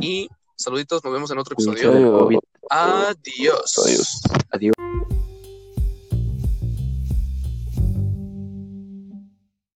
Y 0.00 0.28
saluditos, 0.56 1.02
nos 1.02 1.12
vemos 1.12 1.30
en 1.30 1.38
otro 1.38 1.54
episodio. 1.54 2.28
Adiós. 2.70 3.76
Adiós. 3.78 4.22
Adiós. 4.50 4.74